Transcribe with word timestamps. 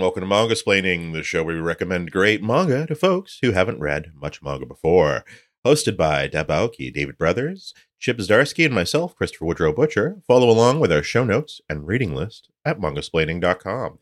And 0.00 0.04
welcome 0.06 0.22
to 0.22 0.34
Mangasplaining, 0.34 1.12
the 1.12 1.22
show 1.22 1.44
where 1.44 1.54
we 1.54 1.60
recommend 1.60 2.10
great 2.10 2.42
manga 2.42 2.86
to 2.86 2.94
folks 2.94 3.38
who 3.42 3.52
haven't 3.52 3.80
read 3.80 4.12
much 4.14 4.42
manga 4.42 4.64
before. 4.64 5.26
Hosted 5.62 5.98
by 5.98 6.26
Deb 6.26 6.48
Aoki, 6.48 6.90
David 6.90 7.18
Brothers, 7.18 7.74
Chip 7.98 8.16
Zdarsky, 8.16 8.64
and 8.64 8.74
myself, 8.74 9.14
Christopher 9.14 9.44
Woodrow 9.44 9.74
Butcher. 9.74 10.22
Follow 10.26 10.48
along 10.48 10.80
with 10.80 10.90
our 10.90 11.02
show 11.02 11.22
notes 11.22 11.60
and 11.68 11.86
reading 11.86 12.14
list 12.14 12.48
at 12.64 12.80
mangasplaining.com. 12.80 13.98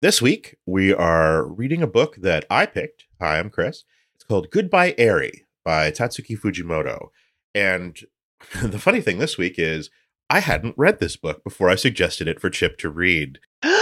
This 0.00 0.22
week, 0.22 0.56
we 0.64 0.94
are 0.94 1.46
reading 1.46 1.82
a 1.82 1.86
book 1.86 2.16
that 2.22 2.46
I 2.48 2.64
picked. 2.64 3.04
Hi, 3.20 3.38
I'm 3.38 3.50
Chris. 3.50 3.84
It's 4.14 4.24
called 4.24 4.50
Goodbye 4.50 4.94
Eri 4.96 5.44
by 5.62 5.90
Tatsuki 5.90 6.38
Fujimoto. 6.38 7.08
And 7.54 8.00
the 8.62 8.78
funny 8.78 9.02
thing 9.02 9.18
this 9.18 9.36
week 9.36 9.56
is 9.58 9.90
I 10.30 10.40
hadn't 10.40 10.78
read 10.78 11.00
this 11.00 11.16
book 11.16 11.44
before 11.44 11.68
I 11.68 11.74
suggested 11.74 12.28
it 12.28 12.40
for 12.40 12.48
Chip 12.48 12.78
to 12.78 12.88
read. 12.88 13.40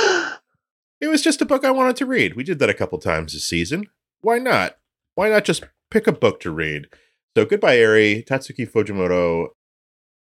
It 1.00 1.08
was 1.08 1.22
just 1.22 1.42
a 1.42 1.46
book 1.46 1.64
I 1.64 1.70
wanted 1.70 1.96
to 1.96 2.06
read. 2.06 2.34
We 2.34 2.44
did 2.44 2.58
that 2.58 2.70
a 2.70 2.74
couple 2.74 2.98
times 2.98 3.32
this 3.32 3.44
season. 3.44 3.86
Why 4.20 4.38
not? 4.38 4.76
Why 5.14 5.28
not 5.28 5.44
just 5.44 5.64
pick 5.90 6.06
a 6.06 6.12
book 6.12 6.40
to 6.40 6.50
read? 6.50 6.86
So, 7.36 7.44
Goodbye 7.44 7.78
Eri, 7.78 8.24
Tatsuki 8.26 8.70
Fujimoto. 8.70 9.48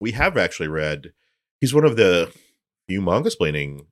We 0.00 0.12
have 0.12 0.36
actually 0.36 0.68
read. 0.68 1.12
He's 1.60 1.74
one 1.74 1.84
of 1.84 1.96
the 1.96 2.32
few 2.86 3.00
Mangasplaining 3.00 3.86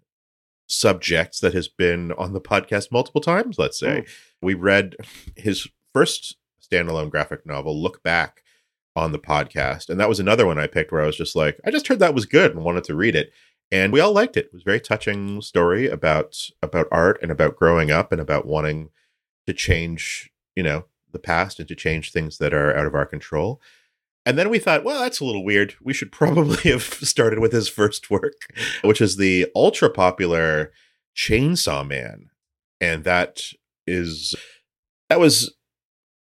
subjects 0.68 1.40
that 1.40 1.54
has 1.54 1.68
been 1.68 2.12
on 2.12 2.32
the 2.32 2.40
podcast 2.40 2.92
multiple 2.92 3.20
times, 3.20 3.58
let's 3.58 3.78
say. 3.78 4.04
Oh. 4.06 4.10
We 4.42 4.54
read 4.54 4.96
his 5.34 5.66
first 5.94 6.36
standalone 6.62 7.10
graphic 7.10 7.46
novel, 7.46 7.80
Look 7.80 8.02
Back, 8.02 8.42
on 8.94 9.12
the 9.12 9.18
podcast. 9.18 9.88
And 9.88 10.00
that 10.00 10.08
was 10.08 10.20
another 10.20 10.46
one 10.46 10.58
I 10.58 10.66
picked 10.66 10.90
where 10.92 11.02
I 11.02 11.06
was 11.06 11.16
just 11.16 11.36
like, 11.36 11.60
I 11.64 11.70
just 11.70 11.86
heard 11.86 11.98
that 12.00 12.14
was 12.14 12.26
good 12.26 12.52
and 12.52 12.64
wanted 12.64 12.84
to 12.84 12.94
read 12.94 13.14
it. 13.14 13.30
And 13.72 13.92
we 13.92 14.00
all 14.00 14.12
liked 14.12 14.36
it. 14.36 14.46
It 14.46 14.52
was 14.52 14.62
a 14.62 14.64
very 14.64 14.80
touching 14.80 15.40
story 15.42 15.88
about 15.88 16.36
about 16.62 16.86
art 16.92 17.18
and 17.22 17.32
about 17.32 17.56
growing 17.56 17.90
up 17.90 18.12
and 18.12 18.20
about 18.20 18.46
wanting 18.46 18.90
to 19.46 19.52
change, 19.52 20.30
you 20.54 20.62
know, 20.62 20.84
the 21.12 21.18
past 21.18 21.58
and 21.58 21.68
to 21.68 21.74
change 21.74 22.12
things 22.12 22.38
that 22.38 22.54
are 22.54 22.76
out 22.76 22.86
of 22.86 22.94
our 22.94 23.06
control. 23.06 23.60
And 24.24 24.36
then 24.36 24.50
we 24.50 24.58
thought, 24.58 24.82
well, 24.84 25.00
that's 25.00 25.20
a 25.20 25.24
little 25.24 25.44
weird. 25.44 25.74
We 25.82 25.94
should 25.94 26.12
probably 26.20 26.70
have 26.70 26.82
started 26.82 27.38
with 27.40 27.52
his 27.52 27.68
first 27.68 28.10
work, 28.10 28.34
which 28.82 29.00
is 29.00 29.16
the 29.16 29.46
ultra 29.54 29.90
popular 29.90 30.72
Chainsaw 31.16 31.86
Man. 31.86 32.30
And 32.80 33.04
that 33.04 33.42
is 33.86 34.34
that 35.08 35.20
was 35.20 35.54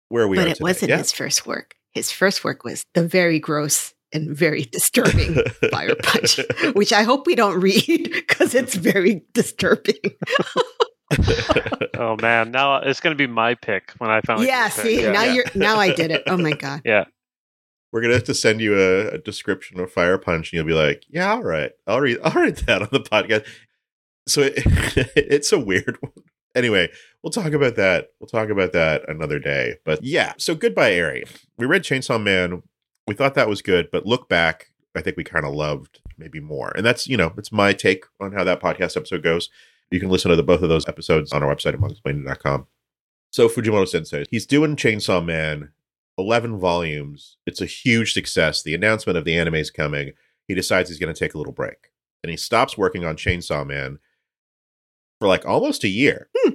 where 0.08 0.26
we 0.28 0.36
but 0.36 0.46
it 0.48 0.54
today. 0.54 0.62
wasn't 0.62 0.88
Yeah. 0.90 0.98
his 0.98 1.12
first 1.12 1.46
work. 1.46 1.74
His 1.92 2.10
first 2.12 2.44
work 2.44 2.64
was 2.64 2.84
the 2.94 3.06
very 3.06 3.38
gross 3.38 3.92
and 4.16 4.36
very 4.36 4.62
disturbing 4.64 5.34
Fire 5.70 5.94
Punch, 6.02 6.40
which 6.74 6.92
I 6.92 7.02
hope 7.02 7.26
we 7.26 7.34
don't 7.34 7.60
read 7.60 8.10
because 8.12 8.54
it's 8.54 8.74
very 8.74 9.22
disturbing. 9.34 9.94
Oh 11.98 12.16
man, 12.20 12.50
now 12.50 12.76
it's 12.76 13.00
going 13.00 13.16
to 13.16 13.18
be 13.18 13.26
my 13.32 13.54
pick 13.54 13.92
when 13.98 14.10
I 14.10 14.20
finally. 14.22 14.46
yeah, 14.48 14.68
get 14.68 14.76
to 14.76 14.82
pick. 14.82 14.90
see, 14.90 15.02
Yeah. 15.02 15.12
now 15.12 15.22
Yeah. 15.22 15.32
you're 15.32 15.44
now 15.54 15.76
I 15.78 15.94
did 15.94 16.10
it. 16.10 16.22
Oh 16.26 16.36
my 16.36 16.52
god. 16.52 16.82
Yeah. 16.84 17.04
We're 17.92 18.02
gonna 18.02 18.14
have 18.14 18.24
to 18.24 18.34
send 18.34 18.60
you 18.60 18.74
a, 18.78 19.08
a 19.12 19.18
description 19.18 19.80
of 19.80 19.90
Fire 19.92 20.18
Punch, 20.18 20.52
and 20.52 20.58
you'll 20.58 20.66
be 20.66 20.74
like, 20.74 21.04
"Yeah, 21.08 21.32
all 21.32 21.42
right, 21.44 21.70
I'll 21.86 22.00
read, 22.00 22.18
I'll 22.22 22.32
read 22.32 22.56
that 22.66 22.82
on 22.82 22.88
the 22.92 23.00
podcast." 23.00 23.46
So 24.26 24.42
it, 24.42 24.54
it's 25.16 25.52
a 25.52 25.58
weird 25.58 25.96
one. 26.00 26.12
Anyway, 26.54 26.90
we'll 27.22 27.30
talk 27.30 27.52
about 27.52 27.76
that. 27.76 28.08
We'll 28.20 28.26
talk 28.28 28.50
about 28.50 28.72
that 28.72 29.08
another 29.08 29.38
day. 29.38 29.76
But 29.84 30.02
yeah, 30.02 30.32
so 30.36 30.54
goodbye, 30.54 30.92
Eri. 30.92 31.24
We 31.56 31.64
read 31.66 31.84
Chainsaw 31.84 32.22
Man. 32.22 32.62
We 33.06 33.14
thought 33.14 33.34
that 33.34 33.48
was 33.48 33.62
good, 33.62 33.90
but 33.90 34.06
look 34.06 34.28
back, 34.28 34.70
I 34.94 35.00
think 35.00 35.16
we 35.16 35.24
kind 35.24 35.44
of 35.44 35.54
loved 35.54 36.00
maybe 36.18 36.40
more. 36.40 36.72
And 36.76 36.84
that's 36.84 37.06
you 37.06 37.16
know, 37.16 37.32
it's 37.36 37.52
my 37.52 37.72
take 37.72 38.04
on 38.20 38.32
how 38.32 38.44
that 38.44 38.60
podcast 38.60 38.96
episode 38.96 39.22
goes. 39.22 39.48
You 39.90 40.00
can 40.00 40.08
listen 40.08 40.30
to 40.30 40.36
the, 40.36 40.42
both 40.42 40.62
of 40.62 40.68
those 40.68 40.88
episodes 40.88 41.32
on 41.32 41.42
our 41.42 41.54
website 41.54 41.74
at 41.74 41.80
mangasplaining.com. 41.80 42.66
So 43.30 43.48
Fujimoto 43.48 43.86
Sensei, 43.86 44.24
he's 44.30 44.46
doing 44.46 44.74
Chainsaw 44.76 45.24
Man 45.24 45.70
11 46.18 46.58
volumes. 46.58 47.36
It's 47.46 47.60
a 47.60 47.66
huge 47.66 48.12
success. 48.12 48.62
The 48.62 48.74
announcement 48.74 49.18
of 49.18 49.24
the 49.24 49.36
anime 49.36 49.56
is 49.56 49.70
coming. 49.70 50.12
He 50.48 50.54
decides 50.54 50.88
he's 50.88 50.98
going 50.98 51.12
to 51.12 51.18
take 51.18 51.34
a 51.34 51.38
little 51.38 51.52
break. 51.52 51.90
And 52.22 52.30
he 52.30 52.36
stops 52.36 52.78
working 52.78 53.04
on 53.04 53.16
Chainsaw 53.16 53.66
Man 53.66 53.98
for 55.20 55.28
like 55.28 55.44
almost 55.44 55.84
a 55.84 55.88
year. 55.88 56.28
Hmm. 56.36 56.54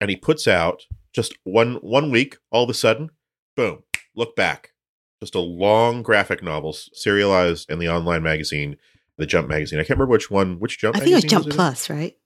And 0.00 0.10
he 0.10 0.16
puts 0.16 0.48
out 0.48 0.86
just 1.12 1.34
one 1.44 1.74
one 1.76 2.10
week, 2.10 2.38
all 2.50 2.64
of 2.64 2.70
a 2.70 2.74
sudden, 2.74 3.10
boom, 3.54 3.84
look 4.16 4.34
back. 4.34 4.72
Just 5.22 5.36
a 5.36 5.40
long 5.40 6.02
graphic 6.02 6.42
novel 6.42 6.72
serialized 6.72 7.70
in 7.70 7.78
the 7.78 7.88
online 7.88 8.24
magazine, 8.24 8.76
the 9.18 9.24
Jump 9.24 9.48
magazine. 9.48 9.78
I 9.78 9.82
can't 9.82 9.90
remember 9.90 10.10
which 10.10 10.32
one, 10.32 10.58
which 10.58 10.80
Jump 10.80 10.96
I 10.96 10.98
think 10.98 11.12
it 11.12 11.14
was 11.14 11.24
Jump 11.24 11.46
in? 11.46 11.52
Plus, 11.52 11.88
right? 11.88 12.10
It 12.10 12.18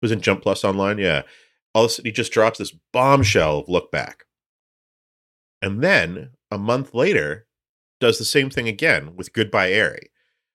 was 0.00 0.12
in 0.12 0.22
Jump 0.22 0.40
Plus 0.40 0.64
online. 0.64 0.96
Yeah. 0.96 1.24
All 1.74 1.84
of 1.84 1.90
a 1.90 1.92
sudden, 1.92 2.06
he 2.06 2.12
just 2.12 2.32
drops 2.32 2.58
this 2.58 2.72
bombshell 2.90 3.58
of 3.58 3.68
look 3.68 3.92
back. 3.92 4.24
And 5.60 5.84
then 5.84 6.30
a 6.50 6.56
month 6.56 6.94
later, 6.94 7.46
does 8.00 8.16
the 8.16 8.24
same 8.24 8.48
thing 8.48 8.66
again 8.66 9.14
with 9.14 9.34
Goodbye 9.34 9.70
Eri. 9.70 10.10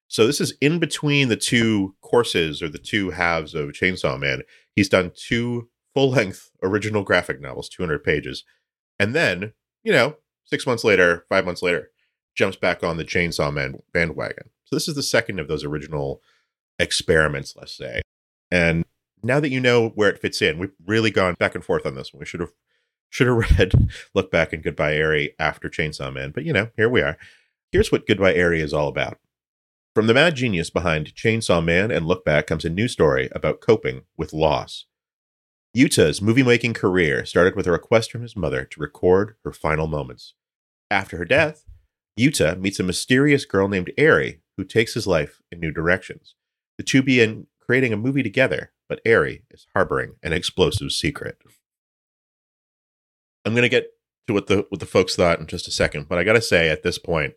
So 0.07 0.25
this 0.25 0.41
is 0.41 0.55
in 0.59 0.79
between 0.79 1.27
the 1.27 1.37
two 1.37 1.95
courses 2.01 2.63
or 2.63 2.69
the 2.69 2.79
two 2.79 3.11
halves 3.11 3.53
of 3.53 3.69
Chainsaw 3.69 4.19
Man. 4.19 4.41
He's 4.75 4.89
done 4.89 5.11
two 5.15 5.69
full 5.93 6.09
length 6.09 6.49
original 6.63 7.03
graphic 7.03 7.39
novels, 7.39 7.69
200 7.69 8.03
pages. 8.03 8.43
And 8.97 9.13
then, 9.13 9.53
you 9.83 9.91
know, 9.91 10.15
six 10.47 10.65
months 10.65 10.83
later, 10.83 11.25
five 11.29 11.45
months 11.45 11.61
later, 11.61 11.91
jumps 12.35 12.57
back 12.57 12.83
on 12.83 12.97
the 12.97 13.05
Chainsaw 13.05 13.53
Man 13.53 13.79
bandwagon. 13.93 14.49
So 14.65 14.75
this 14.75 14.87
is 14.87 14.95
the 14.95 15.03
second 15.03 15.39
of 15.39 15.47
those 15.47 15.63
original 15.63 16.21
experiments, 16.79 17.55
let's 17.55 17.75
say. 17.75 18.01
And 18.51 18.85
now 19.23 19.39
that 19.39 19.51
you 19.51 19.59
know 19.59 19.89
where 19.89 20.09
it 20.09 20.19
fits 20.19 20.41
in, 20.41 20.57
we've 20.57 20.73
really 20.85 21.11
gone 21.11 21.35
back 21.39 21.55
and 21.55 21.63
forth 21.63 21.85
on 21.85 21.95
this 21.95 22.13
one. 22.13 22.19
We 22.19 22.25
should 22.25 22.39
have 22.39 22.51
should 23.09 23.27
have 23.27 23.51
read 23.57 23.89
Look 24.13 24.31
Back 24.31 24.53
and 24.53 24.63
Goodbye 24.63 24.95
Eri 24.95 25.33
after 25.39 25.69
Chainsaw 25.69 26.13
Man, 26.13 26.31
but 26.31 26.43
you 26.43 26.53
know, 26.53 26.69
here 26.75 26.89
we 26.89 27.01
are. 27.01 27.17
Here's 27.71 27.91
what 27.91 28.07
Goodbye 28.07 28.33
Eri 28.33 28.61
is 28.61 28.73
all 28.73 28.87
about. 28.87 29.17
From 29.93 30.07
the 30.07 30.13
mad 30.13 30.35
genius 30.35 30.69
behind 30.69 31.15
Chainsaw 31.15 31.63
Man 31.63 31.89
and 31.89 32.05
Look 32.05 32.23
Back 32.23 32.47
comes 32.47 32.65
a 32.65 32.69
new 32.69 32.87
story 32.87 33.29
about 33.31 33.61
coping 33.61 34.03
with 34.15 34.33
loss. 34.33 34.85
Yuta's 35.77 36.23
movie 36.23 36.41
making 36.41 36.73
career 36.73 37.23
started 37.23 37.55
with 37.55 37.67
a 37.67 37.71
request 37.71 38.11
from 38.11 38.23
his 38.23 38.35
mother 38.35 38.65
to 38.65 38.79
record 38.79 39.35
her 39.43 39.51
final 39.51 39.85
moments. 39.85 40.33
After 40.89 41.17
her 41.17 41.25
death, 41.25 41.65
Yuta 42.19 42.59
meets 42.59 42.79
a 42.79 42.83
mysterious 42.83 43.45
girl 43.45 43.67
named 43.67 43.91
Eri 43.95 44.41
who 44.57 44.63
takes 44.63 44.95
his 44.95 45.05
life 45.05 45.39
in 45.51 45.59
new 45.59 45.71
directions. 45.71 46.33
The 46.79 46.83
two 46.83 47.03
begin 47.03 47.45
creating 47.59 47.93
a 47.93 47.97
movie 47.97 48.23
together, 48.23 48.71
but 48.89 49.01
Eri 49.05 49.43
is 49.51 49.67
harboring 49.75 50.15
an 50.23 50.33
explosive 50.33 50.91
secret. 50.91 51.37
I'm 53.45 53.53
gonna 53.53 53.69
get 53.69 53.91
to 54.25 54.33
what 54.33 54.47
the 54.47 54.65
what 54.69 54.79
the 54.79 54.87
folks 54.87 55.15
thought 55.15 55.39
in 55.39 55.45
just 55.45 55.67
a 55.67 55.71
second, 55.71 56.09
but 56.09 56.17
I 56.17 56.23
gotta 56.23 56.41
say 56.41 56.69
at 56.71 56.81
this 56.81 56.97
point, 56.97 57.35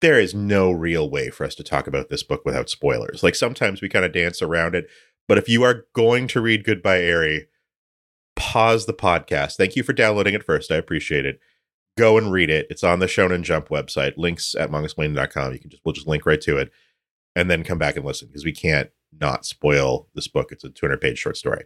there 0.00 0.18
is 0.18 0.34
no 0.34 0.72
real 0.72 1.08
way 1.08 1.30
for 1.30 1.44
us 1.44 1.54
to 1.54 1.62
talk 1.62 1.86
about 1.86 2.08
this 2.08 2.24
book 2.24 2.44
without 2.44 2.68
spoilers. 2.68 3.22
Like 3.22 3.36
sometimes 3.36 3.80
we 3.80 3.88
kind 3.88 4.04
of 4.04 4.12
dance 4.12 4.42
around 4.42 4.74
it, 4.74 4.88
but 5.28 5.38
if 5.38 5.48
you 5.48 5.62
are 5.62 5.86
going 5.92 6.26
to 6.28 6.40
read 6.40 6.64
Goodbye 6.64 7.02
Eri, 7.02 7.46
pause 8.40 8.86
the 8.86 8.94
podcast. 8.94 9.56
Thank 9.56 9.76
you 9.76 9.82
for 9.82 9.92
downloading 9.92 10.32
it 10.32 10.44
first. 10.44 10.72
I 10.72 10.76
appreciate 10.76 11.26
it. 11.26 11.38
Go 11.98 12.16
and 12.16 12.32
read 12.32 12.48
it. 12.48 12.66
It's 12.70 12.82
on 12.82 12.98
the 12.98 13.06
Shonen 13.06 13.42
Jump 13.42 13.68
website. 13.68 14.14
Links 14.16 14.54
at 14.54 14.70
mangasplaining.com. 14.70 15.52
You 15.52 15.58
can 15.58 15.68
just 15.68 15.82
we'll 15.84 15.92
just 15.92 16.06
link 16.06 16.24
right 16.24 16.40
to 16.40 16.56
it 16.56 16.72
and 17.36 17.50
then 17.50 17.64
come 17.64 17.76
back 17.76 17.96
and 17.96 18.04
listen 18.04 18.28
because 18.28 18.44
we 18.44 18.52
can't 18.52 18.88
not 19.20 19.44
spoil 19.44 20.08
this 20.14 20.26
book. 20.26 20.52
It's 20.52 20.64
a 20.64 20.70
200 20.70 21.02
page 21.02 21.18
short 21.18 21.36
story. 21.36 21.64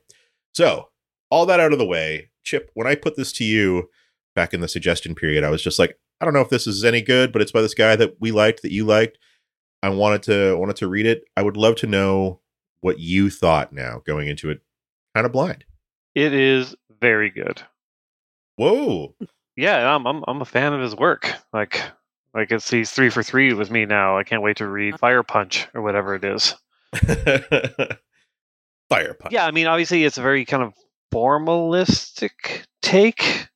So, 0.52 0.88
all 1.30 1.46
that 1.46 1.60
out 1.60 1.72
of 1.72 1.78
the 1.78 1.86
way, 1.86 2.30
Chip, 2.42 2.72
when 2.74 2.88
I 2.88 2.96
put 2.96 3.16
this 3.16 3.32
to 3.34 3.44
you 3.44 3.88
back 4.34 4.52
in 4.52 4.60
the 4.60 4.68
suggestion 4.68 5.14
period, 5.14 5.44
I 5.44 5.50
was 5.50 5.62
just 5.62 5.78
like, 5.78 5.96
I 6.20 6.24
don't 6.24 6.34
know 6.34 6.40
if 6.40 6.50
this 6.50 6.66
is 6.66 6.84
any 6.84 7.02
good, 7.02 7.32
but 7.32 7.40
it's 7.40 7.52
by 7.52 7.62
this 7.62 7.74
guy 7.74 7.94
that 7.96 8.16
we 8.18 8.32
liked, 8.32 8.62
that 8.62 8.72
you 8.72 8.84
liked. 8.84 9.18
I 9.82 9.90
wanted 9.90 10.24
to 10.24 10.56
wanted 10.56 10.76
to 10.76 10.88
read 10.88 11.06
it. 11.06 11.24
I 11.36 11.42
would 11.42 11.56
love 11.56 11.76
to 11.76 11.86
know 11.86 12.40
what 12.80 12.98
you 12.98 13.30
thought 13.30 13.72
now 13.72 14.02
going 14.04 14.26
into 14.26 14.50
it 14.50 14.62
kind 15.14 15.24
of 15.24 15.32
blind. 15.32 15.64
It 16.14 16.32
is 16.32 16.76
very 17.00 17.30
good. 17.30 17.62
Whoa. 18.56 19.14
Yeah, 19.56 19.94
I'm 19.94 20.06
I'm 20.06 20.24
I'm 20.26 20.40
a 20.40 20.46
fan 20.46 20.72
of 20.72 20.80
his 20.80 20.94
work. 20.94 21.32
Like 21.52 21.80
like 22.32 22.50
it's 22.50 22.70
he's 22.70 22.90
three 22.90 23.10
for 23.10 23.22
three 23.22 23.52
with 23.52 23.70
me 23.70 23.84
now. 23.86 24.18
I 24.18 24.24
can't 24.24 24.42
wait 24.42 24.56
to 24.58 24.66
read 24.66 24.98
Fire 24.98 25.22
Punch 25.22 25.68
or 25.74 25.82
whatever 25.82 26.14
it 26.14 26.24
is. 26.24 26.54
Fire 28.88 29.14
punch. 29.14 29.32
Yeah, 29.32 29.46
I 29.46 29.50
mean 29.50 29.66
obviously 29.66 30.04
it's 30.04 30.18
a 30.18 30.22
very 30.22 30.44
kind 30.44 30.62
of 30.62 30.74
formalistic 31.12 32.64
take 32.82 33.48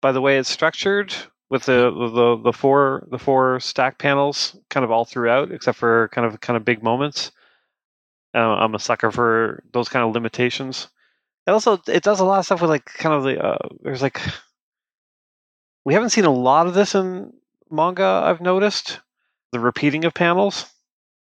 by 0.00 0.12
the 0.12 0.20
way 0.20 0.38
it's 0.38 0.48
structured 0.48 1.14
with 1.50 1.64
the 1.64 1.90
the 1.90 2.36
the 2.42 2.52
four 2.52 3.06
the 3.10 3.18
four 3.18 3.60
stack 3.60 3.98
panels 3.98 4.56
kind 4.70 4.84
of 4.84 4.90
all 4.90 5.04
throughout 5.04 5.50
except 5.50 5.78
for 5.78 6.08
kind 6.12 6.26
of 6.26 6.40
kind 6.40 6.56
of 6.56 6.64
big 6.64 6.82
moments. 6.82 7.32
Uh, 8.34 8.38
I'm 8.38 8.74
a 8.74 8.78
sucker 8.78 9.10
for 9.10 9.64
those 9.72 9.88
kind 9.88 10.06
of 10.06 10.14
limitations. 10.14 10.88
And 11.48 11.54
also 11.54 11.80
it 11.88 12.02
does 12.02 12.20
a 12.20 12.26
lot 12.26 12.40
of 12.40 12.44
stuff 12.44 12.60
with 12.60 12.68
like 12.68 12.84
kind 12.84 13.14
of 13.14 13.22
the 13.24 13.42
uh, 13.42 13.56
there's 13.80 14.02
like 14.02 14.20
we 15.86 15.94
haven't 15.94 16.10
seen 16.10 16.26
a 16.26 16.30
lot 16.30 16.66
of 16.66 16.74
this 16.74 16.94
in 16.94 17.32
manga 17.70 18.04
I've 18.04 18.42
noticed 18.42 19.00
the 19.52 19.58
repeating 19.58 20.04
of 20.04 20.12
panels 20.12 20.66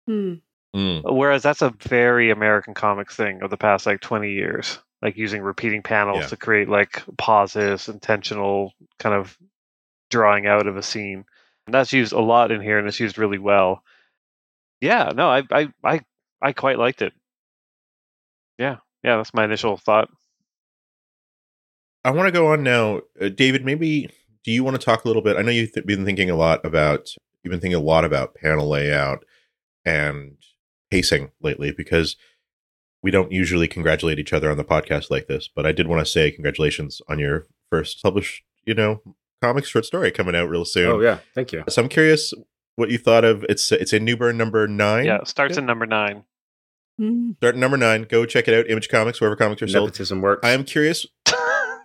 Hmm. 0.08 0.36
Mm. 0.76 1.02
Whereas 1.12 1.42
that's 1.42 1.64
a 1.64 1.74
very 1.82 2.30
American 2.30 2.76
comics 2.76 3.16
thing 3.16 3.42
of 3.42 3.50
the 3.50 3.58
past 3.58 3.88
like 3.88 4.00
20 4.00 4.32
years, 4.32 4.78
like 5.02 5.18
using 5.18 5.42
repeating 5.42 5.82
panels 5.82 6.20
Yeah. 6.20 6.28
to 6.28 6.38
create 6.38 6.70
like 6.70 7.04
pauses, 7.18 7.90
intentional 7.90 8.74
kind 9.00 9.16
of 9.16 9.36
drawing 10.12 10.46
out 10.46 10.68
of 10.68 10.78
a 10.78 10.84
scene. 10.84 11.26
And 11.66 11.74
that's 11.74 11.92
used 11.94 12.14
a 12.14 12.22
lot 12.22 12.52
in 12.52 12.62
here 12.62 12.78
and 12.78 12.88
it's 12.88 13.00
used 13.00 13.18
really 13.18 13.40
well. 13.40 13.84
Yeah, 14.82 15.12
no, 15.16 15.30
I 15.30 15.44
I 15.52 15.74
I, 15.84 16.02
I 16.42 16.54
quite 16.54 16.78
liked 16.78 17.02
it. 17.02 17.14
Yeah, 18.60 18.78
yeah, 19.04 19.18
that's 19.18 19.34
my 19.34 19.46
initial 19.46 19.78
thought. 19.78 20.10
I 22.04 22.12
want 22.12 22.28
to 22.28 22.32
go 22.32 22.48
on 22.48 22.64
now, 22.64 23.02
uh, 23.20 23.30
David. 23.30 23.64
Maybe 23.64 24.10
do 24.44 24.52
you 24.52 24.64
want 24.64 24.80
to 24.80 24.84
talk 24.84 25.06
a 25.06 25.08
little 25.08 25.22
bit? 25.22 25.38
I 25.38 25.42
know 25.42 25.52
you've 25.52 25.74
th- 25.74 25.86
been 25.86 26.06
thinking 26.06 26.30
a 26.30 26.36
lot 26.36 26.66
about 26.66 27.14
you've 27.44 27.52
been 27.52 27.60
thinking 27.60 27.80
a 27.80 27.84
lot 27.84 28.06
about 28.06 28.36
panel 28.36 28.70
layout 28.70 29.24
and 29.86 30.38
pacing 30.90 31.32
lately 31.42 31.72
because 31.72 32.16
we 33.04 33.12
don't 33.12 33.32
usually 33.32 33.68
congratulate 33.68 34.20
each 34.20 34.34
other 34.34 34.52
on 34.52 34.58
the 34.58 34.64
podcast 34.64 35.10
like 35.10 35.28
this. 35.28 35.48
But 35.48 35.66
I 35.66 35.72
did 35.72 35.88
want 35.88 36.00
to 36.00 36.12
say 36.12 36.32
congratulations 36.32 37.02
on 37.08 37.20
your 37.20 37.48
first 37.70 38.02
published, 38.02 38.44
you 38.66 38.74
know, 38.74 39.02
comic 39.42 39.66
short 39.66 39.86
story 39.86 40.12
coming 40.12 40.36
out 40.36 40.50
real 40.50 40.66
soon. 40.66 40.88
Oh 40.88 41.00
yeah, 41.00 41.20
thank 41.36 41.52
you. 41.52 41.64
So 41.70 41.82
I'm 41.82 41.90
curious 41.90 42.34
what 42.76 42.90
you 42.90 42.98
thought 42.98 43.24
of 43.24 43.44
it's 43.50 43.72
it's 43.72 43.94
in 43.94 44.06
Newburn 44.06 44.38
number 44.38 44.68
nine. 44.68 45.06
Yeah, 45.06 45.18
it 45.18 45.28
starts 45.28 45.56
Good. 45.56 45.62
in 45.62 45.66
number 45.68 45.86
nine. 45.86 46.24
Mm. 47.02 47.36
Start 47.38 47.56
at 47.56 47.60
number 47.60 47.78
nine. 47.78 48.04
Go 48.04 48.26
check 48.26 48.48
it 48.48 48.54
out. 48.54 48.70
Image 48.70 48.90
Comics, 48.90 49.20
wherever 49.20 49.36
comics 49.36 49.62
are 49.62 49.68
sold. 49.68 49.88
Nepotism 49.90 50.22
works. 50.22 50.42
I 50.46 50.52
am 50.52 50.64
curious 50.64 51.06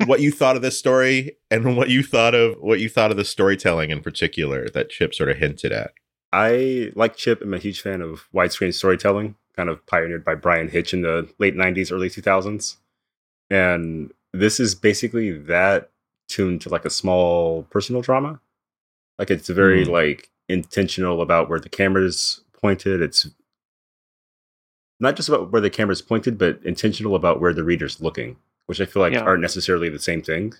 what 0.06 0.20
you 0.20 0.30
thought 0.30 0.56
of 0.56 0.62
this 0.62 0.78
story 0.78 1.36
and 1.50 1.76
what 1.76 1.88
you 1.88 2.02
thought 2.02 2.34
of 2.34 2.56
what 2.60 2.80
you 2.80 2.88
thought 2.88 3.10
of 3.10 3.16
the 3.16 3.24
storytelling 3.24 3.90
in 3.90 4.02
particular 4.02 4.68
that 4.74 4.90
Chip 4.90 5.14
sort 5.14 5.30
of 5.30 5.38
hinted 5.38 5.72
at. 5.72 5.92
I 6.32 6.92
like 6.94 7.16
Chip. 7.16 7.40
I'm 7.40 7.54
a 7.54 7.58
huge 7.58 7.80
fan 7.80 8.02
of 8.02 8.28
widescreen 8.34 8.74
storytelling, 8.74 9.36
kind 9.56 9.70
of 9.70 9.84
pioneered 9.86 10.24
by 10.24 10.34
Bryan 10.34 10.68
Hitch 10.68 10.92
in 10.92 11.00
the 11.00 11.28
late 11.38 11.54
90s, 11.56 11.90
early 11.90 12.10
2000s. 12.10 12.76
And 13.48 14.12
this 14.32 14.60
is 14.60 14.74
basically 14.74 15.30
that 15.30 15.90
tuned 16.28 16.60
to 16.62 16.68
like 16.68 16.84
a 16.84 16.90
small 16.90 17.62
personal 17.70 18.02
drama. 18.02 18.40
Like 19.18 19.30
it's 19.30 19.48
very 19.48 19.84
Hmm. 19.84 19.92
like 19.92 20.30
intentional 20.48 21.22
about 21.22 21.48
where 21.48 21.60
the 21.60 21.68
camera's 21.70 22.42
pointed. 22.60 23.00
It's 23.00 23.30
not 25.00 25.16
just 25.16 25.28
about 25.28 25.52
where 25.52 25.60
the 25.60 25.70
camera's 25.70 26.02
pointed, 26.02 26.38
but 26.38 26.60
intentional 26.64 27.14
about 27.14 27.40
where 27.40 27.52
the 27.52 27.64
reader's 27.64 28.00
looking, 28.00 28.36
which 28.66 28.80
I 28.80 28.86
feel 28.86 29.02
like 29.02 29.12
Yeah. 29.12 29.20
aren't 29.22 29.42
necessarily 29.42 29.88
the 29.88 29.98
same 29.98 30.22
thing. 30.22 30.54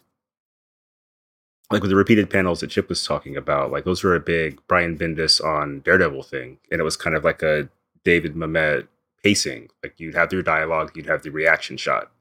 Like 1.70 1.82
with 1.82 1.90
the 1.90 1.96
repeated 1.96 2.30
panels 2.30 2.60
that 2.60 2.70
Chip 2.70 2.88
was 2.88 3.04
talking 3.04 3.36
about, 3.36 3.72
like 3.72 3.84
those 3.84 4.04
were 4.04 4.14
a 4.14 4.20
big 4.20 4.60
Brian 4.68 4.96
Bendis 4.96 5.42
on 5.44 5.80
Daredevil 5.80 6.22
thing. 6.22 6.58
And 6.70 6.80
it 6.80 6.84
was 6.84 6.96
kind 6.96 7.16
of 7.16 7.24
like 7.24 7.42
a 7.42 7.68
David 8.04 8.34
Mamet 8.36 8.86
pacing. 9.24 9.70
Like 9.82 9.94
you'd 9.98 10.14
have 10.14 10.32
your 10.32 10.42
dialogue, 10.42 10.92
you'd 10.94 11.06
have 11.06 11.22
the 11.22 11.30
reaction 11.30 11.76
shot, 11.76 12.12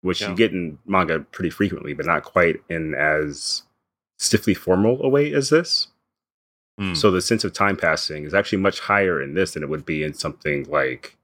which 0.00 0.22
Yeah. 0.22 0.30
you 0.30 0.36
get 0.36 0.52
in 0.52 0.78
manga 0.86 1.20
pretty 1.20 1.50
frequently, 1.50 1.92
but 1.92 2.06
not 2.06 2.22
quite 2.24 2.62
in 2.70 2.94
as 2.94 3.64
stiffly 4.16 4.54
formal 4.54 5.02
a 5.04 5.08
way 5.08 5.34
as 5.34 5.50
this. 5.50 5.88
Hmm. 6.78 6.94
So 6.94 7.10
the 7.10 7.20
sense 7.20 7.44
of 7.44 7.52
time 7.52 7.76
passing 7.76 8.24
is 8.24 8.32
actually 8.32 8.58
much 8.62 8.80
higher 8.80 9.20
in 9.20 9.34
this 9.34 9.52
than 9.52 9.62
it 9.62 9.68
would 9.68 9.84
be 9.84 10.02
in 10.02 10.14
something 10.14 10.64
like 10.70 11.16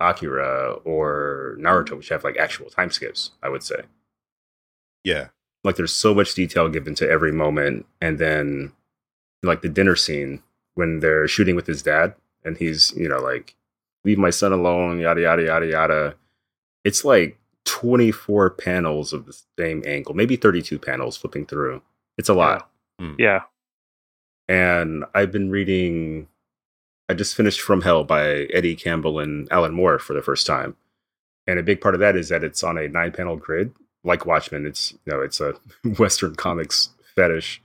Akira 0.00 0.72
or 0.84 1.56
Naruto, 1.58 1.96
which 1.96 2.08
have 2.10 2.24
like 2.24 2.36
actual 2.36 2.70
time 2.70 2.90
skips, 2.90 3.32
I 3.42 3.48
would 3.48 3.62
say. 3.62 3.82
yeah. 5.04 5.28
Like 5.64 5.74
there's 5.74 5.92
so 5.92 6.14
much 6.14 6.34
detail 6.34 6.68
given 6.68 6.94
to 6.94 7.10
every 7.10 7.32
moment. 7.32 7.84
And 8.00 8.18
then 8.18 8.72
like 9.42 9.60
the 9.60 9.68
dinner 9.68 9.96
scene 9.96 10.40
when 10.74 11.00
they're 11.00 11.26
shooting 11.26 11.56
with 11.56 11.66
his 11.66 11.82
dad 11.82 12.14
and 12.44 12.56
he's, 12.56 12.92
you 12.96 13.08
know, 13.08 13.18
like, 13.18 13.56
leave 14.04 14.18
my 14.18 14.30
son 14.30 14.52
alone, 14.52 15.00
yada 15.00 15.20
yada 15.20 15.42
yada 15.42 15.66
yada. 15.66 16.14
It's 16.84 17.04
like 17.04 17.38
24 17.64 18.50
panels 18.50 19.12
of 19.12 19.26
the 19.26 19.36
same 19.58 19.82
angle, 19.84 20.14
maybe 20.14 20.36
32 20.36 20.78
panels 20.78 21.16
flipping 21.16 21.44
through. 21.44 21.82
It's 22.16 22.28
a 22.28 22.34
lot. 22.34 22.70
yeah. 23.18 23.40
Hmm. 24.48 24.52
and 24.52 25.04
I've 25.14 25.32
been 25.32 25.50
reading. 25.50 26.28
I 27.08 27.14
just 27.14 27.34
finished 27.34 27.60
From 27.60 27.82
Hell 27.82 28.04
by 28.04 28.46
Eddie 28.52 28.76
Campbell 28.76 29.18
and 29.18 29.48
Alan 29.50 29.72
Moore 29.74 29.98
for 29.98 30.12
the 30.14 30.22
first 30.22 30.46
time, 30.46 30.76
and 31.46 31.58
a 31.58 31.62
big 31.62 31.80
part 31.80 31.94
of 31.94 32.00
that 32.00 32.16
is 32.16 32.28
that 32.28 32.44
it's 32.44 32.62
on 32.62 32.76
a 32.78 32.88
nine-panel 32.88 33.36
grid, 33.36 33.72
like 34.04 34.26
Watchmen. 34.26 34.66
It's 34.66 34.92
you 35.06 35.12
know 35.12 35.20
it's 35.20 35.40
a 35.40 35.54
Western 35.98 36.34
comics 36.34 36.90
fetish, 37.16 37.62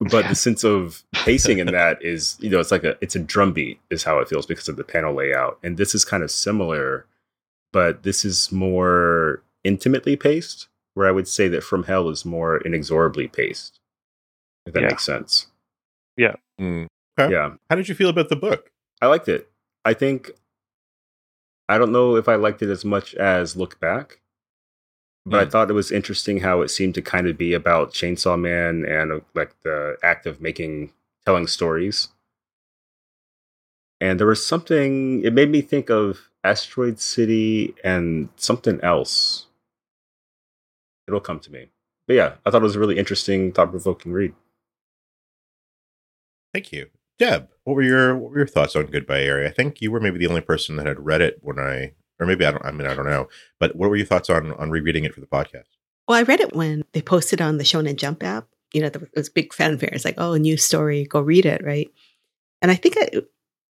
but 0.00 0.26
the 0.28 0.34
sense 0.34 0.64
of 0.64 1.02
pacing 1.12 1.58
in 1.58 1.66
that 1.68 2.02
is 2.02 2.36
you 2.40 2.48
know 2.50 2.58
it's 2.60 2.70
like 2.72 2.84
a 2.84 2.96
it's 3.02 3.14
a 3.16 3.20
drumbeat 3.20 3.80
is 3.90 4.04
how 4.04 4.18
it 4.18 4.28
feels 4.28 4.46
because 4.46 4.68
of 4.68 4.76
the 4.76 4.84
panel 4.84 5.14
layout, 5.14 5.58
and 5.62 5.76
this 5.76 5.94
is 5.94 6.04
kind 6.04 6.22
of 6.22 6.30
similar, 6.30 7.06
but 7.72 8.02
this 8.02 8.24
is 8.24 8.50
more 8.50 9.42
intimately 9.64 10.16
paced. 10.16 10.68
Where 10.94 11.06
I 11.06 11.12
would 11.12 11.28
say 11.28 11.46
that 11.48 11.62
From 11.62 11.84
Hell 11.84 12.08
is 12.08 12.24
more 12.24 12.56
inexorably 12.58 13.28
paced, 13.28 13.78
if 14.66 14.72
that 14.74 14.82
Yeah. 14.82 14.88
makes 14.88 15.04
sense. 15.04 15.46
Hmm. 16.58 16.84
Okay. 17.20 17.32
Yeah, 17.32 17.54
How 17.68 17.76
did 17.76 17.88
you 17.88 17.94
feel 17.94 18.08
about 18.08 18.28
the 18.28 18.36
book? 18.36 18.70
I 19.02 19.06
liked 19.06 19.28
it. 19.28 19.50
I 19.84 19.94
think 19.94 20.30
I 21.68 21.78
don't 21.78 21.92
know 21.92 22.16
if 22.16 22.28
I 22.28 22.34
liked 22.34 22.62
it 22.62 22.68
as 22.70 22.84
much 22.84 23.14
as 23.14 23.56
Look 23.56 23.78
Back, 23.80 24.20
but 25.24 25.40
I 25.40 25.44
Mm. 25.46 25.50
thought 25.52 25.70
it 25.70 25.74
was 25.74 25.92
interesting 25.92 26.40
how 26.40 26.62
it 26.62 26.68
seemed 26.68 26.94
to 26.96 27.02
kind 27.02 27.28
of 27.28 27.38
be 27.38 27.54
about 27.54 27.92
Chainsaw 27.92 28.38
Man 28.40 28.84
and 28.84 29.12
uh, 29.12 29.20
like 29.34 29.54
the 29.62 29.96
act 30.02 30.26
of 30.26 30.40
making 30.40 30.92
telling 31.24 31.46
stories. 31.46 32.08
And 34.00 34.18
there 34.18 34.26
was 34.26 34.44
something 34.44 35.22
it 35.24 35.32
made 35.32 35.50
me 35.50 35.60
think 35.60 35.90
of 35.90 36.30
Asteroid 36.42 36.98
City 37.00 37.74
and 37.84 38.30
something 38.36 38.80
else. 38.82 39.46
It'll 41.06 41.20
come 41.20 41.40
to 41.40 41.52
me. 41.52 41.70
But 42.06 42.14
yeah, 42.14 42.34
I 42.44 42.50
thought 42.50 42.62
it 42.62 42.64
was 42.64 42.76
a 42.76 42.80
really 42.80 42.98
interesting, 42.98 43.52
thought-provoking 43.52 44.10
read. 44.12 44.34
Thank 46.52 46.72
you, 46.72 46.88
Deb. 47.20 47.48
What 47.64 47.74
were 47.74 47.82
your 47.82 48.16
what 48.16 48.30
were 48.32 48.38
your 48.38 48.46
thoughts 48.46 48.74
on 48.74 48.86
Goodbye 48.86 49.22
Eri? 49.22 49.46
I 49.46 49.50
think 49.52 49.80
you 49.80 49.92
were 49.92 50.00
maybe 50.00 50.18
the 50.18 50.26
only 50.26 50.40
person 50.40 50.74
that 50.76 50.86
had 50.86 50.98
read 51.04 51.20
it 51.20 51.38
when 51.42 51.58
I, 51.60 51.92
or 52.18 52.26
maybe 52.26 52.44
I 52.44 52.50
don't. 52.50 52.64
I 52.64 52.72
mean, 52.72 52.86
I 52.88 52.94
don't 52.94 53.06
know. 53.06 53.28
But 53.60 53.76
what 53.76 53.90
were 53.90 53.96
your 53.96 54.06
thoughts 54.06 54.28
on 54.30 54.52
on 54.54 54.70
rereading 54.70 55.04
it 55.04 55.14
for 55.14 55.20
the 55.20 55.26
podcast? 55.26 55.68
Well, 56.08 56.18
I 56.18 56.22
read 56.22 56.40
it 56.40 56.56
when 56.56 56.82
they 56.92 57.02
posted 57.02 57.40
on 57.40 57.58
the 57.58 57.64
Shonen 57.64 57.94
Jump 57.96 58.24
app. 58.24 58.48
You 58.72 58.80
know, 58.82 58.88
there 58.88 59.06
was 59.14 59.28
big 59.28 59.52
fanfare. 59.52 59.90
It's 59.92 60.04
like, 60.04 60.14
oh, 60.18 60.32
a 60.32 60.38
new 60.38 60.56
story, 60.56 61.04
go 61.04 61.20
read 61.20 61.44
it, 61.46 61.62
right? 61.64 61.88
And 62.62 62.70
I 62.70 62.74
think, 62.74 62.96
it, 62.96 63.26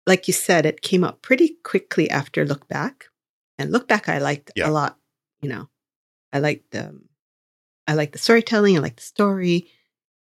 like 0.07 0.29
you 0.29 0.35
said, 0.35 0.67
it 0.67 0.83
came 0.83 1.03
up 1.05 1.23
pretty 1.23 1.57
quickly 1.65 2.11
after 2.11 2.45
Look 2.45 2.69
Back. 2.69 3.07
And 3.59 3.73
Look 3.73 3.89
Back, 3.89 4.09
I 4.09 4.19
liked 4.19 4.53
Yeah. 4.57 4.69
a 4.69 4.73
lot. 4.73 4.99
You 5.41 5.49
know, 5.49 5.69
I 6.33 6.41
liked 6.41 6.71
the, 6.73 7.01
I 7.87 7.95
liked 7.95 8.13
the 8.13 8.19
storytelling. 8.19 8.77
I 8.77 8.81
liked 8.81 8.97
the 8.99 9.03
story. 9.05 9.69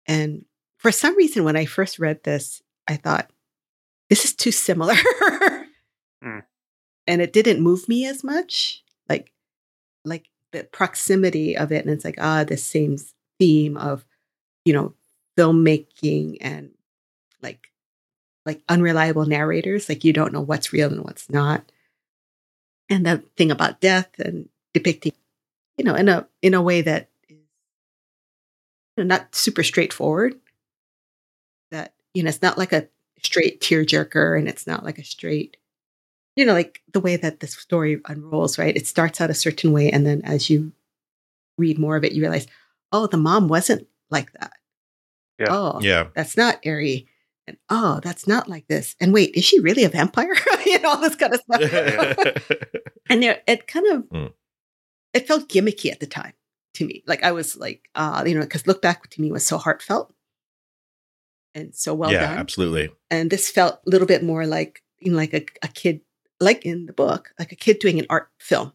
And 0.08 0.46
for 0.78 0.92
some 0.92 1.16
reason, 1.16 1.44
when 1.44 1.56
I 1.58 1.66
first 1.66 2.00
read 2.00 2.24
this, 2.24 2.62
I 2.88 2.96
thought 2.98 3.30
this 4.10 4.26
is 4.26 4.34
too 4.36 4.52
similar, 4.52 4.96
Hmm. 6.24 6.40
and 7.08 7.22
it 7.22 7.34
didn't 7.34 7.62
move 7.62 7.90
me 7.90 8.06
as 8.08 8.24
much. 8.24 8.84
Like, 9.10 9.32
like 10.06 10.30
the 10.52 10.64
proximity 10.66 11.58
of 11.58 11.72
it, 11.72 11.86
and 11.86 11.94
it's 11.94 12.06
like 12.06 12.18
ah, 12.22 12.44
this 12.44 12.64
same 12.66 12.98
theme 13.40 13.78
of 13.78 14.06
you 14.66 14.74
know 14.74 14.94
filmmaking 15.38 16.38
and 16.42 16.72
like 17.42 17.70
like 18.46 18.62
unreliable 18.70 19.26
narrators. 19.26 19.90
Like 19.90 20.04
you 20.04 20.14
don't 20.14 20.34
know 20.34 20.42
what's 20.42 20.74
real 20.74 20.92
and 20.92 21.04
what's 21.04 21.30
not, 21.30 21.72
and 22.90 23.06
the 23.06 23.24
thing 23.38 23.52
about 23.52 23.82
death 23.82 24.10
and 24.20 24.50
depicting, 24.74 25.14
you 25.78 25.86
know, 25.86 25.96
in 25.96 26.10
a 26.10 26.28
in 26.42 26.54
a 26.54 26.62
way 26.62 26.82
that 26.82 27.10
is 27.30 27.38
you 28.98 29.04
know, 29.04 29.16
not 29.16 29.36
super 29.36 29.64
straightforward. 29.64 30.36
That 32.14 32.18
you 32.18 32.24
know, 32.24 32.30
it's 32.30 32.42
not 32.42 32.58
like 32.58 32.74
a 32.74 32.88
straight 33.22 33.62
tearjerker, 33.62 34.38
and 34.38 34.48
it's 34.48 34.68
not 34.68 34.84
like 34.84 34.98
a 35.00 35.04
straight, 35.04 35.58
you 36.36 36.46
know, 36.46 36.54
like 36.54 36.82
the 36.92 37.00
way 37.00 37.16
that 37.16 37.40
the 37.40 37.48
story 37.48 38.00
unrolls. 38.06 38.58
Right, 38.58 38.76
it 38.76 38.88
starts 38.88 39.20
out 39.22 39.30
a 39.30 39.34
certain 39.36 39.72
way, 39.72 39.92
and 39.92 40.06
then 40.06 40.22
as 40.24 40.50
you 40.50 40.72
read 41.58 41.78
more 41.80 41.96
of 41.96 42.04
it, 42.04 42.14
you 42.14 42.22
realize, 42.22 42.48
oh, 42.92 43.08
the 43.08 43.18
mom 43.18 43.48
wasn't 43.48 43.88
like 44.10 44.32
that. 44.34 44.54
Yeah. 45.40 45.48
Oh, 45.50 45.80
Yeah, 45.82 46.08
that's 46.16 46.38
not 46.38 46.60
Eri. 46.64 47.08
And 47.46 47.58
oh, 47.70 48.00
that's 48.02 48.26
not 48.26 48.48
like 48.48 48.68
this. 48.68 48.96
And 49.02 49.14
wait, 49.14 49.36
is 49.36 49.44
she 49.44 49.60
really 49.60 49.84
a 49.84 49.90
vampire? 49.90 50.34
you 50.66 50.80
know, 50.80 50.92
all 50.92 51.02
this 51.02 51.16
kind 51.16 51.34
of 51.34 51.42
stuff. 51.42 51.62
and 53.10 53.22
it, 53.22 53.44
it 53.46 53.68
kind 53.68 53.88
of 53.88 54.04
Hmm. 54.10 54.28
it 55.14 55.28
felt 55.28 55.50
gimmicky 55.50 55.92
at 55.92 56.00
the 56.00 56.08
time 56.08 56.32
to 56.76 56.86
me. 56.86 57.04
Like 57.06 57.22
I 57.24 57.34
was 57.34 57.58
like, 57.58 57.90
uh, 57.96 58.24
you 58.26 58.34
know, 58.34 58.42
because 58.42 58.66
look 58.66 58.82
back 58.82 59.10
to 59.10 59.22
me 59.22 59.30
was 59.32 59.46
so 59.46 59.58
heartfelt 59.58 60.14
and 61.56 61.76
so 61.76 61.94
well 61.94 62.12
yeah, 62.12 62.28
done. 62.28 62.38
absolutely. 62.38 62.90
And 63.10 63.30
this 63.30 63.50
felt 63.50 63.80
a 63.86 63.90
little 63.90 64.08
bit 64.08 64.24
more 64.24 64.46
like 64.46 64.82
you 65.00 65.12
know, 65.12 65.18
like 65.18 65.34
a, 65.34 65.46
a 65.62 65.68
kid, 65.68 66.02
like 66.40 66.66
in 66.66 66.86
the 66.86 66.94
book, 66.94 67.32
like 67.38 67.52
a 67.52 67.56
kid 67.56 67.80
doing 67.80 68.00
an 68.00 68.06
art 68.10 68.30
film, 68.40 68.74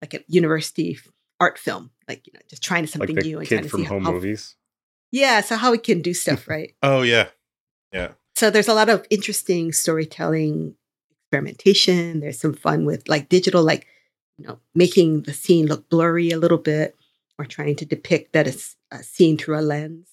like 0.00 0.14
a 0.14 0.20
university 0.28 0.98
art 1.40 1.58
film, 1.58 1.90
like 2.08 2.26
you 2.26 2.32
know, 2.34 2.40
just 2.48 2.62
trying 2.62 2.84
Like 2.84 2.90
something 2.90 3.16
the 3.16 3.22
new 3.22 3.38
and 3.38 3.48
trying 3.48 3.62
to 3.62 3.68
from 3.68 3.80
see 3.80 3.86
home 3.86 4.04
how, 4.04 4.12
movies. 4.12 4.56
Yeah, 5.10 5.40
so 5.42 5.56
how 5.56 5.72
we 5.72 5.78
can 5.78 6.00
do 6.00 6.14
stuff, 6.14 6.48
right? 6.48 6.74
Oh 6.82 7.02
yeah, 7.02 7.28
yeah, 7.92 8.12
So 8.34 8.50
there's 8.50 8.68
a 8.68 8.74
lot 8.74 8.88
of 8.88 9.06
interesting 9.10 9.72
storytelling 9.72 10.74
experimentation. 11.32 12.20
There's 12.20 12.40
some 12.40 12.54
fun 12.54 12.84
with 12.84 13.08
like 13.08 13.28
digital, 13.28 13.62
like, 13.62 13.86
you 14.38 14.46
know, 14.46 14.58
making 14.74 15.22
the 15.22 15.32
scene 15.32 15.66
look 15.66 15.88
blurry 15.88 16.30
a 16.30 16.38
little 16.38 16.58
bit 16.58 16.96
or 17.38 17.44
trying 17.44 17.76
to 17.76 17.86
depict 17.86 18.32
that 18.32 18.46
it's 18.46 18.76
a 18.90 19.02
scene 19.02 19.38
through 19.38 19.58
a 19.58 19.60
lens. 19.60 20.08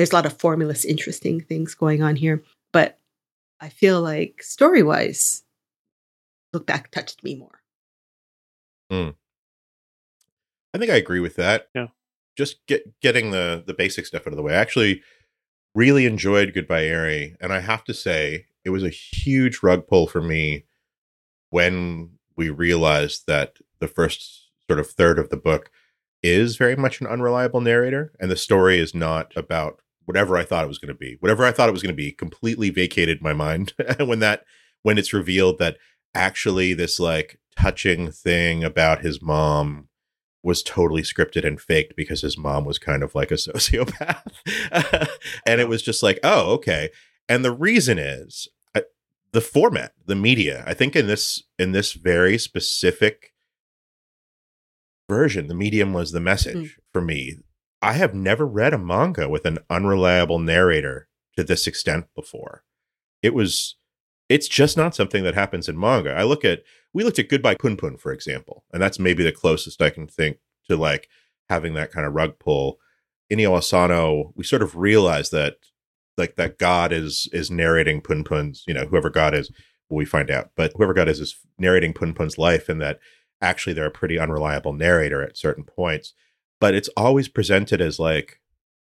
There's 0.00 0.12
a 0.12 0.14
lot 0.14 0.24
of 0.24 0.38
formulous, 0.38 0.86
interesting 0.86 1.42
things 1.42 1.74
going 1.74 2.02
on 2.02 2.16
here. 2.16 2.42
But 2.72 2.98
I 3.60 3.68
feel 3.68 4.00
like 4.00 4.42
story 4.42 4.82
wise, 4.82 5.42
Look 6.54 6.66
Back 6.66 6.90
touched 6.90 7.22
me 7.22 7.34
more. 7.34 7.60
Hmm. 8.90 9.10
I 10.72 10.78
think 10.78 10.90
I 10.90 10.94
agree 10.94 11.20
with 11.20 11.36
that. 11.36 11.68
Yeah. 11.74 11.88
Just 12.34 12.66
get 12.66 12.98
getting 13.02 13.30
the 13.30 13.62
the 13.66 13.74
basic 13.74 14.06
stuff 14.06 14.22
out 14.22 14.32
of 14.32 14.38
the 14.38 14.42
way. 14.42 14.54
I 14.54 14.60
actually 14.60 15.02
really 15.74 16.06
enjoyed 16.06 16.54
Goodbye 16.54 16.86
Eri, 16.86 17.36
and 17.38 17.52
I 17.52 17.60
have 17.60 17.84
to 17.84 17.92
say 17.92 18.46
it 18.64 18.70
was 18.70 18.82
a 18.82 18.88
huge 18.88 19.62
rug 19.62 19.86
pull 19.86 20.06
for 20.06 20.22
me 20.22 20.64
when 21.50 22.12
we 22.38 22.48
realized 22.48 23.26
that 23.26 23.58
the 23.80 23.88
first 23.88 24.48
sort 24.66 24.80
of 24.80 24.86
third 24.90 25.18
of 25.18 25.28
the 25.28 25.36
book 25.36 25.70
is 26.22 26.56
very 26.56 26.74
much 26.74 27.02
an 27.02 27.06
unreliable 27.06 27.60
narrator, 27.60 28.14
and 28.18 28.30
the 28.30 28.36
story 28.36 28.78
is 28.78 28.94
not 28.94 29.36
about 29.36 29.82
whatever 30.10 30.36
I 30.36 30.42
thought 30.44 30.64
it 30.64 30.68
was 30.68 30.78
going 30.78 30.92
to 30.92 30.98
be. 30.98 31.16
Whatever 31.20 31.44
I 31.44 31.52
thought 31.52 31.68
it 31.68 31.72
was 31.72 31.82
going 31.82 31.94
to 31.94 32.02
be 32.02 32.10
completely 32.10 32.68
vacated 32.70 33.22
my 33.22 33.32
mind 33.32 33.72
when 34.00 34.18
that 34.18 34.42
when 34.82 34.98
it's 34.98 35.12
revealed 35.12 35.58
that 35.60 35.76
actually 36.14 36.74
this 36.74 36.98
like 36.98 37.38
touching 37.56 38.10
thing 38.10 38.64
about 38.64 39.02
his 39.02 39.22
mom 39.22 39.86
was 40.42 40.62
totally 40.64 41.02
scripted 41.02 41.46
and 41.46 41.60
faked 41.60 41.94
because 41.94 42.22
his 42.22 42.36
mom 42.36 42.64
was 42.64 42.78
kind 42.78 43.04
of 43.04 43.14
like 43.14 43.30
a 43.30 43.34
sociopath. 43.46 44.32
and 45.46 45.60
it 45.60 45.68
was 45.68 45.80
just 45.82 46.02
like, 46.02 46.18
oh, 46.24 46.50
okay. 46.54 46.90
And 47.28 47.44
the 47.44 47.52
reason 47.52 47.96
is 47.98 48.48
uh, 48.74 48.80
the 49.30 49.40
format, 49.40 49.92
the 50.06 50.16
media. 50.16 50.64
I 50.66 50.74
think 50.74 50.96
in 50.96 51.06
this 51.06 51.44
in 51.56 51.70
this 51.70 51.92
very 51.92 52.36
specific 52.36 53.32
version, 55.08 55.46
the 55.46 55.54
medium 55.54 55.92
was 55.92 56.10
the 56.12 56.20
message 56.20 56.56
Mm. 56.56 56.82
for 56.92 57.00
me. 57.00 57.36
I 57.82 57.94
have 57.94 58.14
never 58.14 58.46
read 58.46 58.74
a 58.74 58.78
manga 58.78 59.28
with 59.28 59.44
an 59.46 59.58
unreliable 59.68 60.38
narrator 60.38 61.08
to 61.36 61.44
this 61.44 61.66
extent 61.66 62.06
before. 62.14 62.64
It 63.22 63.34
was 63.34 63.76
it's 64.28 64.48
just 64.48 64.76
not 64.76 64.94
something 64.94 65.24
that 65.24 65.34
happens 65.34 65.68
in 65.68 65.78
manga. 65.78 66.12
I 66.12 66.22
look 66.22 66.44
at 66.44 66.62
we 66.92 67.04
looked 67.04 67.18
at 67.18 67.28
Goodbye 67.28 67.56
Pun 67.56 67.76
Pun, 67.76 67.96
for 67.96 68.12
example, 68.12 68.64
and 68.72 68.82
that's 68.82 68.98
maybe 68.98 69.22
the 69.24 69.32
closest 69.32 69.82
I 69.82 69.90
can 69.90 70.06
think 70.06 70.38
to 70.68 70.76
like 70.76 71.08
having 71.48 71.74
that 71.74 71.90
kind 71.90 72.06
of 72.06 72.14
rug 72.14 72.38
pull. 72.38 72.78
Inio 73.30 73.56
Asano, 73.56 74.32
we 74.34 74.44
sort 74.44 74.62
of 74.62 74.76
realize 74.76 75.30
that 75.30 75.56
like 76.16 76.36
that 76.36 76.58
God 76.58 76.92
is 76.92 77.28
is 77.32 77.50
narrating 77.50 78.00
Pun 78.00 78.24
Pun's, 78.24 78.64
you 78.66 78.74
know, 78.74 78.86
whoever 78.86 79.10
God 79.10 79.34
is, 79.34 79.50
we 79.88 80.04
find 80.04 80.30
out, 80.30 80.50
but 80.56 80.72
whoever 80.76 80.94
God 80.94 81.08
is 81.08 81.20
is 81.20 81.36
narrating 81.58 81.92
Pun 81.92 82.14
Pun's 82.14 82.38
life, 82.38 82.68
and 82.68 82.80
that 82.80 83.00
actually 83.40 83.72
they're 83.72 83.86
a 83.86 83.90
pretty 83.90 84.18
unreliable 84.18 84.72
narrator 84.72 85.22
at 85.22 85.36
certain 85.36 85.64
points. 85.64 86.12
But 86.60 86.74
it's 86.74 86.90
always 86.96 87.28
presented 87.28 87.80
as 87.80 87.98
like 87.98 88.40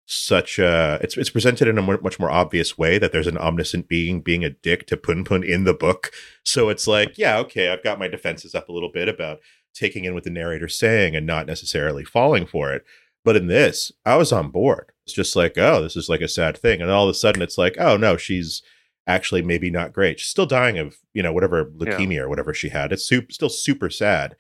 such 0.07 0.59
a 0.59 0.99
it's 1.03 1.17
it's 1.17 1.31
presented 1.31 1.69
in 1.69 1.79
a 1.79 1.83
mu- 1.83 2.01
much 2.03 2.19
more 2.19 2.31
obvious 2.31 2.77
way 2.77 2.99
that 2.99 3.13
there's 3.13 3.29
an 3.29 3.39
omniscient 3.39 3.87
being 3.87 4.21
being 4.21 4.45
a 4.45 4.51
dick 4.51 4.87
to 4.89 4.97
Pun 4.97 5.23
Pun 5.25 5.45
in 5.45 5.65
the 5.65 5.75
book. 5.75 6.11
So 6.43 6.69
it's 6.69 6.87
like, 6.89 7.17
yeah, 7.17 7.39
okay, 7.39 7.69
I've 7.71 7.85
got 7.85 7.99
my 7.99 8.09
defenses 8.09 8.55
up 8.55 8.69
a 8.69 8.73
little 8.73 8.91
bit 8.91 9.09
about 9.09 9.39
taking 9.73 10.05
in 10.05 10.15
what 10.15 10.25
the 10.25 10.31
narrator's 10.31 10.77
saying 10.77 11.15
and 11.15 11.27
not 11.27 11.47
necessarily 11.47 12.05
falling 12.05 12.47
for 12.47 12.73
it. 12.73 12.85
But 13.25 13.37
in 13.37 13.47
this, 13.47 13.93
I 14.05 14.17
was 14.17 14.33
on 14.33 14.51
board. 14.51 14.91
It's 15.05 15.15
just 15.15 15.37
like, 15.37 15.57
oh, 15.59 15.83
this 15.83 15.95
is 15.97 16.09
like 16.09 16.23
a 16.23 16.29
sad 16.29 16.57
thing. 16.57 16.81
And 16.81 16.91
all 16.91 17.05
of 17.05 17.11
a 17.11 17.15
sudden 17.15 17.43
it's 17.43 17.59
like, 17.59 17.77
oh 17.79 17.97
no, 17.97 18.17
she's 18.17 18.63
actually 19.07 19.43
maybe 19.43 19.71
not 19.71 19.93
great. 19.93 20.19
She's 20.19 20.31
still 20.31 20.47
dying 20.47 20.79
of, 20.79 20.97
you 21.13 21.23
know, 21.23 21.33
whatever 21.33 21.67
leukemia 21.67 22.21
or 22.21 22.29
whatever 22.29 22.55
she 22.55 22.71
had. 22.71 22.93
It's 22.93 23.05
super, 23.05 23.31
still 23.33 23.49
super 23.49 23.91
sad. 23.91 24.35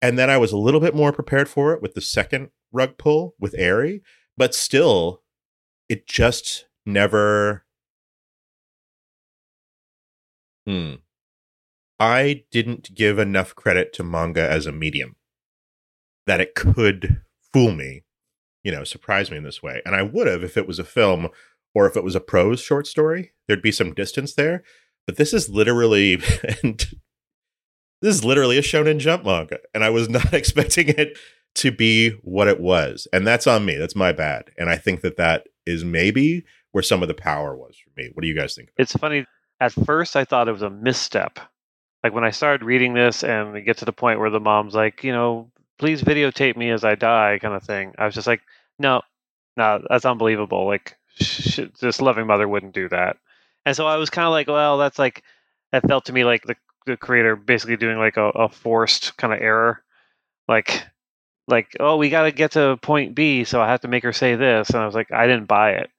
And 0.00 0.18
then 0.18 0.30
I 0.30 0.36
was 0.36 0.52
a 0.52 0.58
little 0.58 0.80
bit 0.80 0.94
more 0.94 1.12
prepared 1.12 1.48
for 1.48 1.72
it 1.72 1.82
with 1.82 1.94
the 1.94 2.00
second 2.00 2.50
rug 2.72 2.98
pull 2.98 3.34
with 3.38 3.54
Eri, 3.58 4.02
but 4.36 4.54
still, 4.54 5.22
it 5.88 6.06
just 6.06 6.66
never. 6.86 7.64
Hmm. 10.66 10.94
I 11.98 12.44
didn't 12.52 12.94
give 12.94 13.18
enough 13.18 13.54
credit 13.54 13.92
to 13.94 14.04
manga 14.04 14.48
as 14.48 14.66
a 14.66 14.72
medium 14.72 15.16
that 16.26 16.40
it 16.40 16.54
could 16.54 17.22
fool 17.52 17.72
me, 17.72 18.04
you 18.62 18.70
know, 18.70 18.84
surprise 18.84 19.30
me 19.30 19.38
in 19.38 19.42
this 19.42 19.62
way. 19.62 19.82
And 19.84 19.96
I 19.96 20.02
would 20.02 20.28
have 20.28 20.44
if 20.44 20.56
it 20.56 20.68
was 20.68 20.78
a 20.78 20.84
film 20.84 21.30
or 21.74 21.86
if 21.86 21.96
it 21.96 22.04
was 22.04 22.14
a 22.14 22.20
prose 22.20 22.60
short 22.60 22.86
story. 22.86 23.32
There'd 23.46 23.62
be 23.62 23.72
some 23.72 23.94
distance 23.94 24.34
there. 24.34 24.62
But 25.06 25.16
this 25.16 25.32
is 25.32 25.48
literally 25.48 26.20
and 26.62 26.84
this 28.00 28.14
is 28.14 28.24
literally 28.24 28.58
a 28.58 28.62
shonen 28.62 28.98
jump 28.98 29.24
manga. 29.24 29.58
And 29.74 29.84
I 29.84 29.90
was 29.90 30.08
not 30.08 30.32
expecting 30.32 30.88
it 30.88 31.18
to 31.56 31.72
be 31.72 32.10
what 32.22 32.48
it 32.48 32.60
was. 32.60 33.06
And 33.12 33.26
that's 33.26 33.46
on 33.46 33.64
me. 33.64 33.76
That's 33.76 33.96
my 33.96 34.12
bad. 34.12 34.50
And 34.56 34.70
I 34.70 34.76
think 34.76 35.00
that 35.00 35.16
that 35.16 35.48
is 35.66 35.84
maybe 35.84 36.44
where 36.72 36.82
some 36.82 37.02
of 37.02 37.08
the 37.08 37.14
power 37.14 37.56
was 37.56 37.76
for 37.76 37.90
me. 38.00 38.10
What 38.14 38.22
do 38.22 38.28
you 38.28 38.34
guys 38.34 38.54
think? 38.54 38.70
It's 38.76 38.92
funny. 38.92 39.26
At 39.60 39.72
first, 39.72 40.16
I 40.16 40.24
thought 40.24 40.48
it 40.48 40.52
was 40.52 40.62
a 40.62 40.70
misstep. 40.70 41.40
Like 42.04 42.14
when 42.14 42.24
I 42.24 42.30
started 42.30 42.64
reading 42.64 42.94
this, 42.94 43.24
and 43.24 43.52
we 43.52 43.62
get 43.62 43.78
to 43.78 43.84
the 43.84 43.92
point 43.92 44.20
where 44.20 44.30
the 44.30 44.38
mom's 44.38 44.74
like, 44.74 45.02
you 45.02 45.10
know, 45.10 45.50
please 45.78 46.02
videotape 46.02 46.56
me 46.56 46.70
as 46.70 46.84
I 46.84 46.94
die, 46.94 47.38
kind 47.40 47.54
of 47.54 47.64
thing. 47.64 47.92
I 47.98 48.06
was 48.06 48.14
just 48.14 48.26
like, 48.26 48.42
no, 48.78 49.02
no, 49.56 49.82
that's 49.90 50.04
unbelievable. 50.04 50.66
Like, 50.66 50.96
sh- 51.20 51.60
this 51.80 52.00
loving 52.00 52.26
mother 52.26 52.46
wouldn't 52.46 52.74
do 52.74 52.88
that. 52.90 53.16
And 53.66 53.74
so 53.74 53.86
I 53.86 53.96
was 53.96 54.10
kind 54.10 54.26
of 54.26 54.30
like, 54.30 54.46
well, 54.46 54.78
that's 54.78 54.98
like, 54.98 55.24
that 55.72 55.86
felt 55.88 56.04
to 56.06 56.12
me 56.12 56.24
like 56.24 56.44
the 56.44 56.54
the 56.88 56.96
creator 56.96 57.36
basically 57.36 57.76
doing 57.76 57.98
like 57.98 58.16
a, 58.16 58.28
a 58.30 58.48
forced 58.48 59.16
kind 59.16 59.32
of 59.32 59.40
error, 59.40 59.82
like, 60.48 60.84
like, 61.46 61.76
oh, 61.80 61.96
we 61.96 62.10
got 62.10 62.22
to 62.24 62.32
get 62.32 62.52
to 62.52 62.78
point 62.82 63.14
B, 63.14 63.44
so 63.44 63.60
I 63.60 63.68
have 63.68 63.80
to 63.80 63.88
make 63.88 64.02
her 64.02 64.12
say 64.12 64.34
this, 64.34 64.70
and 64.70 64.78
I 64.78 64.86
was 64.86 64.94
like, 64.94 65.12
I 65.12 65.26
didn't 65.26 65.46
buy 65.46 65.72
it. 65.72 65.90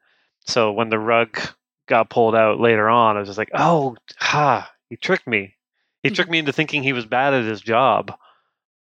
So 0.46 0.72
when 0.72 0.90
the 0.90 1.00
rug 1.00 1.40
got 1.88 2.10
pulled 2.10 2.36
out 2.36 2.60
later 2.60 2.90
on, 2.90 3.16
I 3.16 3.20
was 3.20 3.30
just 3.30 3.38
like, 3.38 3.52
oh, 3.54 3.96
ha, 4.18 4.72
he 4.90 4.96
tricked 4.96 5.28
me. 5.28 5.56
He 6.04 6.10
tricked 6.12 6.32
me 6.32 6.40
into 6.40 6.54
thinking 6.54 6.84
he 6.84 6.94
was 6.94 7.06
bad 7.06 7.34
at 7.34 7.46
his 7.46 7.62
job, 7.62 8.14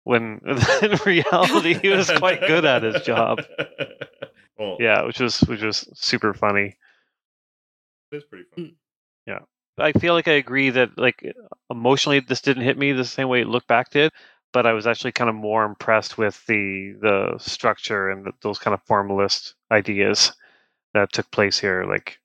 when 0.05 0.41
in 0.83 0.99
reality 1.05 1.75
he 1.75 1.88
was 1.88 2.11
quite 2.11 2.41
good 2.41 2.65
at 2.65 2.83
his 2.83 3.03
job. 3.03 3.43
well, 4.59 4.76
Yeah, 4.81 5.03
which 5.03 5.21
was 5.21 5.41
which 5.41 5.62
was 5.62 5.88
super 5.95 6.33
funny. 6.33 6.76
it's 8.12 8.25
pretty 8.25 8.45
fun. 8.55 8.65
Mm. 8.65 8.75
I 9.78 9.92
feel 9.92 10.14
like 10.14 10.28
I 10.28 10.33
agree 10.33 10.71
that 10.71 10.99
like 10.99 11.35
emotionally 11.71 12.21
this 12.21 12.40
didn't 12.40 12.64
hit 12.64 12.78
me 12.78 12.92
the 12.92 13.04
same 13.04 13.28
way 13.28 13.45
Look 13.45 13.66
Back 13.66 13.90
did, 13.90 14.12
but 14.52 14.66
I 14.66 14.73
was 14.73 14.87
actually 14.87 15.12
kind 15.12 15.28
of 15.30 15.37
more 15.37 15.64
impressed 15.64 16.16
with 16.18 16.45
the 16.47 16.95
the 17.00 17.38
structure 17.38 18.09
and 18.11 18.25
the, 18.25 18.33
those 18.42 18.59
kind 18.59 18.75
of 18.75 18.83
formalist 18.85 19.54
ideas 19.71 20.33
that 20.95 21.12
took 21.12 21.30
place 21.30 21.59
here. 21.59 21.85
Like, 21.85 22.21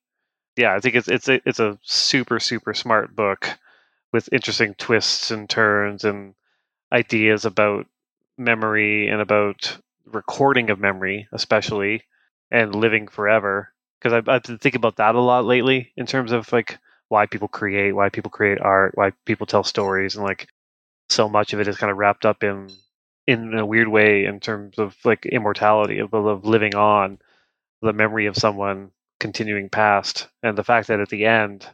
yeah, 0.57 0.75
I 0.75 0.79
think 0.81 0.95
it's 0.95 1.07
it's 1.09 1.29
a 1.29 1.41
it's 1.47 1.59
a 1.59 1.79
super 1.83 2.39
super 2.39 2.73
smart 2.73 3.15
book 3.15 3.49
with 4.13 4.29
interesting 4.33 4.75
twists 4.75 5.31
and 5.31 5.49
turns 5.49 6.03
and 6.05 6.35
ideas 6.91 7.45
about 7.45 7.87
memory 8.37 9.07
and 9.09 9.21
about 9.21 9.77
recording 10.05 10.69
of 10.69 10.79
memory, 10.79 11.27
especially 11.33 12.03
and 12.51 12.75
living 12.75 13.07
forever. 13.07 13.73
Because 13.99 14.13
I've, 14.13 14.29
I've 14.29 14.43
been 14.43 14.57
thinking 14.59 14.79
about 14.79 14.97
that 14.97 15.15
a 15.15 15.21
lot 15.21 15.45
lately 15.45 15.93
in 15.97 16.05
terms 16.05 16.31
of 16.31 16.51
like 16.53 16.79
why 17.11 17.25
people 17.25 17.49
create, 17.49 17.91
why 17.93 18.07
people 18.09 18.31
create 18.31 18.61
art, 18.61 18.93
why 18.95 19.11
people 19.25 19.45
tell 19.45 19.65
stories, 19.65 20.15
and 20.15 20.23
like 20.23 20.47
so 21.09 21.27
much 21.29 21.53
of 21.53 21.59
it 21.59 21.67
is 21.67 21.77
kind 21.77 21.91
of 21.91 21.97
wrapped 21.97 22.25
up 22.25 22.43
in 22.43 22.69
in 23.27 23.53
a 23.57 23.65
weird 23.65 23.89
way 23.89 24.25
in 24.25 24.39
terms 24.39 24.79
of 24.79 24.95
like 25.05 25.25
immortality 25.25 25.99
of, 25.99 26.13
of 26.13 26.45
living 26.45 26.75
on 26.75 27.19
the 27.81 27.93
memory 27.93 28.27
of 28.27 28.37
someone 28.37 28.91
continuing 29.19 29.69
past 29.69 30.27
and 30.43 30.57
the 30.57 30.63
fact 30.63 30.87
that 30.87 31.01
at 31.01 31.09
the 31.09 31.25
end 31.25 31.67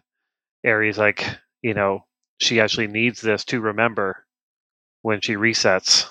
Eri's 0.65 0.97
like 0.97 1.25
you 1.61 1.73
know 1.73 2.05
she 2.39 2.59
actually 2.59 2.87
needs 2.87 3.21
this 3.21 3.45
to 3.45 3.61
remember 3.61 4.25
when 5.03 5.21
she 5.21 5.35
resets 5.35 6.09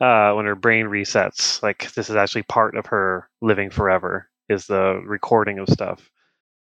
uh 0.00 0.32
when 0.32 0.46
her 0.46 0.56
brain 0.56 0.86
resets 0.86 1.62
like 1.62 1.92
this 1.94 2.10
is 2.10 2.16
actually 2.16 2.42
part 2.44 2.76
of 2.76 2.86
her 2.86 3.28
living 3.42 3.70
forever 3.70 4.28
is 4.48 4.66
the 4.66 5.00
recording 5.04 5.58
of 5.58 5.68
stuff 5.68 6.10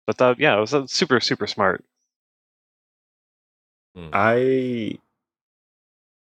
but 0.07 0.17
that 0.17 0.39
yeah 0.39 0.55
it 0.57 0.59
was 0.59 0.73
uh, 0.73 0.85
super 0.87 1.19
super 1.19 1.47
smart 1.47 1.83
I 4.11 4.99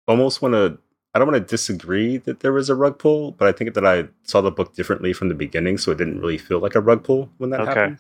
almost 0.07 0.41
want 0.43 0.55
to. 0.55 0.79
I 1.15 1.19
don't 1.19 1.31
want 1.31 1.43
to 1.45 1.49
disagree 1.49 2.17
that 2.19 2.41
there 2.41 2.53
was 2.53 2.69
a 2.71 2.75
rug 2.75 2.99
pull, 2.99 3.33
but 3.33 3.47
I 3.49 3.53
think 3.53 3.75
that 3.75 3.87
I 3.87 4.09
saw 4.25 4.41
the 4.41 4.51
book 4.51 4.75
differently 4.75 5.13
from 5.13 5.29
the 5.29 5.35
beginning, 5.35 5.79
so 5.79 5.93
it 5.93 5.99
didn't 5.99 6.21
really 6.21 6.39
feel 6.39 6.59
like 6.59 6.75
a 6.75 6.81
rug 6.81 7.05
pull 7.05 7.31
when 7.39 7.51
that 7.51 7.61
Okay. 7.61 7.71
happened. 7.75 7.99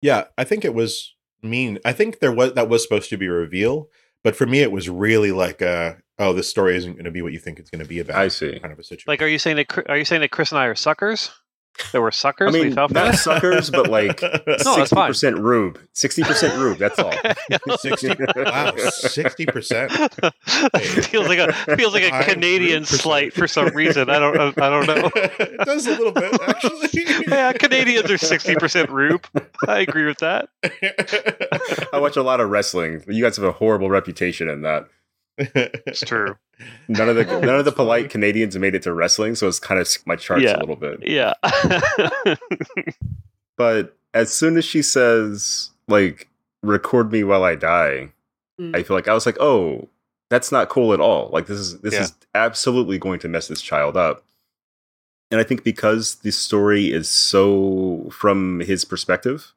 Yeah, 0.00 0.24
I 0.38 0.44
think 0.44 0.64
it 0.64 0.74
was 0.74 1.14
mean. 1.42 1.78
I 1.84 1.92
think 1.92 2.20
there 2.20 2.32
was 2.32 2.54
that 2.54 2.68
was 2.68 2.82
supposed 2.82 3.10
to 3.10 3.16
be 3.18 3.26
a 3.26 3.32
reveal, 3.32 3.88
but 4.24 4.36
for 4.36 4.46
me, 4.46 4.60
it 4.60 4.72
was 4.72 4.88
really 4.88 5.32
like, 5.32 5.60
uh, 5.62 5.94
oh, 6.18 6.32
this 6.32 6.48
story 6.48 6.76
isn't 6.76 6.92
going 6.94 7.04
to 7.04 7.10
be 7.10 7.22
what 7.22 7.32
you 7.32 7.38
think 7.38 7.58
it's 7.58 7.70
going 7.70 7.82
to 7.82 7.88
be 7.88 8.00
about. 8.00 8.16
I 8.16 8.28
see. 8.28 8.58
Kind 8.60 8.72
of 8.72 8.78
a 8.78 8.82
situation. 8.84 9.04
like 9.10 9.22
are 9.22 9.26
you 9.26 9.38
saying 9.38 9.56
that 9.56 9.88
are 9.88 9.96
you 9.98 10.04
saying 10.04 10.20
that 10.22 10.30
chris 10.30 10.52
and 10.52 10.58
i 10.58 10.66
are 10.66 10.74
suckers 10.74 11.30
There 11.92 12.02
were 12.02 12.10
suckers. 12.10 12.48
I 12.48 12.52
mean, 12.58 12.68
we 12.68 12.74
fell 12.74 12.88
for 12.88 12.94
not 12.94 13.12
that. 13.12 13.18
suckers, 13.18 13.70
but 13.70 13.88
like 13.98 14.20
sixty 14.20 14.94
fine. 14.94 15.08
percent 15.08 15.38
rube, 15.38 15.78
sixty 15.92 16.22
percent 16.22 16.58
rube. 16.58 16.78
That's 16.78 16.98
all. 16.98 17.12
60 17.12 18.08
wow, 18.08 18.72
60%. 18.72 21.04
feels 21.06 21.28
like 21.28 21.38
a 21.38 21.52
feels 21.76 21.92
like 21.94 22.02
a 22.02 22.10
High 22.10 22.24
Canadian 22.24 22.80
root 22.80 22.88
percent. 22.88 23.02
slight 23.02 23.32
for 23.32 23.46
some 23.46 23.68
reason. 23.74 24.10
I 24.10 24.18
don't 24.18 24.58
I 24.58 24.68
don't 24.68 24.86
know. 24.86 25.10
it 25.14 25.58
does 25.64 25.86
a 25.86 25.90
little 25.90 26.12
bit, 26.12 26.40
actually. 26.40 27.04
Yeah, 27.28 27.52
Canadians 27.52 28.10
are 28.10 28.18
sixty 28.18 28.54
percent 28.54 28.90
rube. 28.90 29.26
I 29.66 29.80
agree 29.80 30.06
with 30.06 30.18
that. 30.18 30.48
I 31.92 31.98
watch 31.98 32.16
a 32.16 32.22
lot 32.22 32.40
of 32.40 32.50
wrestling. 32.50 33.02
You 33.06 33.22
guys 33.22 33.36
have 33.36 33.44
a 33.44 33.52
horrible 33.52 33.90
reputation 33.90 34.48
in 34.48 34.62
that. 34.62 34.88
It's 35.38 36.00
true. 36.00 36.36
None 36.88 37.08
of 37.08 37.14
the 37.16 37.24
none 37.24 37.34
of 37.34 37.42
the 37.42 37.48
that's 37.48 37.64
funny. 37.64 37.74
polite 37.76 38.10
Canadians 38.10 38.56
made 38.58 38.74
it 38.74 38.82
to 38.82 38.92
wrestling, 38.92 39.36
so 39.36 39.46
it's 39.46 39.60
kind 39.60 39.80
of 39.80 39.88
my 40.06 40.16
charts 40.16 40.42
Yeah. 40.42 40.56
a 40.56 40.60
little 40.60 40.74
bit. 40.76 41.06
Yeah. 41.06 41.34
But 43.56 43.96
as 44.14 44.32
soon 44.32 44.56
as 44.56 44.64
she 44.64 44.82
says 44.82 45.70
like 45.88 46.28
record 46.62 47.12
me 47.12 47.24
while 47.24 47.44
I 47.44 47.54
die, 47.54 48.12
Mm. 48.60 48.74
I 48.76 48.82
feel 48.82 48.96
like 48.96 49.06
I 49.06 49.14
was 49.14 49.24
like, 49.24 49.36
"Oh, 49.38 49.88
that's 50.30 50.50
not 50.50 50.68
cool 50.68 50.92
at 50.92 50.98
all. 51.00 51.30
Like 51.32 51.46
this 51.46 51.58
is 51.60 51.78
this 51.80 51.94
Yeah. 51.94 52.00
is 52.02 52.12
absolutely 52.34 52.98
going 52.98 53.20
to 53.20 53.28
mess 53.28 53.46
this 53.46 53.62
child 53.62 53.96
up." 53.96 54.24
And 55.30 55.40
I 55.40 55.44
think 55.44 55.62
because 55.62 56.16
the 56.16 56.32
story 56.32 56.90
is 56.92 57.08
so 57.08 58.08
from 58.10 58.58
his 58.60 58.84
perspective, 58.84 59.54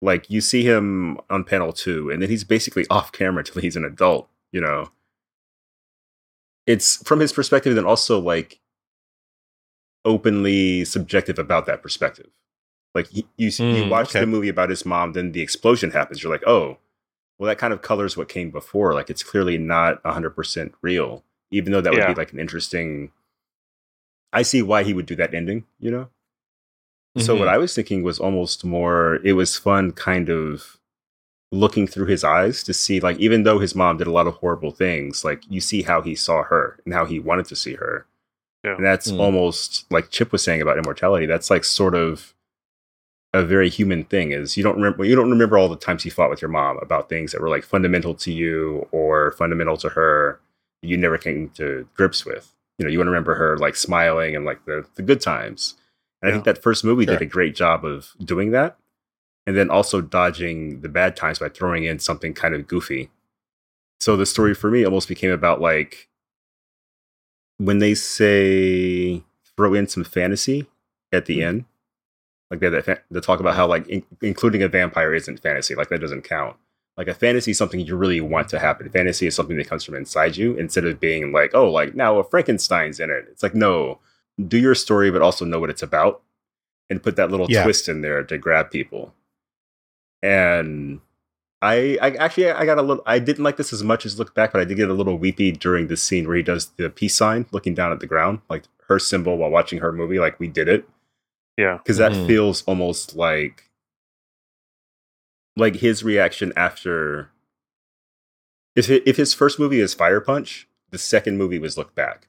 like 0.00 0.30
you 0.30 0.40
see 0.40 0.62
him 0.62 1.18
on 1.28 1.42
panel 1.42 1.72
2 1.72 2.10
and 2.10 2.22
then 2.22 2.28
he's 2.30 2.44
basically 2.44 2.86
off 2.88 3.10
camera 3.10 3.42
till 3.42 3.60
he's 3.62 3.74
an 3.74 3.84
adult, 3.84 4.28
you 4.54 4.60
know. 4.62 4.90
It's 6.66 6.96
from 7.06 7.20
his 7.20 7.32
perspective 7.32 7.76
and 7.76 7.86
also 7.86 8.18
like 8.18 8.60
openly 10.04 10.84
subjective 10.84 11.38
about 11.38 11.66
that 11.66 11.82
perspective. 11.82 12.30
Like 12.94 13.08
he, 13.08 13.26
you 13.36 13.48
you 13.48 13.84
Mm, 13.84 13.90
watch 13.90 14.10
okay. 14.10 14.20
the 14.20 14.26
movie 14.26 14.48
about 14.48 14.70
his 14.70 14.86
mom, 14.86 15.12
then 15.12 15.32
the 15.32 15.42
explosion 15.42 15.90
happens. 15.90 16.22
You're 16.22 16.32
like, 16.32 16.46
oh, 16.46 16.78
well, 17.38 17.48
that 17.48 17.58
kind 17.58 17.72
of 17.72 17.82
colors 17.82 18.16
what 18.16 18.28
came 18.28 18.50
before. 18.50 18.94
Like 18.94 19.10
it's 19.10 19.22
clearly 19.24 19.58
not 19.58 20.02
100% 20.04 20.72
real, 20.82 21.24
even 21.50 21.72
though 21.72 21.80
that 21.80 21.92
would 21.92 22.06
be 22.06 22.14
like 22.14 22.32
an 22.32 22.38
interesting. 22.38 23.10
I 24.32 24.42
see 24.42 24.62
why 24.62 24.84
he 24.84 24.94
would 24.94 25.06
do 25.06 25.16
that 25.16 25.34
ending, 25.34 25.64
you 25.80 25.90
know. 25.90 26.08
So 27.18 27.34
what 27.36 27.48
I 27.48 27.58
was 27.58 27.74
thinking 27.74 28.02
was 28.02 28.18
almost 28.18 28.64
more. 28.64 29.16
It 29.24 29.34
was 29.34 29.56
fun, 29.58 29.92
kind 29.92 30.28
of 30.30 30.78
looking 31.54 31.86
through 31.86 32.06
his 32.06 32.24
eyes 32.24 32.62
to 32.64 32.74
see, 32.74 33.00
like, 33.00 33.18
even 33.18 33.42
though 33.44 33.58
his 33.58 33.74
mom 33.74 33.96
did 33.98 34.06
a 34.06 34.10
lot 34.12 34.26
of 34.26 34.34
horrible 34.34 34.70
things, 34.72 35.24
like 35.24 35.42
you 35.48 35.60
see 35.60 35.82
how 35.82 36.02
he 36.02 36.14
saw 36.14 36.42
her 36.42 36.78
and 36.84 36.92
how 36.94 37.04
he 37.04 37.18
wanted 37.18 37.46
to 37.46 37.56
see 37.56 37.74
her. 37.74 38.06
Yeah. 38.64 38.76
And 38.76 38.84
that's 38.84 39.10
Mm. 39.12 39.20
almost 39.20 39.84
like 39.90 40.10
Chip 40.10 40.32
was 40.32 40.42
saying 40.42 40.62
about 40.62 40.78
immortality. 40.78 41.26
That's 41.26 41.50
like 41.50 41.64
sort 41.64 41.94
of 41.94 42.34
a 43.32 43.42
very 43.44 43.68
human 43.68 44.04
thing. 44.04 44.32
Is 44.32 44.56
you 44.56 44.62
don't 44.62 44.76
remember 44.76 45.04
you 45.04 45.14
don't 45.14 45.30
remember 45.30 45.58
all 45.58 45.68
the 45.68 45.76
times 45.76 46.04
you 46.04 46.10
fought 46.10 46.30
with 46.30 46.40
your 46.42 46.50
mom 46.50 46.78
about 46.78 47.08
things 47.08 47.32
that 47.32 47.40
were 47.40 47.48
like 47.48 47.64
fundamental 47.64 48.14
to 48.14 48.32
you 48.32 48.88
or 48.92 49.32
fundamental 49.32 49.76
to 49.78 49.90
her. 49.90 50.40
You 50.82 50.96
never 50.96 51.18
came 51.18 51.50
to 51.56 51.86
grips 51.94 52.24
with. 52.24 52.52
You 52.78 52.84
know, 52.84 52.90
you 52.90 52.98
want 52.98 53.06
to 53.06 53.10
remember 53.12 53.34
her 53.36 53.56
like 53.58 53.76
smiling 53.76 54.34
and 54.36 54.44
like 54.44 54.64
the 54.64 54.86
the 54.96 55.02
good 55.02 55.20
times. 55.20 55.74
And 56.22 56.30
I 56.30 56.32
think 56.32 56.44
that 56.46 56.62
first 56.62 56.84
movie 56.84 57.04
Sure. 57.04 57.14
did 57.18 57.22
a 57.22 57.26
great 57.26 57.54
job 57.54 57.84
of 57.84 58.12
doing 58.24 58.50
that, 58.52 58.78
and 59.46 59.56
then 59.56 59.70
also 59.70 60.00
dodging 60.00 60.80
the 60.80 60.88
bad 60.88 61.16
times 61.16 61.38
by 61.38 61.48
throwing 61.48 61.84
in 61.84 61.98
something 61.98 62.32
kind 62.32 62.54
of 62.54 62.66
goofy. 62.66 63.10
So 64.00 64.16
the 64.16 64.26
story 64.26 64.54
for 64.54 64.70
me 64.70 64.84
almost 64.84 65.08
became 65.08 65.30
about 65.30 65.60
like 65.60 66.08
when 67.58 67.78
they 67.78 67.94
say 67.94 69.22
throw 69.56 69.74
in 69.74 69.86
some 69.86 70.04
fantasy 70.04 70.66
at 71.12 71.26
the 71.26 71.38
mm-hmm. 71.38 71.48
end, 71.48 71.64
like 72.50 72.60
they, 72.60 72.68
they, 72.68 72.96
they 73.10 73.20
talk 73.20 73.40
about 73.40 73.54
how 73.54 73.66
like 73.66 73.86
in, 73.88 74.02
including 74.22 74.62
a 74.62 74.68
vampire 74.68 75.14
isn't 75.14 75.40
fantasy, 75.40 75.74
like 75.74 75.88
that 75.88 76.00
doesn't 76.00 76.22
count. 76.22 76.56
Like 76.96 77.08
a 77.08 77.14
fantasy 77.14 77.50
is 77.50 77.58
something 77.58 77.80
you 77.80 77.96
really 77.96 78.20
want 78.20 78.48
to 78.50 78.58
happen. 78.60 78.88
Fantasy 78.88 79.26
is 79.26 79.34
something 79.34 79.56
that 79.56 79.68
comes 79.68 79.82
from 79.84 79.96
inside 79.96 80.36
you 80.36 80.54
instead 80.54 80.84
of 80.84 81.00
being 81.00 81.32
like, 81.32 81.52
oh, 81.52 81.70
like 81.70 81.94
now 81.94 82.18
a 82.18 82.24
Frankenstein's 82.24 83.00
in 83.00 83.10
it. 83.10 83.26
It's 83.30 83.42
like 83.42 83.54
no, 83.54 83.98
do 84.46 84.58
your 84.58 84.74
story, 84.74 85.10
but 85.10 85.22
also 85.22 85.44
know 85.44 85.58
what 85.58 85.70
it's 85.70 85.82
about, 85.82 86.22
and 86.88 87.02
put 87.02 87.16
that 87.16 87.30
little 87.30 87.46
Yeah. 87.48 87.64
twist 87.64 87.88
in 87.88 88.00
there 88.02 88.22
to 88.22 88.38
grab 88.38 88.70
people. 88.70 89.12
And 90.24 91.00
I, 91.60 91.98
I 92.00 92.10
actually 92.12 92.50
I 92.50 92.64
got 92.64 92.78
a 92.78 92.82
little. 92.82 93.02
I 93.06 93.18
didn't 93.18 93.44
like 93.44 93.56
this 93.58 93.72
as 93.72 93.82
much 93.82 94.06
as 94.06 94.18
look 94.18 94.34
back, 94.34 94.52
but 94.52 94.60
I 94.60 94.64
did 94.64 94.76
get 94.76 94.88
a 94.88 94.94
little 94.94 95.18
weepy 95.18 95.52
during 95.52 95.88
the 95.88 95.96
scene 95.96 96.26
where 96.26 96.36
he 96.36 96.42
does 96.42 96.66
the 96.78 96.88
peace 96.90 97.14
sign, 97.14 97.46
looking 97.52 97.74
down 97.74 97.92
at 97.92 98.00
the 98.00 98.06
ground, 98.06 98.40
like 98.48 98.64
her 98.88 98.98
symbol 98.98 99.36
while 99.36 99.50
watching 99.50 99.80
her 99.80 99.92
movie, 99.92 100.18
like 100.18 100.40
we 100.40 100.48
did 100.48 100.68
it, 100.68 100.88
Yeah. 101.58 101.76
because 101.78 101.98
that 101.98 102.12
Mhm. 102.12 102.26
feels 102.26 102.62
almost 102.64 103.14
like 103.16 103.70
like 105.56 105.76
his 105.76 106.02
reaction 106.02 106.52
after. 106.56 107.30
If 108.74 108.88
if 108.90 109.16
his 109.16 109.34
first 109.34 109.58
movie 109.58 109.80
is 109.80 109.94
Fire 109.94 110.20
Punch, 110.20 110.66
the 110.90 110.98
second 110.98 111.38
movie 111.38 111.58
was 111.58 111.76
Look 111.78 111.94
Back, 111.94 112.28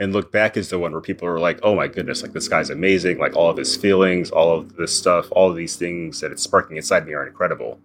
and 0.00 0.12
Look 0.12 0.30
Back 0.30 0.56
is 0.56 0.68
the 0.70 0.78
one 0.78 0.92
where 0.92 1.00
people 1.00 1.26
are 1.28 1.40
like, 1.40 1.58
"Oh 1.62 1.74
my 1.74 1.88
goodness, 1.88 2.22
like 2.22 2.32
this 2.32 2.48
guy's 2.48 2.70
amazing! 2.70 3.18
Like 3.18 3.34
all 3.36 3.50
of 3.50 3.56
his 3.56 3.76
feelings, 3.76 4.30
all 4.30 4.56
of 4.56 4.76
this 4.76 4.96
stuff, 4.96 5.26
all 5.32 5.50
of 5.50 5.56
these 5.56 5.76
things 5.76 6.20
that 6.20 6.30
it's 6.32 6.42
sparking 6.42 6.76
inside 6.76 7.06
me 7.06 7.14
are 7.14 7.26
incredible." 7.26 7.80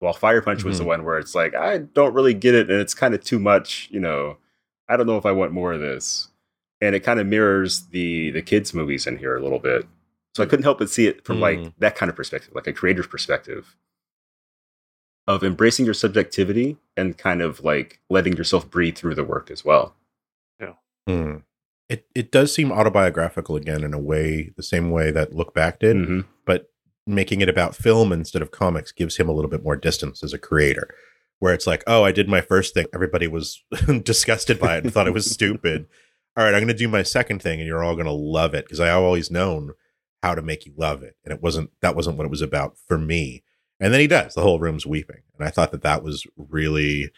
While 0.00 0.12
Fire 0.12 0.42
Punch 0.42 0.64
was 0.64 0.78
the 0.78 0.84
Mhm. 0.84 0.88
one 0.88 1.04
where 1.04 1.18
it's 1.18 1.34
like, 1.34 1.54
I 1.54 1.78
don't 1.78 2.12
really 2.14 2.34
get 2.34 2.56
it, 2.56 2.68
and 2.70 2.80
it's 2.80 2.94
kind 2.94 3.14
of 3.14 3.22
too 3.22 3.38
much. 3.38 3.88
You 3.92 4.00
know, 4.00 4.38
I 4.88 4.96
don't 4.96 5.06
know 5.06 5.16
if 5.18 5.24
I 5.26 5.30
want 5.32 5.52
more 5.52 5.72
of 5.72 5.80
this, 5.80 6.28
and 6.80 6.94
it 6.96 7.00
kind 7.00 7.20
of 7.20 7.26
mirrors 7.28 7.82
the 7.88 8.30
the 8.32 8.42
kids' 8.42 8.74
movies 8.74 9.06
in 9.06 9.18
here 9.18 9.36
a 9.36 9.40
little 9.42 9.60
bit. 9.60 9.86
So 10.34 10.42
I 10.42 10.46
couldn't 10.46 10.64
help 10.64 10.78
but 10.78 10.90
see 10.90 11.06
it 11.06 11.24
from 11.24 11.38
like 11.40 11.58
Mm. 11.60 11.74
that 11.78 11.94
kind 11.94 12.10
of 12.10 12.16
perspective, 12.16 12.52
like 12.54 12.66
a 12.66 12.72
creator's 12.72 13.06
perspective 13.06 13.76
of 15.28 15.44
embracing 15.44 15.84
your 15.84 15.94
subjectivity 15.94 16.78
and 16.96 17.16
kind 17.16 17.40
of 17.42 17.62
like 17.62 18.00
letting 18.10 18.36
yourself 18.36 18.68
breathe 18.68 18.96
through 18.96 19.14
the 19.14 19.22
work 19.24 19.50
as 19.50 19.64
well. 19.64 19.94
Hmm. 21.08 21.38
It 21.88 22.06
it 22.14 22.32
does 22.32 22.54
seem 22.54 22.72
autobiographical 22.72 23.56
again 23.56 23.84
in 23.84 23.92
a 23.94 23.98
way, 23.98 24.52
the 24.56 24.62
same 24.62 24.90
way 24.90 25.10
that 25.10 25.34
Look 25.34 25.52
Back 25.54 25.78
did, 25.80 25.96
Mhm. 25.96 26.24
but 26.46 26.70
making 27.06 27.40
it 27.40 27.48
about 27.48 27.74
film 27.76 28.12
instead 28.12 28.42
of 28.42 28.50
comics 28.50 28.92
gives 28.92 29.16
him 29.16 29.28
a 29.28 29.32
little 29.32 29.50
bit 29.50 29.62
more 29.64 29.76
distance 29.76 30.22
as 30.22 30.32
a 30.32 30.38
creator. 30.38 30.88
Where 31.40 31.52
it's 31.52 31.66
like, 31.66 31.82
oh, 31.88 32.04
I 32.04 32.12
did 32.12 32.28
my 32.28 32.40
first 32.40 32.72
thing, 32.72 32.86
everybody 32.94 33.26
was 33.26 33.62
disgusted 34.04 34.60
by 34.60 34.76
it 34.76 34.84
and 34.84 34.92
thought 34.94 35.08
it 35.08 35.12
was 35.14 35.28
stupid. 35.30 35.86
All 36.36 36.44
right, 36.44 36.54
I'm 36.54 36.60
going 36.60 36.68
to 36.68 36.74
do 36.74 36.88
my 36.88 37.02
second 37.02 37.42
thing, 37.42 37.58
and 37.60 37.66
you're 37.66 37.84
all 37.84 37.94
going 37.94 38.06
to 38.06 38.12
love 38.12 38.54
it 38.54 38.64
because 38.64 38.80
I 38.80 38.88
always 38.90 39.30
known 39.30 39.72
how 40.22 40.34
to 40.34 40.40
make 40.40 40.64
you 40.64 40.72
love 40.78 41.02
it, 41.02 41.16
and 41.24 41.34
it 41.34 41.42
wasn't 41.42 41.70
that 41.82 41.94
wasn't 41.94 42.16
what 42.16 42.24
it 42.24 42.30
was 42.30 42.40
about 42.40 42.78
for 42.86 42.96
me. 42.96 43.42
And 43.80 43.92
then 43.92 44.00
he 44.00 44.06
does. 44.06 44.32
The 44.34 44.40
whole 44.40 44.58
room's 44.60 44.86
weeping, 44.86 45.22
and 45.36 45.46
I 45.46 45.50
thought 45.50 45.72
that 45.72 45.82
that 45.82 46.02
was 46.02 46.26
really 46.38 47.10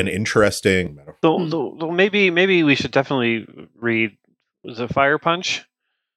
an 0.00 0.08
interesting 0.08 0.96
metaphor. 0.96 1.16
So, 1.22 1.48
so, 1.48 1.76
so 1.78 1.90
maybe 1.90 2.30
maybe 2.30 2.62
we 2.62 2.74
should 2.74 2.90
definitely 2.90 3.46
read 3.78 4.16
was 4.64 4.80
it 4.80 4.92
Fire 4.92 5.18
Punch? 5.18 5.64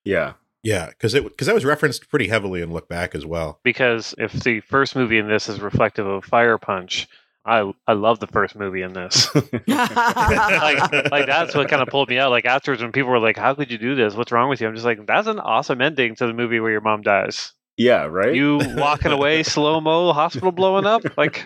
Yeah. 0.04 0.34
Yeah, 0.63 0.88
because 0.88 1.13
it 1.13 1.24
because 1.24 1.48
that 1.48 1.54
was 1.54 1.65
referenced 1.65 2.10
pretty 2.10 2.30
heavily 2.30 2.62
in 2.62 2.72
Look 2.72 2.88
Back 2.88 3.15
as 3.15 3.26
well. 3.26 3.60
Because 3.63 4.15
if 4.17 4.32
the 4.32 4.62
first 4.62 4.96
movie 4.96 5.17
in 5.17 5.28
this 5.28 5.50
is 5.50 5.60
reflective 5.60 6.08
of 6.08 6.24
Fire 6.24 6.58
Punch, 6.58 7.08
I 7.46 7.74
I 7.86 7.93
love 7.93 8.19
the 8.19 8.28
first 8.28 8.56
movie 8.56 8.82
in 8.82 8.93
this. 8.93 9.28
like 9.67 11.12
like 11.12 11.26
that's 11.26 11.54
what 11.54 11.67
kind 11.67 11.82
of 11.82 11.89
pulled 11.89 12.08
me 12.08 12.17
out. 12.17 12.32
Like 12.32 12.46
afterwards, 12.46 12.82
when 12.82 12.93
people 12.93 13.12
were 13.12 13.19
like, 13.19 13.36
"How 13.36 13.54
could 13.54 13.72
you 13.72 13.78
do 13.78 13.93
this? 13.96 14.15
What's 14.15 14.32
wrong 14.32 14.48
with 14.48 14.62
you?" 14.62 14.67
I'm 14.67 14.74
just 14.74 14.86
like, 14.86 15.06
"That's 15.06 15.28
an 15.28 15.39
awesome 15.39 15.82
ending 15.82 16.15
to 16.15 16.28
the 16.28 16.34
movie 16.34 16.62
where 16.62 16.72
your 16.72 16.80
mom 16.82 17.02
dies. 17.02 17.52
yeah, 17.76 18.06
right? 18.06 18.34
You 18.34 18.62
walking 18.78 19.12
away 19.12 19.43
slow 19.43 19.82
mo, 19.82 20.13
hospital 20.13 20.54
blowing 20.54 20.86
up. 20.86 21.04
Like, 21.17 21.46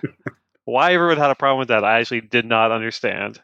why 0.68 0.94
everyone 0.94 1.18
had 1.18 1.32
a 1.32 1.36
problem 1.36 1.60
with 1.60 1.70
that? 1.70 1.84
I 1.84 2.00
actually 2.00 2.22
did 2.22 2.46
not 2.46 2.72
understand. 2.72 3.42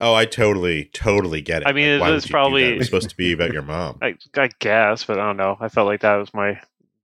Oh, 0.00 0.14
I 0.14 0.26
totally, 0.26 0.84
totally 0.92 1.40
get 1.42 1.62
it. 1.62 1.68
I 1.68 1.72
mean, 1.72 1.88
it 1.88 2.00
was 2.00 2.00
would 2.00 2.08
you 2.08 2.20
do 2.20 2.20
that? 2.20 2.30
probably- 2.30 2.64
it 2.64 2.78
was 2.78 2.86
supposed 2.86 3.10
to 3.10 3.16
be 3.16 3.32
about 3.32 3.52
your 3.52 3.62
mom. 3.62 3.98
I 4.02 4.14
I 4.36 4.48
guess, 4.60 5.04
but 5.04 5.18
I 5.18 5.26
don't 5.26 5.36
know. 5.36 5.56
I 5.60 5.68
felt 5.68 5.86
like 5.86 6.00
that 6.02 6.16
was 6.16 6.32
my 6.32 6.60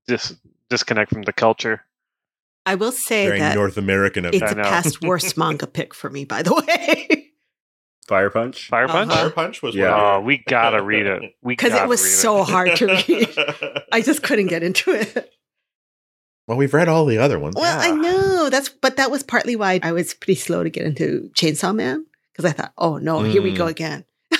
dis 0.07 0.37
disconnect 0.71 1.13
from 1.13 1.23
the 1.23 1.33
culture. 1.33 1.83
I 2.67 2.77
will 2.77 2.93
say 2.93 3.27
Very 3.27 3.41
that 3.41 3.55
North 3.57 3.77
American 3.77 4.25
of 4.25 4.33
it's 4.35 4.43
I 4.43 4.53
a 4.53 4.55
know. 4.55 4.63
past 4.63 5.03
worst 5.03 5.37
manga 5.39 5.67
pick 5.67 5.93
for 5.93 6.09
me, 6.09 6.25
by 6.25 6.43
the 6.43 6.55
way. 6.55 7.33
Fire 8.07 8.31
Punch? 8.31 8.69
Fire 8.69 8.87
Punch. 8.87 9.11
Uh-huh. 9.11 9.21
Fire 9.23 9.31
Punch 9.31 9.63
was 9.63 9.75
Yeah. 9.75 9.91
one 9.91 10.01
Oh, 10.01 10.19
of 10.19 10.25
we 10.25 10.39
gotta 10.47 10.83
read 10.93 11.07
it. 11.07 11.23
We 11.43 11.53
Because 11.53 11.73
it 11.75 11.89
was 11.89 12.03
read 12.03 12.11
so 12.11 12.43
hard 12.45 12.77
to 12.77 12.87
read. 12.87 13.85
I 13.93 14.01
just 14.03 14.23
couldn't 14.23 14.47
get 14.49 14.63
into 14.63 14.93
it. 14.93 15.31
well, 16.47 16.57
we've 16.57 16.73
read 16.75 16.89
all 16.89 17.07
the 17.07 17.19
other 17.19 17.39
ones. 17.39 17.55
Well, 17.57 17.81
I 17.81 17.87
Yeah. 17.89 17.95
Know 18.45 18.51
that's, 18.51 18.69
but 18.69 18.97
that 18.97 19.11
was 19.11 19.23
partly 19.23 19.57
why 19.57 19.81
I 19.83 19.93
was 19.93 20.15
pretty 20.15 20.35
slow 20.37 20.63
to 20.63 20.71
get 20.71 20.85
into 20.87 21.31
Chainsaw 21.35 21.75
Man 21.75 22.07
because 22.33 22.45
I 22.45 22.53
thought, 22.53 22.73
oh 22.79 22.99
no, 22.99 23.23
here 23.23 23.43
we 23.43 23.53
go 23.53 23.67
Mm. 23.67 23.71
again. 23.71 24.05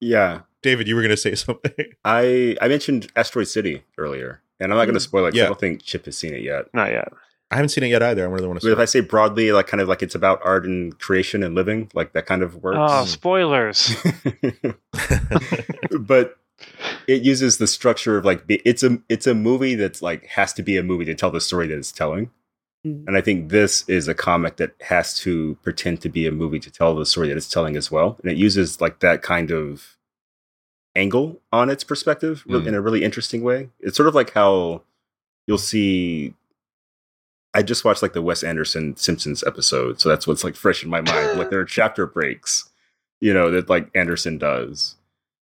Yeah. 0.00 0.40
David, 0.62 0.86
you 0.88 0.94
were 0.94 1.02
going 1.02 1.10
to 1.10 1.16
say 1.16 1.34
something. 1.36 1.72
I 2.04 2.56
I 2.60 2.68
mentioned 2.68 3.10
Asteroid 3.16 3.48
City 3.48 3.82
earlier, 3.96 4.42
and 4.60 4.72
I'm 4.72 4.78
not 4.78 4.84
going 4.84 4.94
to 4.94 5.00
Mm. 5.00 5.02
spoil 5.02 5.26
it. 5.26 5.34
Yeah. 5.34 5.44
I 5.44 5.46
don't 5.46 5.58
think 5.60 5.82
Chip 5.82 6.04
has 6.06 6.16
seen 6.16 6.34
it 6.34 6.42
yet. 6.42 6.66
Not 6.72 6.90
yet. 6.90 7.08
I 7.50 7.56
haven't 7.56 7.70
seen 7.70 7.82
it 7.84 7.88
yet 7.88 8.02
either. 8.02 8.24
I'm 8.24 8.30
really 8.32 8.46
want 8.46 8.60
to 8.60 8.66
But 8.66 8.72
if 8.74 8.78
I 8.78 8.84
say 8.84 9.00
broadly, 9.00 9.50
like 9.52 9.66
kind 9.66 9.80
of 9.80 9.88
like 9.88 10.02
it's 10.02 10.14
about 10.14 10.40
art 10.44 10.66
and 10.66 10.96
creation 10.98 11.42
and 11.42 11.54
living, 11.54 11.90
like 11.94 12.12
that 12.12 12.26
kind 12.26 12.42
of 12.42 12.56
works. 12.62 12.76
Oh, 12.78 13.04
spoilers. 13.06 13.96
but 16.00 16.36
it 17.06 17.22
uses 17.22 17.58
the 17.58 17.66
structure 17.66 18.18
of 18.18 18.24
like 18.24 18.44
it's 18.48 18.82
a 18.82 18.98
it's 19.08 19.26
a 19.26 19.34
movie 19.34 19.74
that's 19.76 20.02
like 20.02 20.26
has 20.26 20.52
to 20.54 20.62
be 20.62 20.76
a 20.76 20.82
movie 20.82 21.04
to 21.06 21.14
tell 21.14 21.30
the 21.30 21.40
story 21.40 21.66
that 21.68 21.78
it's 21.78 21.90
telling. 21.92 22.30
Mm. 22.88 23.06
And 23.06 23.16
I 23.16 23.20
think 23.20 23.50
this 23.50 23.84
is 23.88 24.08
a 24.08 24.14
comic 24.14 24.56
that 24.56 24.72
has 24.82 25.14
to 25.20 25.56
pretend 25.62 26.00
to 26.02 26.08
be 26.08 26.26
a 26.26 26.30
movie 26.32 26.58
to 26.60 26.70
tell 26.70 26.94
the 26.94 27.06
story 27.06 27.28
that 27.28 27.36
it's 27.36 27.48
telling 27.48 27.76
as 27.76 27.90
well. 27.90 28.16
And 28.22 28.30
it 28.32 28.36
uses 28.38 28.80
like 28.80 29.00
that 29.00 29.22
kind 29.22 29.50
of 29.50 29.96
angle 30.96 31.40
on 31.52 31.70
its 31.70 31.84
perspective 31.84 32.44
Mm. 32.48 32.66
in 32.66 32.74
a 32.74 32.80
really 32.80 33.04
interesting 33.04 33.42
way. 33.42 33.68
It's 33.80 33.96
sort 33.96 34.08
of 34.08 34.14
like 34.14 34.32
how 34.32 34.82
you'll 35.46 35.58
see. 35.58 36.34
I 37.54 37.62
just 37.62 37.84
watched 37.84 38.02
like 38.02 38.12
the 38.12 38.22
Wes 38.22 38.42
Anderson 38.42 38.96
Simpsons 38.96 39.42
episode, 39.44 40.00
so 40.00 40.08
that's 40.08 40.26
what's 40.26 40.44
like 40.44 40.54
fresh 40.56 40.82
in 40.84 40.90
my 40.90 41.00
mind. 41.00 41.38
like 41.38 41.50
there 41.50 41.60
are 41.60 41.64
chapter 41.78 42.06
breaks, 42.06 42.68
you 43.20 43.32
know, 43.32 43.50
that 43.50 43.68
like 43.68 43.90
Anderson 43.94 44.38
does. 44.38 44.96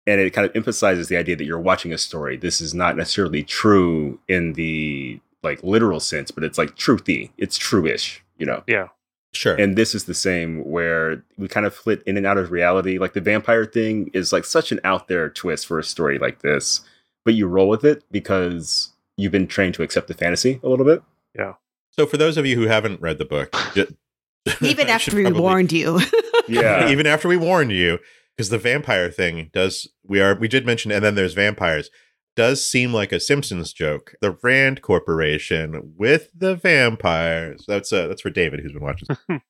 And 0.08 0.20
it 0.20 0.32
kind 0.32 0.48
of 0.50 0.56
emphasizes 0.56 1.10
the 1.10 1.18
idea 1.18 1.36
that 1.36 1.44
you're 1.46 1.60
watching 1.60 1.94
a 1.94 1.98
story. 1.98 2.36
This 2.36 2.60
is 2.60 2.74
not 2.74 2.98
necessarily 2.98 3.44
true 3.44 4.20
in 4.28 4.54
the 4.54 5.20
like 5.44 5.64
literal 5.64 6.00
sense, 6.00 6.32
but 6.32 6.44
it's 6.44 6.58
like 6.58 6.76
truthy. 6.76 7.32
It's 7.38 7.58
true-ish, 7.58 8.24
you 8.38 8.46
know. 8.46 8.64
Yeah. 8.68 8.88
Sure. 9.34 9.56
And 9.56 9.78
this 9.78 9.96
is 9.96 10.06
the 10.06 10.14
same 10.14 10.60
where 10.70 11.24
we 11.38 11.48
kind 11.48 11.66
of 11.66 11.74
flit 11.74 12.04
in 12.06 12.18
and 12.18 12.26
out 12.26 12.38
of 12.38 12.52
reality. 12.52 12.98
Like 12.98 13.14
the 13.14 13.22
vampire 13.22 13.64
thing 13.66 14.10
is 14.14 14.34
like 14.34 14.44
such 14.44 14.72
an 14.74 14.80
out 14.84 15.08
there 15.08 15.30
twist 15.30 15.66
for 15.68 15.80
a 15.80 15.84
story 15.84 16.20
like 16.20 16.42
this, 16.42 16.82
but 17.24 17.34
you 17.34 17.48
roll 17.48 17.70
with 17.70 17.86
it 17.86 18.04
because 18.12 18.92
you've 19.16 19.32
been 19.32 19.48
trained 19.48 19.74
to 19.76 19.84
accept 19.84 20.08
the 20.10 20.14
fantasy 20.14 20.60
a 20.64 20.68
little 20.70 20.86
bit. 20.86 21.02
Yeah. 21.34 21.54
So 21.92 22.06
for 22.06 22.18
those 22.18 22.36
of 22.38 22.46
you 22.46 22.56
who 22.58 22.68
haven't 22.68 23.00
read 23.02 23.20
the 23.20 23.26
book, 23.26 23.56
ju- 23.74 23.96
Even 24.62 24.90
after 24.90 25.16
we 25.16 25.24
probably- 25.24 25.42
warned 25.42 25.72
you. 25.72 26.00
Yeah. 26.48 26.90
even 26.90 27.06
after 27.08 27.28
we 27.30 27.38
warned 27.38 27.72
you, 27.72 28.00
because 28.36 28.50
the 28.50 28.58
vampire 28.58 29.10
thing 29.10 29.50
does 29.54 29.88
we 30.06 30.20
are 30.20 30.36
we 30.36 30.48
did 30.50 30.66
mention, 30.66 30.92
and 30.92 31.06
then 31.06 31.16
there's 31.16 31.34
vampires. 31.36 31.90
Does 32.36 32.66
seem 32.66 32.94
like 32.94 33.12
a 33.12 33.20
Simpsons 33.20 33.74
joke. 33.74 34.16
The 34.22 34.38
Rand 34.42 34.82
Corporation 34.82 35.94
with 35.98 36.30
the 36.34 36.56
vampires. 36.56 37.66
That's 37.68 37.92
uh, 37.92 38.08
that's 38.08 38.22
for 38.22 38.30
David, 38.30 38.62
who's 38.62 38.72
been 38.72 38.82
watching. 38.82 39.08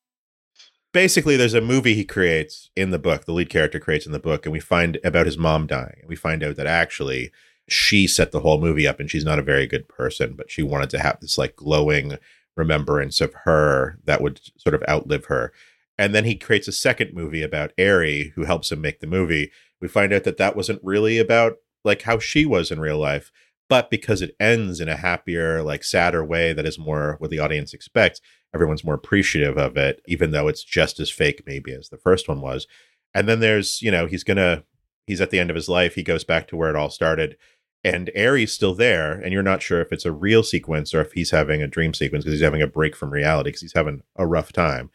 Basically, 0.92 1.36
there's 1.36 1.54
a 1.54 1.60
movie 1.60 1.94
he 1.94 2.04
creates 2.04 2.70
in 2.76 2.90
the 2.90 2.98
book. 2.98 3.24
The 3.24 3.32
lead 3.32 3.48
character 3.48 3.78
creates 3.78 4.04
in 4.04 4.12
the 4.12 4.18
book, 4.18 4.44
and 4.44 4.52
we 4.52 4.60
find 4.60 4.98
about 5.04 5.26
his 5.26 5.38
mom 5.38 5.66
dying. 5.66 5.96
And 6.00 6.08
we 6.08 6.16
find 6.16 6.42
out 6.42 6.56
that 6.56 6.66
actually 6.66 7.30
she 7.68 8.06
set 8.06 8.32
the 8.32 8.40
whole 8.40 8.60
movie 8.60 8.86
up, 8.86 9.00
and 9.00 9.10
she's 9.10 9.24
not 9.24 9.38
a 9.38 9.42
very 9.42 9.66
good 9.66 9.88
person, 9.88 10.34
but 10.36 10.50
she 10.50 10.62
wanted 10.62 10.90
to 10.90 10.98
have 10.98 11.20
this 11.20 11.38
like 11.38 11.56
glowing 11.56 12.18
remembrance 12.56 13.20
of 13.20 13.32
her 13.44 13.98
that 14.04 14.20
would 14.20 14.40
sort 14.58 14.74
of 14.74 14.82
outlive 14.88 15.26
her. 15.26 15.52
And 15.98 16.14
then 16.14 16.24
he 16.24 16.34
creates 16.34 16.68
a 16.68 16.72
second 16.72 17.14
movie 17.14 17.42
about 17.42 17.72
Eri, 17.78 18.32
who 18.34 18.44
helps 18.44 18.72
him 18.72 18.80
make 18.80 19.00
the 19.00 19.06
movie. 19.06 19.50
We 19.80 19.88
find 19.88 20.12
out 20.12 20.24
that 20.24 20.36
that 20.38 20.56
wasn't 20.56 20.80
really 20.82 21.18
about 21.18 21.58
like 21.84 22.02
how 22.02 22.18
she 22.18 22.44
was 22.46 22.70
in 22.70 22.80
real 22.80 22.98
life, 22.98 23.32
but 23.68 23.90
because 23.90 24.20
it 24.20 24.36
ends 24.38 24.80
in 24.80 24.88
a 24.88 24.96
happier, 24.96 25.62
like 25.62 25.82
sadder 25.82 26.24
way 26.24 26.52
that 26.52 26.66
is 26.66 26.78
more 26.78 27.16
what 27.20 27.30
the 27.30 27.38
audience 27.38 27.72
expects, 27.72 28.20
everyone's 28.54 28.84
more 28.84 28.94
appreciative 28.94 29.56
of 29.56 29.76
it, 29.76 30.02
even 30.06 30.30
though 30.30 30.48
it's 30.48 30.62
just 30.62 31.00
as 31.00 31.10
fake 31.10 31.42
maybe 31.46 31.72
as 31.72 31.88
the 31.88 31.96
first 31.96 32.28
one 32.28 32.40
was. 32.40 32.66
And 33.14 33.28
then 33.28 33.40
there's, 33.40 33.80
you 33.80 33.90
know, 33.90 34.06
he's 34.06 34.24
gonna 34.24 34.64
he's 35.06 35.20
at 35.20 35.30
the 35.30 35.38
end 35.38 35.50
of 35.50 35.56
his 35.56 35.68
life, 35.68 35.94
he 35.94 36.02
goes 36.02 36.24
back 36.24 36.48
to 36.48 36.56
where 36.56 36.70
it 36.70 36.76
all 36.76 36.90
started. 36.90 37.36
And 37.84 38.10
Eri's 38.14 38.52
still 38.52 38.74
there, 38.74 39.12
and 39.12 39.32
you're 39.32 39.42
not 39.42 39.62
sure 39.62 39.80
if 39.80 39.90
it's 39.90 40.04
a 40.04 40.12
real 40.12 40.42
sequence 40.44 40.94
or 40.94 41.00
if 41.00 41.12
he's 41.12 41.32
having 41.32 41.62
a 41.62 41.66
dream 41.66 41.94
sequence 41.94 42.24
because 42.24 42.34
he's 42.38 42.44
having 42.44 42.62
a 42.62 42.66
break 42.68 42.94
from 42.94 43.10
reality 43.10 43.48
because 43.48 43.62
he's 43.62 43.72
having 43.72 44.02
a 44.16 44.26
rough 44.26 44.52
time. 44.52 44.90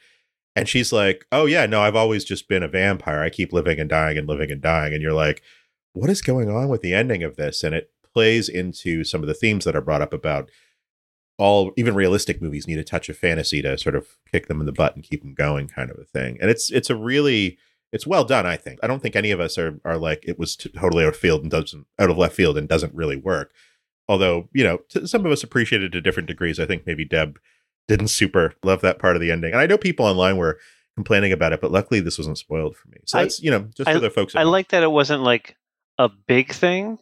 And 0.56 0.70
she's 0.70 0.94
like, 0.94 1.26
"Oh 1.32 1.46
yeah, 1.46 1.66
no, 1.66 1.82
I've 1.82 1.96
always 1.96 2.24
just 2.24 2.48
been 2.48 2.64
a 2.64 2.68
vampire. 2.68 3.22
I 3.22 3.30
keep 3.30 3.52
living 3.52 3.80
and 3.80 3.90
dying 3.90 4.18
and 4.18 4.28
living 4.28 4.52
and 4.52 4.62
dying." 4.62 4.94
And 4.94 5.02
you're 5.02 5.14
like, 5.14 5.42
"What 6.00 6.10
is 6.10 6.22
going 6.22 6.50
on 6.50 6.70
with 6.70 6.82
the 6.82 6.94
ending 6.94 7.24
of 7.24 7.36
this?" 7.36 7.64
And 7.64 7.74
it 7.76 7.92
plays 8.14 8.50
into 8.50 9.04
some 9.04 9.22
of 9.22 9.28
the 9.28 9.34
themes 9.34 9.66
that 9.66 9.76
are 9.76 9.82
brought 9.82 10.02
up 10.02 10.14
about 10.14 10.50
all 11.38 11.72
even 11.78 11.94
realistic 11.94 12.42
movies 12.42 12.68
need 12.68 12.80
a 12.80 12.84
touch 12.84 13.10
of 13.10 13.18
fantasy 13.18 13.62
to 13.62 13.78
sort 13.78 13.96
of 13.96 14.08
kick 14.32 14.48
them 14.48 14.60
in 14.60 14.66
the 14.66 14.72
butt 14.72 14.96
and 14.96 15.04
keep 15.04 15.22
them 15.22 15.36
going 15.36 15.68
kind 15.68 15.92
of 15.92 15.98
a 16.00 16.04
thing. 16.04 16.38
And 16.42 16.50
it's 16.50 16.72
it's 16.72 16.90
a 16.90 16.96
really 16.96 17.58
it's 17.94 18.08
well 18.08 18.24
done, 18.26 18.46
I 18.46 18.58
think. 18.58 18.80
I 18.84 18.88
don't 18.88 19.02
think 19.02 19.16
any 19.16 19.32
of 19.32 19.40
us 19.40 19.58
are 19.58 19.80
are 19.86 19.98
like 19.98 20.24
it 20.28 20.40
was 20.40 20.56
totally 20.56 21.04
out 21.04 21.10
of 21.10 21.16
field 21.18 21.42
and 21.44 21.52
doesn't 21.52 21.86
out 22.00 22.10
of 22.10 22.18
left 22.18 22.36
field 22.36 22.58
and 22.58 22.68
doesn't 22.68 22.94
really 22.96 23.16
work. 23.18 23.52
Although, 24.10 24.50
you 24.54 24.64
know, 24.64 24.80
t- 24.90 25.06
some 25.06 25.26
of 25.26 25.32
us 25.32 25.44
appreciated 25.44 25.88
it 25.88 25.98
to 25.98 26.02
different 26.02 26.28
degrees. 26.28 26.60
I 26.60 26.66
think 26.66 26.86
maybe 26.88 27.06
Deb 27.06 27.40
didn't 27.88 28.08
super 28.08 28.54
love 28.64 28.82
that 28.82 29.00
part 29.00 29.16
of 29.16 29.22
the 29.22 29.32
ending. 29.32 29.52
And 29.52 29.62
I 29.62 29.66
know 29.66 29.78
people 29.78 30.06
online 30.06 30.38
were 30.38 30.60
complaining 30.96 31.32
about 31.32 31.54
it, 31.54 31.62
but 31.62 31.72
luckily 31.72 32.00
this 32.00 32.18
wasn't 32.18 32.38
spoiled 32.38 32.76
for 32.76 32.88
me. 32.90 32.98
So 33.06 33.20
I- 33.20 33.24
that's, 33.24 33.42
you 33.42 33.52
know, 33.52 33.70
just 33.76 33.90
for 33.90 34.00
the 34.00 34.10
folks 34.10 34.36
I 34.36 34.44
like 34.44 34.70
that 34.70 34.82
it 34.84 34.92
wasn't 34.92 35.24
like 35.24 35.56
a 35.98 36.10
big 36.10 36.54
thing. 36.54 37.00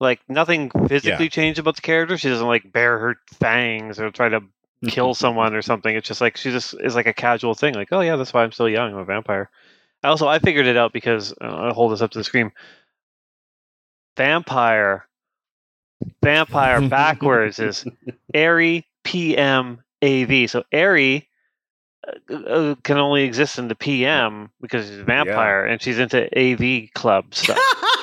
Like 0.00 0.20
nothing 0.28 0.70
physically 0.88 1.28
changed 1.28 1.58
about 1.58 1.76
the 1.76 1.82
character. 1.82 2.18
She 2.18 2.28
doesn't 2.28 2.46
like 2.46 2.72
bare 2.72 2.98
her 2.98 3.16
fangs 3.32 4.00
or 4.00 4.10
try 4.10 4.28
to 4.28 4.42
kill 4.88 5.14
someone 5.14 5.54
or 5.54 5.62
something. 5.62 5.94
It's 5.94 6.08
just 6.08 6.20
like 6.20 6.36
she 6.36 6.50
just 6.50 6.74
is 6.80 6.94
like 6.94 7.06
a 7.06 7.12
casual 7.12 7.54
thing. 7.54 7.74
Like, 7.74 7.88
oh 7.92 8.00
yeah, 8.00 8.16
that's 8.16 8.32
why 8.32 8.42
I'm 8.42 8.52
still 8.52 8.68
young. 8.68 8.92
I'm 8.92 8.98
a 8.98 9.04
vampire. 9.04 9.50
Also, 10.02 10.28
I 10.28 10.38
figured 10.38 10.66
it 10.66 10.76
out 10.76 10.92
because 10.92 11.32
uh, 11.40 11.44
I'll 11.44 11.74
hold 11.74 11.92
this 11.92 12.02
up 12.02 12.10
to 12.10 12.18
the 12.18 12.24
screen. 12.24 12.52
Vampire, 14.16 15.06
vampire 16.22 16.80
backwards 16.88 17.58
is 17.58 17.86
Eri 18.32 18.86
PM 19.02 19.82
AV. 20.02 20.50
So 20.50 20.64
Eri 20.70 21.28
uh, 22.30 22.34
uh, 22.34 22.74
can 22.82 22.98
only 22.98 23.24
exist 23.24 23.58
in 23.58 23.68
the 23.68 23.74
PM 23.74 24.50
because 24.60 24.86
she's 24.88 24.98
a 24.98 25.04
vampire 25.04 25.64
and 25.64 25.80
she's 25.80 25.98
into 25.98 26.26
AV 26.38 26.90
club 26.94 27.34
stuff. 27.34 27.58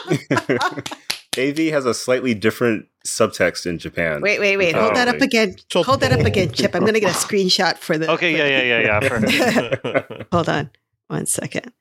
AV 1.38 1.58
has 1.72 1.86
a 1.86 1.94
slightly 1.94 2.34
different 2.34 2.88
subtext 3.06 3.66
in 3.66 3.78
Japan. 3.80 4.22
wait, 4.22 4.40
wait, 4.40 4.58
wait. 4.58 4.76
Hold 4.76 4.96
that 4.96 5.08
up 5.08 5.22
again. 5.22 5.56
Hold 5.74 6.02
that 6.02 6.12
up 6.12 6.26
again, 6.26 6.52
Chip. 6.52 6.76
I'm 6.76 6.82
going 6.82 6.94
to 6.94 7.00
get 7.00 7.12
a 7.12 7.18
screenshot 7.18 7.78
for 7.78 7.98
the. 7.98 8.12
Okay, 8.12 8.36
yeah, 8.38 8.48
yeah, 8.62 8.80
yeah, 8.80 9.00
yeah. 9.02 9.78
For, 9.78 10.26
Hold 10.32 10.50
on. 10.50 10.70
One 11.08 11.26
second. 11.26 11.72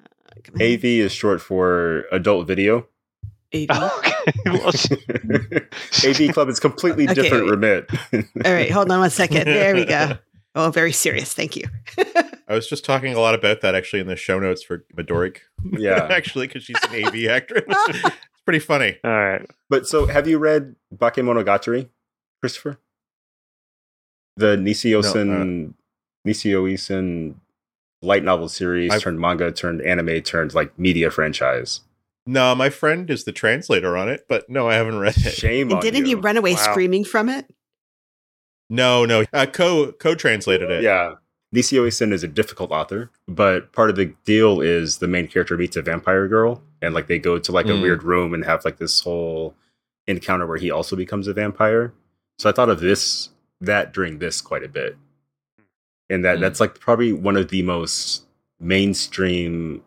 Uh. 0.00 0.62
AV 0.62 0.84
is 0.84 1.12
short 1.12 1.40
for 1.40 2.04
adult 2.12 2.46
video. 2.46 2.86
AV. 3.54 3.68
okay. 3.70 4.12
Well, 4.46 4.72
AV 6.06 6.32
Club 6.32 6.48
is 6.48 6.58
completely 6.60 7.04
Okay, 7.04 7.14
different 7.14 7.44
wait. 7.44 7.50
remit. 7.50 7.90
All 8.46 8.52
right, 8.52 8.70
hold 8.70 8.90
on 8.90 9.00
one 9.00 9.10
second. 9.10 9.44
There 9.44 9.74
we 9.74 9.84
go. 9.84 10.16
Oh, 10.54 10.70
very 10.70 10.92
serious. 10.92 11.32
Thank 11.32 11.56
you. 11.56 11.64
I 12.48 12.54
was 12.54 12.68
just 12.68 12.84
talking 12.84 13.14
a 13.14 13.20
lot 13.20 13.34
about 13.34 13.62
that 13.62 13.74
actually 13.74 14.00
in 14.00 14.06
the 14.06 14.16
show 14.16 14.38
notes 14.38 14.62
for 14.62 14.84
Midoric. 14.94 15.38
Yeah. 15.70 16.06
actually, 16.10 16.46
because 16.46 16.64
she's 16.64 16.76
an 16.90 17.04
AV 17.06 17.26
actress. 17.30 17.64
it's 17.68 18.16
pretty 18.44 18.58
funny. 18.58 18.98
All 19.02 19.10
right. 19.10 19.46
But 19.70 19.86
so 19.86 20.06
have 20.06 20.28
you 20.28 20.38
read 20.38 20.76
Bakemonogatari, 20.94 21.88
Christopher? 22.40 22.78
The 24.36 24.56
NisiOisiN, 24.56 25.70
uh, 25.70 25.72
NisiOisiN 26.28 27.34
light 28.02 28.24
novel 28.24 28.48
series 28.48 28.90
I've- 28.92 29.02
turned 29.02 29.20
manga 29.20 29.52
turned 29.52 29.80
anime 29.82 30.20
turned 30.22 30.54
like 30.54 30.78
media 30.78 31.10
franchise. 31.10 31.80
No, 32.26 32.54
my 32.54 32.70
friend 32.70 33.10
is 33.10 33.24
the 33.24 33.32
translator 33.32 33.96
on 33.96 34.08
it, 34.08 34.26
but 34.28 34.48
no, 34.48 34.68
I 34.68 34.74
haven't 34.74 35.00
read 35.00 35.16
it. 35.16 35.32
Shame 35.32 35.68
And 35.68 35.74
on 35.78 35.80
didn't 35.82 36.04
he 36.04 36.12
you. 36.12 36.20
run 36.20 36.36
away 36.36 36.52
Wow. 36.54 36.58
screaming 36.70 37.04
from 37.04 37.28
it? 37.28 37.46
No, 38.72 39.04
no, 39.04 39.24
uh, 39.34 39.44
co 39.46 39.92
co 39.92 40.14
translated 40.14 40.70
it. 40.70 40.82
Yeah. 40.82 41.14
NisiOisiN 41.54 42.12
is 42.12 42.24
a 42.24 42.28
difficult 42.28 42.70
author, 42.70 43.10
but 43.28 43.70
part 43.72 43.90
of 43.90 43.96
the 43.96 44.14
deal 44.24 44.62
is 44.62 44.96
the 44.98 45.06
main 45.06 45.28
character 45.28 45.58
meets 45.58 45.76
a 45.76 45.82
vampire 45.82 46.26
girl, 46.26 46.62
and 46.80 46.94
like 46.94 47.06
they 47.06 47.18
go 47.18 47.38
to 47.38 47.52
like 47.52 47.66
a 47.66 47.72
Mm. 47.72 47.82
weird 47.82 48.02
room 48.02 48.32
and 48.32 48.42
have 48.46 48.64
like 48.64 48.78
this 48.78 49.02
whole 49.02 49.54
encounter 50.06 50.46
where 50.46 50.56
he 50.56 50.70
also 50.70 50.96
becomes 50.96 51.28
a 51.28 51.34
vampire. 51.34 51.92
So 52.38 52.48
I 52.48 52.52
thought 52.52 52.70
of 52.70 52.80
this 52.80 53.28
that 53.60 53.92
during 53.92 54.18
this 54.18 54.40
quite 54.40 54.64
a 54.64 54.68
bit, 54.68 54.96
and 56.08 56.24
that 56.24 56.38
Mm. 56.38 56.40
that's 56.40 56.58
like 56.58 56.80
probably 56.80 57.12
one 57.12 57.36
of 57.36 57.48
the 57.50 57.60
most 57.62 58.24
mainstream. 58.58 59.82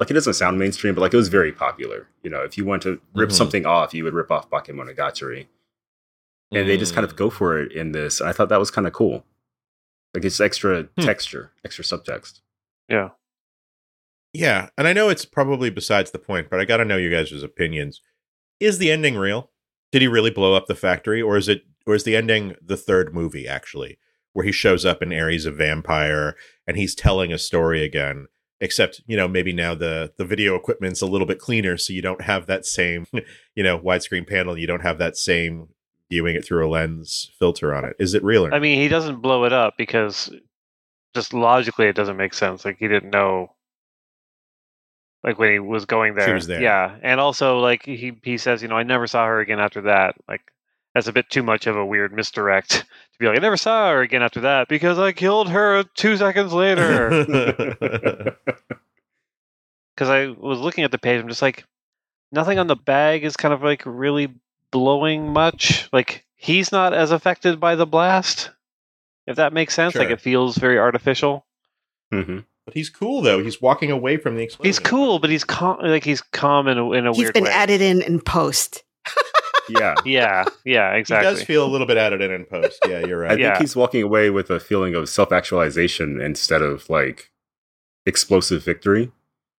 Like 0.00 0.10
it 0.10 0.14
doesn't 0.14 0.34
sound 0.34 0.58
mainstream, 0.58 0.94
but 0.94 1.02
like 1.02 1.12
it 1.12 1.18
was 1.18 1.28
very 1.28 1.52
popular. 1.52 2.08
You 2.22 2.30
know, 2.30 2.40
if 2.42 2.56
you 2.56 2.64
want 2.64 2.82
to 2.84 2.98
rip 3.14 3.28
Mhm. 3.28 3.32
something 3.34 3.66
off, 3.66 3.92
you 3.92 4.02
would 4.04 4.14
rip 4.14 4.30
off 4.30 4.48
Bakemonogatari 4.48 5.46
and 6.52 6.68
they 6.68 6.76
just 6.76 6.94
kind 6.94 7.06
Mm. 7.06 7.10
of 7.10 7.16
go 7.16 7.30
for 7.30 7.58
it 7.60 7.72
in 7.72 7.92
this. 7.92 8.20
I 8.20 8.32
thought 8.32 8.48
that 8.50 8.58
was 8.60 8.70
kind 8.70 8.86
of 8.86 8.92
cool. 8.92 9.24
Like 10.14 10.24
it's 10.24 10.40
extra 10.40 10.84
Hmm. 10.98 11.02
texture, 11.04 11.52
extra 11.64 11.84
subtext. 11.84 12.40
Yeah. 12.88 13.10
Yeah, 14.32 14.68
and 14.76 14.86
I 14.86 14.92
know 14.92 15.08
it's 15.08 15.24
probably 15.24 15.70
besides 15.70 16.10
the 16.10 16.18
point, 16.18 16.50
but 16.50 16.60
I 16.60 16.64
got 16.64 16.76
to 16.78 16.84
know 16.84 16.96
you 16.98 17.10
guys' 17.10 17.42
opinions. 17.42 18.02
Is 18.60 18.78
the 18.78 18.90
ending 18.90 19.16
real? 19.16 19.50
Did 19.92 20.02
he 20.02 20.08
really 20.08 20.30
blow 20.30 20.54
up 20.54 20.66
the 20.66 20.74
factory, 20.74 21.22
or 21.22 21.36
is 21.36 21.48
it, 21.48 21.62
or 21.86 21.94
is 21.94 22.04
the 22.04 22.16
ending 22.16 22.54
the 22.60 22.76
third 22.76 23.14
movie 23.14 23.48
actually, 23.48 23.98
where 24.32 24.44
he 24.44 24.52
shows 24.52 24.84
up 24.84 25.00
and 25.00 25.12
Eri's 25.12 25.46
a 25.46 25.50
vampire 25.52 26.36
and 26.66 26.76
he's 26.76 26.94
telling 26.94 27.32
a 27.32 27.38
story 27.38 27.82
again? 27.82 28.26
Except, 28.60 29.02
you 29.06 29.16
know, 29.16 29.28
maybe 29.28 29.52
now 29.52 29.74
the 29.74 30.12
the 30.16 30.24
video 30.24 30.54
equipment's 30.54 31.02
a 31.02 31.06
little 31.06 31.26
bit 31.26 31.38
cleaner, 31.38 31.76
so 31.76 31.92
you 31.92 32.02
don't 32.02 32.22
have 32.22 32.46
that 32.46 32.64
same, 32.66 33.06
you 33.54 33.62
know, 33.62 33.78
widescreen 33.78 34.26
panel. 34.28 34.58
You 34.58 34.66
don't 34.66 34.82
have 34.82 34.98
that 34.98 35.16
same 35.16 35.68
viewing 36.10 36.36
it 36.36 36.44
through 36.44 36.66
a 36.66 36.70
lens 36.70 37.30
filter 37.38 37.74
on 37.74 37.84
it. 37.84 37.96
Is 37.98 38.14
it 38.14 38.22
real 38.22 38.46
or 38.46 38.54
I 38.54 38.58
mean, 38.58 38.78
he 38.78 38.88
doesn't 38.88 39.20
blow 39.20 39.44
it 39.44 39.52
up 39.52 39.74
because 39.76 40.30
just 41.14 41.32
logically 41.32 41.86
it 41.86 41.96
doesn't 41.96 42.16
make 42.16 42.34
sense. 42.34 42.64
Like 42.64 42.78
he 42.78 42.88
didn't 42.88 43.10
know. 43.10 43.52
like 45.24 45.38
when 45.38 45.52
he 45.52 45.58
was 45.58 45.84
going 45.86 46.14
there. 46.14 46.34
was 46.34 46.46
there. 46.46 46.62
Yeah, 46.62 46.96
and 47.02 47.20
also 47.20 47.58
like 47.58 47.84
he 47.84 48.12
he 48.22 48.38
says, 48.38 48.62
you 48.62 48.68
know, 48.68 48.76
I 48.76 48.82
never 48.82 49.06
saw 49.06 49.26
her 49.26 49.40
again 49.40 49.60
after 49.60 49.82
that. 49.82 50.14
Like 50.28 50.42
that's 50.94 51.08
a 51.08 51.12
bit 51.12 51.28
too 51.28 51.42
much 51.42 51.66
of 51.66 51.76
a 51.76 51.84
weird 51.84 52.12
misdirect 52.12 52.70
to 52.70 52.84
be 53.18 53.26
like, 53.26 53.38
I 53.38 53.40
never 53.40 53.56
saw 53.56 53.90
her 53.90 54.02
again 54.02 54.22
after 54.22 54.40
that 54.42 54.68
because 54.68 54.98
I 54.98 55.12
killed 55.12 55.48
her 55.50 55.82
two 55.94 56.16
seconds 56.16 56.52
later. 56.52 58.36
Because 59.96 60.10
I 60.10 60.26
was 60.26 60.60
looking 60.60 60.84
at 60.84 60.90
the 60.90 60.98
page, 60.98 61.22
I'm 61.22 61.28
just 61.28 61.40
like, 61.40 61.64
nothing 62.30 62.58
on 62.58 62.66
the 62.66 62.76
bag 62.76 63.24
is 63.24 63.34
kind 63.34 63.54
of 63.54 63.62
like 63.62 63.82
really 63.86 64.28
blowing 64.70 65.32
much. 65.32 65.88
Like 65.92 66.24
he's 66.34 66.72
not 66.72 66.92
as 66.94 67.10
affected 67.10 67.58
by 67.60 67.74
the 67.76 67.86
blast, 67.86 68.50
if 69.26 69.36
that 69.36 69.52
makes 69.52 69.74
sense. 69.74 69.94
Like 69.94 70.10
it 70.10 70.20
feels 70.20 70.56
very 70.56 70.78
artificial. 70.78 71.46
hmm 72.12 72.38
but 72.64 72.74
he's 72.74 72.90
cool 72.90 73.22
though. 73.22 73.40
He's 73.44 73.62
walking 73.62 73.92
away 73.92 74.16
from 74.16 74.34
the 74.34 74.42
explosion. 74.42 74.68
He's 74.68 74.80
cool, 74.80 75.20
but 75.20 75.30
he's 75.30 75.44
calm. 75.44 75.78
Like 75.80 76.02
he's 76.02 76.20
calm 76.20 76.66
in 76.66 76.78
a, 76.78 76.92
in 76.94 77.06
a 77.06 77.10
He's 77.10 77.18
weird 77.18 77.34
been 77.34 77.44
way. 77.44 77.50
added 77.50 77.80
in 77.80 78.02
in 78.02 78.20
post. 78.20 78.82
Yeah. 79.68 79.94
yeah, 80.04 80.44
yeah, 80.64 80.92
Exactly. 80.94 81.28
He 81.30 81.34
does 81.36 81.44
feel 81.44 81.64
a 81.64 81.70
little 81.70 81.86
bit 81.86 81.96
added 81.96 82.20
in 82.22 82.32
in 82.32 82.44
post. 82.44 82.80
Yeah, 82.88 83.06
you're 83.06 83.24
I 83.24 83.28
right. 83.30 83.38
Yeah. 83.38 83.50
think 83.52 83.60
he's 83.60 83.76
walking 83.76 84.02
away 84.02 84.30
with 84.30 84.50
a 84.50 84.58
feeling 84.58 84.96
of 84.96 85.08
self 85.08 85.30
actualization 85.30 86.20
instead 86.20 86.60
of 86.60 86.90
like 86.90 87.30
explosive 88.04 88.64
victory. 88.64 89.12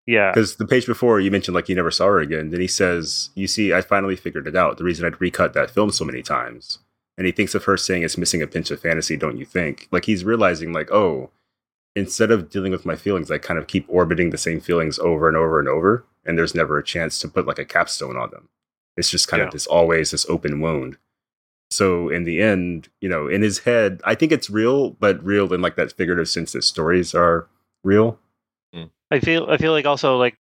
Yeah, 0.07 0.31
Because 0.31 0.55
the 0.55 0.65
page 0.65 0.87
before 0.87 1.19
you 1.19 1.29
mentioned 1.29 1.53
like 1.53 1.69
you 1.69 1.75
never 1.75 1.91
saw 1.91 2.07
her 2.07 2.19
again. 2.19 2.49
Then 2.49 2.61
he 2.61 2.67
says, 2.67 3.29
"You 3.35 3.45
see, 3.47 3.73
I 3.73 3.81
finally 3.81 4.15
figured 4.15 4.47
it 4.47 4.55
out. 4.55 4.77
The 4.77 4.83
reason 4.83 5.05
I'd 5.05 5.21
recut 5.21 5.53
that 5.53 5.69
film 5.69 5.91
so 5.91 6.03
many 6.05 6.23
times." 6.23 6.79
And 7.17 7.25
he 7.25 7.31
thinks 7.31 7.53
of 7.55 7.65
her 7.65 7.77
saying 7.77 8.03
it's 8.03 8.17
missing 8.17 8.41
a 8.41 8.47
pinch 8.47 8.71
of 8.71 8.79
fantasy, 8.79 9.17
don't 9.17 9.37
you 9.37 9.45
think? 9.45 9.87
Like 9.91 10.05
he's 10.05 10.23
realizing, 10.23 10.71
like, 10.71 10.91
oh, 10.91 11.31
instead 11.95 12.29
of 12.31 12.49
dealing 12.49 12.71
with 12.71 12.85
my 12.85 12.95
feelings, 12.95 13.29
I 13.31 13.37
kind 13.39 13.57
of 13.59 13.67
keep 13.67 13.85
orbiting 13.87 14.29
the 14.29 14.37
same 14.37 14.59
feelings 14.59 14.99
over 14.99 15.27
and 15.27 15.35
over 15.35 15.59
and 15.59 15.67
over, 15.67 16.05
and 16.25 16.37
there's 16.37 16.53
never 16.55 16.77
a 16.77 16.83
chance 16.83 17.19
to 17.19 17.27
put 17.27 17.47
like 17.47 17.59
a 17.59 17.65
capstone 17.65 18.15
on 18.17 18.29
them. 18.29 18.49
It's 18.95 19.09
just 19.11 19.27
kind 19.27 19.41
Yeah. 19.41 19.47
of 19.47 19.53
this 19.53 19.67
always 19.67 20.11
this 20.11 20.25
open 20.29 20.61
wound. 20.61 20.97
So 21.69 22.07
in 22.09 22.23
the 22.23 22.41
end, 22.41 22.87
you 23.01 23.09
know, 23.09 23.27
in 23.27 23.41
his 23.41 23.59
head, 23.59 23.99
I 24.05 24.15
think 24.15 24.31
it's 24.31 24.49
real, 24.49 24.91
but 24.91 25.21
real 25.23 25.51
in 25.53 25.61
like 25.61 25.75
that 25.75 25.91
figurative 25.91 26.29
sense 26.29 26.53
that 26.53 26.63
stories 26.63 27.13
are 27.13 27.47
real. 27.83 28.19
I 29.11 29.19
feel 29.19 29.47
I 29.49 29.57
feel 29.57 29.71
like 29.71 29.85
also 29.85 30.17
like 30.17 30.37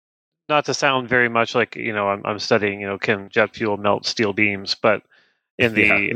not 0.49 0.65
to 0.65 0.73
sound 0.73 1.07
very 1.09 1.29
much 1.29 1.55
like 1.55 1.75
you 1.75 1.93
know 1.93 2.07
I'm 2.09 2.21
I'm 2.25 2.39
studying 2.39 2.81
you 2.81 2.87
know 2.87 2.97
can 2.97 3.29
jet 3.29 3.55
fuel 3.55 3.77
melt 3.77 4.05
steel 4.05 4.33
beams, 4.33 4.75
but 4.75 5.03
in 5.57 5.73
the 5.73 6.13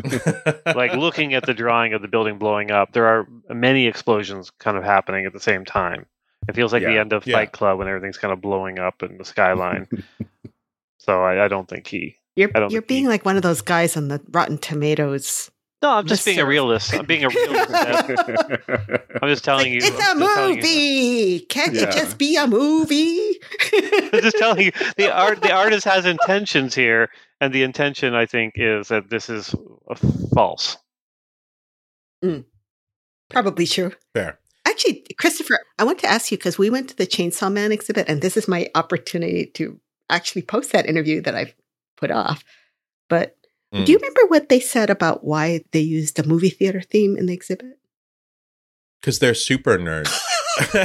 like 0.75 0.93
looking 0.95 1.33
at 1.33 1.45
the 1.45 1.53
drawing 1.53 1.93
of 1.93 2.01
the 2.01 2.07
building 2.07 2.37
blowing 2.37 2.71
up, 2.71 2.91
there 2.93 3.05
are 3.07 3.27
many 3.49 3.87
explosions 3.87 4.51
kind 4.59 4.77
of 4.77 4.83
happening 4.83 5.25
at 5.25 5.33
the 5.33 5.39
same 5.39 5.65
time. 5.65 6.05
It 6.47 6.55
feels 6.55 6.71
like 6.73 6.83
the 6.83 6.97
end 6.99 7.13
of 7.13 7.25
Yeah. 7.25 7.37
Fight 7.37 7.51
Club 7.51 7.79
when 7.79 7.87
everything's 7.87 8.17
kind 8.19 8.31
of 8.31 8.41
blowing 8.41 8.77
up 8.79 9.01
in 9.01 9.17
the 9.17 9.25
skyline. 9.25 9.87
so 10.99 11.23
I, 11.23 11.45
I 11.45 11.47
don't 11.47 11.67
think 11.67 11.87
he. 11.87 12.17
You're 12.35 12.51
I 12.53 12.59
don't 12.59 12.71
you're 12.71 12.81
being 12.81 13.03
he- 13.03 13.07
like 13.09 13.25
one 13.25 13.37
of 13.37 13.43
those 13.43 13.61
guys 13.61 13.97
on 13.97 14.07
the 14.09 14.21
Rotten 14.29 14.57
Tomatoes. 14.57 15.49
No, 15.85 15.91
I'm 15.91 16.07
just 16.07 16.25
being 16.25 16.39
a 16.39 16.45
realist. 16.47 16.95
I'm 16.95 17.05
being 17.05 17.25
a 17.25 17.29
realist. 17.29 17.71
I'm 19.21 19.29
just 19.29 19.43
telling 19.43 19.71
you. 19.71 19.77
It's 19.83 19.89
a 19.91 20.03
I'm 20.03 20.19
just 20.19 20.47
you- 20.47 20.55
movie. 20.55 21.39
Can't 21.41 21.75
Yeah. 21.75 21.83
it 21.83 21.91
just 21.91 22.17
be 22.17 22.37
a 22.37 22.47
movie? 22.47 23.35
I'm 24.11 24.21
just 24.21 24.37
telling 24.39 24.65
you 24.65 24.71
the 24.97 25.11
art 25.15 25.43
the 25.43 25.51
artist 25.51 25.85
has 25.85 26.07
intentions 26.07 26.73
here 26.73 27.09
and 27.39 27.53
the 27.53 27.61
intention 27.61 28.15
i 28.15 28.25
think 28.25 28.53
is 28.55 28.87
that 28.87 29.09
this 29.11 29.29
is 29.29 29.53
false 30.33 30.77
mm. 32.23 32.43
Probably 33.29 33.67
true. 33.67 33.91
Fair. 34.13 34.39
Actually, 34.65 35.05
Christopher, 35.19 35.59
I 35.77 35.83
want 35.83 35.99
to 35.99 36.07
ask 36.07 36.31
you 36.31 36.37
because 36.37 36.57
we 36.57 36.69
went 36.69 36.89
to 36.89 36.95
the 36.95 37.05
Chainsaw 37.07 37.51
Man 37.51 37.71
exhibit, 37.71 38.07
and 38.09 38.21
this 38.21 38.37
is 38.37 38.47
my 38.47 38.69
opportunity 38.75 39.45
to 39.55 39.79
actually 40.09 40.41
post 40.43 40.71
that 40.71 40.85
interview 40.87 41.21
that 41.21 41.35
I've 41.35 41.53
put 41.97 42.09
off. 42.11 42.43
But 43.09 43.35
Mm. 43.75 43.85
do 43.85 43.91
you 43.91 43.97
remember 43.97 44.21
what 44.27 44.49
they 44.49 44.59
said 44.59 44.89
about 44.89 45.23
why 45.23 45.61
they 45.71 45.81
used 45.81 46.17
a 46.17 46.27
movie 46.27 46.49
theater 46.49 46.81
theme 46.81 47.17
in 47.17 47.25
the 47.25 47.33
exhibit? 47.33 47.77
because 49.05 49.19
they're 49.19 49.35
super 49.35 49.77
nerds 49.77 50.11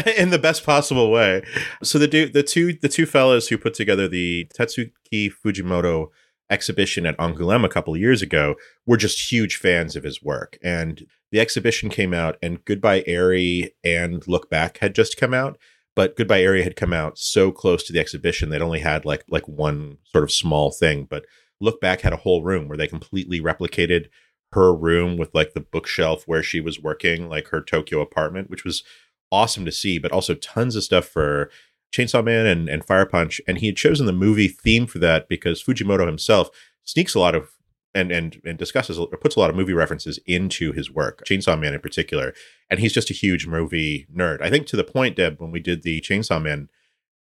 in 0.19 0.29
the 0.29 0.39
best 0.39 0.63
possible 0.63 1.11
way. 1.11 1.43
So 1.83 1.99
the 1.99 2.07
du- 2.07 2.29
the 2.29 2.43
two 2.43 2.75
the 2.75 2.89
two 2.89 3.07
fellows 3.07 3.49
who 3.49 3.57
put 3.57 3.73
together 3.73 4.07
the 4.09 4.47
Tatsuki 4.55 5.31
Fujimoto 5.33 6.09
exhibition 6.51 7.07
at 7.07 7.17
Angoulême 7.17 7.65
a 7.65 7.69
couple 7.69 7.95
of 7.95 8.01
years 8.01 8.21
ago 8.21 8.57
were 8.85 8.99
just 8.99 9.33
huge 9.33 9.57
fans 9.57 9.97
of 9.97 10.05
his 10.05 10.23
work, 10.23 10.59
and 10.63 11.07
the 11.33 11.41
exhibition 11.41 11.89
came 11.89 12.13
out, 12.13 12.37
and 12.43 12.63
Goodbye 12.67 13.05
Eri 13.07 13.75
and 13.83 14.27
Look 14.29 14.51
Back 14.51 14.79
had 14.79 14.95
just 14.95 15.17
come 15.17 15.33
out. 15.33 15.57
But 15.97 16.17
Goodbye 16.17 16.43
Eri 16.43 16.63
had 16.63 16.77
come 16.77 16.93
out 16.93 17.19
so 17.19 17.51
close 17.51 17.83
to 17.85 17.93
the 17.93 18.01
exhibition 18.01 18.51
they'd 18.51 18.61
only 18.61 18.81
had 18.81 19.07
like 19.07 19.25
like 19.31 19.49
one 19.49 19.97
sort 20.13 20.25
of 20.25 20.31
small 20.31 20.71
thing. 20.71 21.07
But 21.09 21.25
Look 21.61 21.81
Back 21.81 22.01
had 22.01 22.13
a 22.13 22.19
whole 22.19 22.43
room 22.43 22.69
where 22.69 22.79
they 22.79 22.87
completely 22.87 23.41
replicated 23.41 24.07
her 24.53 24.75
room 24.75 25.17
with 25.17 25.35
like 25.35 25.55
the 25.55 25.61
bookshelf 25.61 26.25
where 26.27 26.43
she 26.43 26.61
was 26.61 26.81
working, 26.81 27.29
like 27.29 27.49
her 27.49 27.61
Tokyo 27.61 28.01
apartment, 28.01 28.51
which 28.51 28.65
was 28.65 28.83
awesome 29.31 29.65
to 29.65 29.73
see, 29.73 29.99
but 29.99 30.13
also 30.13 30.35
tons 30.35 30.75
of 30.75 30.83
stuff 30.83 31.07
for 31.07 31.51
Chainsaw 31.95 32.25
Man 32.25 32.47
and, 32.47 32.69
and 32.69 32.85
Fire 32.85 33.07
Punch. 33.07 33.41
And 33.47 33.59
he 33.59 33.67
had 33.67 33.77
chosen 33.77 34.07
the 34.07 34.13
movie 34.13 34.49
theme 34.49 34.87
for 34.87 34.99
that 34.99 35.29
because 35.29 35.63
Fujimoto 35.63 36.07
himself 36.07 36.51
sneaks 36.85 37.15
a 37.15 37.21
lot 37.21 37.35
of 37.35 37.51
and 37.95 38.13
and 38.13 38.41
and 38.45 38.57
discusses 38.57 38.99
or 38.99 39.09
puts 39.09 39.37
a 39.37 39.41
lot 39.41 39.51
of 39.51 39.57
movie 39.57 39.73
references 39.73 40.19
into 40.27 40.73
his 40.73 40.91
work, 40.91 41.25
Chainsaw 41.27 41.59
Man 41.59 41.75
in 41.75 41.81
particular. 41.81 42.33
And 42.69 42.81
he's 42.81 42.93
just 42.93 43.11
a 43.11 43.15
huge 43.15 43.47
movie 43.47 44.07
nerd. 44.15 44.41
I 44.41 44.51
think 44.51 44.67
to 44.69 44.77
the 44.77 44.85
point, 44.85 45.17
Deb, 45.17 45.41
when 45.41 45.51
we 45.51 45.61
did 45.61 45.83
the 45.83 46.01
Chainsaw 46.01 46.41
Man 46.43 46.69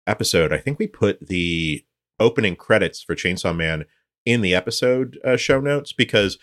episode, 0.06 0.52
I 0.52 0.58
think 0.58 0.80
we 0.80 0.88
put 0.88 1.26
the 1.26 1.86
opening 2.20 2.56
credits 2.56 3.02
for 3.02 3.16
Chainsaw 3.16 3.56
Man 3.56 3.86
in 4.28 4.42
the 4.42 4.54
episode 4.54 5.18
uh, 5.24 5.38
show 5.38 5.62
notes 5.62 5.94
because 5.94 6.38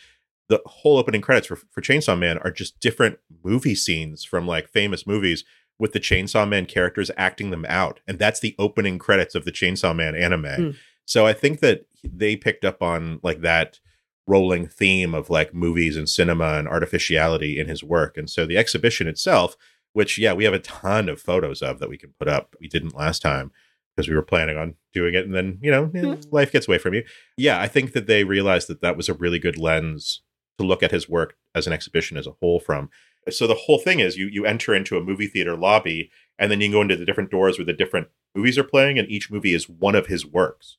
the 0.49 0.63
whole 0.65 0.97
opening 0.97 1.21
credits 1.21 1.47
for, 1.47 1.57
for 1.57 1.83
Chainsaw 1.83 2.19
Man 2.19 2.39
are 2.39 2.51
just 2.51 2.81
different 2.81 3.19
movie 3.45 3.75
scenes 3.75 4.25
from 4.25 4.47
like 4.47 4.71
famous 4.71 5.07
movies 5.07 5.45
with 5.79 5.93
the 5.93 6.01
Chainsaw 6.01 6.49
Man 6.49 6.65
characters 6.65 7.11
acting 7.19 7.51
them 7.51 7.67
out. 7.69 8.01
And 8.09 8.19
that's 8.19 8.41
the 8.41 8.55
opening 8.59 8.99
credits 8.99 9.35
of 9.35 9.45
the 9.45 9.53
Chainsaw 9.53 9.95
Man 9.95 10.17
anime. 10.17 10.45
Mm. 10.45 10.77
So 11.05 11.27
I 11.27 11.35
think 11.35 11.61
that 11.61 11.87
they 12.03 12.37
picked 12.37 12.65
up 12.65 12.83
on 12.83 13.21
like 13.23 13.43
that 13.43 13.81
rolling 14.27 14.67
theme 14.67 15.15
of 15.15 15.29
like 15.29 15.53
movies 15.53 15.95
and 15.95 16.09
cinema 16.09 16.55
and 16.55 16.67
artificiality 16.67 17.61
in 17.61 17.69
his 17.69 17.85
work. 17.85 18.17
And 18.17 18.31
so 18.31 18.47
the 18.47 18.57
exhibition 18.57 19.07
itself, 19.07 19.57
which, 19.93 20.19
yeah, 20.19 20.33
we 20.33 20.45
have 20.45 20.55
a 20.55 20.59
ton 20.59 21.11
of 21.11 21.21
photos 21.21 21.61
of 21.61 21.81
that 21.81 21.91
we 21.91 21.99
can 21.99 22.15
put 22.19 22.29
up. 22.29 22.57
We 22.59 22.67
didn't 22.67 22.97
last 22.97 23.21
time 23.21 23.53
because 23.95 24.09
we 24.09 24.15
were 24.15 24.23
planning 24.23 24.57
on 24.57 24.75
doing 24.93 25.15
it. 25.15 25.25
And 25.25 25.35
then, 25.35 25.59
you 25.63 25.71
know, 25.71 25.91
eh, 25.95 26.17
life 26.31 26.53
gets 26.53 26.67
away 26.67 26.79
from 26.79 26.95
you. 26.95 27.05
Yeah, 27.37 27.61
I 27.61 27.69
think 27.69 27.93
that 27.93 28.07
they 28.07 28.25
realized 28.25 28.69
that 28.69 28.81
that 28.81 28.97
was 28.97 29.09
a 29.09 29.15
really 29.15 29.39
good 29.39 29.59
lens 29.59 30.23
to 30.59 30.65
look 30.65 30.83
at 30.83 30.91
his 30.91 31.09
work 31.09 31.37
as 31.55 31.67
an 31.67 31.73
exhibition 31.73 32.17
as 32.17 32.27
a 32.27 32.35
whole 32.41 32.61
from. 32.61 32.91
So 33.31 33.47
the 33.47 33.55
whole 33.55 33.79
thing 33.79 34.01
is 34.01 34.17
you 34.17 34.27
you 34.27 34.45
enter 34.45 34.75
into 34.75 34.97
a 34.97 35.03
movie 35.03 35.27
theater 35.27 35.57
lobby 35.57 36.11
and 36.39 36.51
then 36.51 36.61
you 36.61 36.67
can 36.67 36.73
go 36.73 36.83
into 36.83 36.97
the 36.97 37.07
different 37.07 37.31
doors 37.31 37.59
where 37.59 37.65
the 37.65 37.73
different 37.73 38.09
movies 38.35 38.59
are 38.59 38.65
playing 38.65 38.99
and 38.99 39.09
each 39.09 39.31
movie 39.31 39.55
is 39.55 39.69
one 39.69 39.95
of 39.95 40.07
his 40.07 40.27
works, 40.27 40.77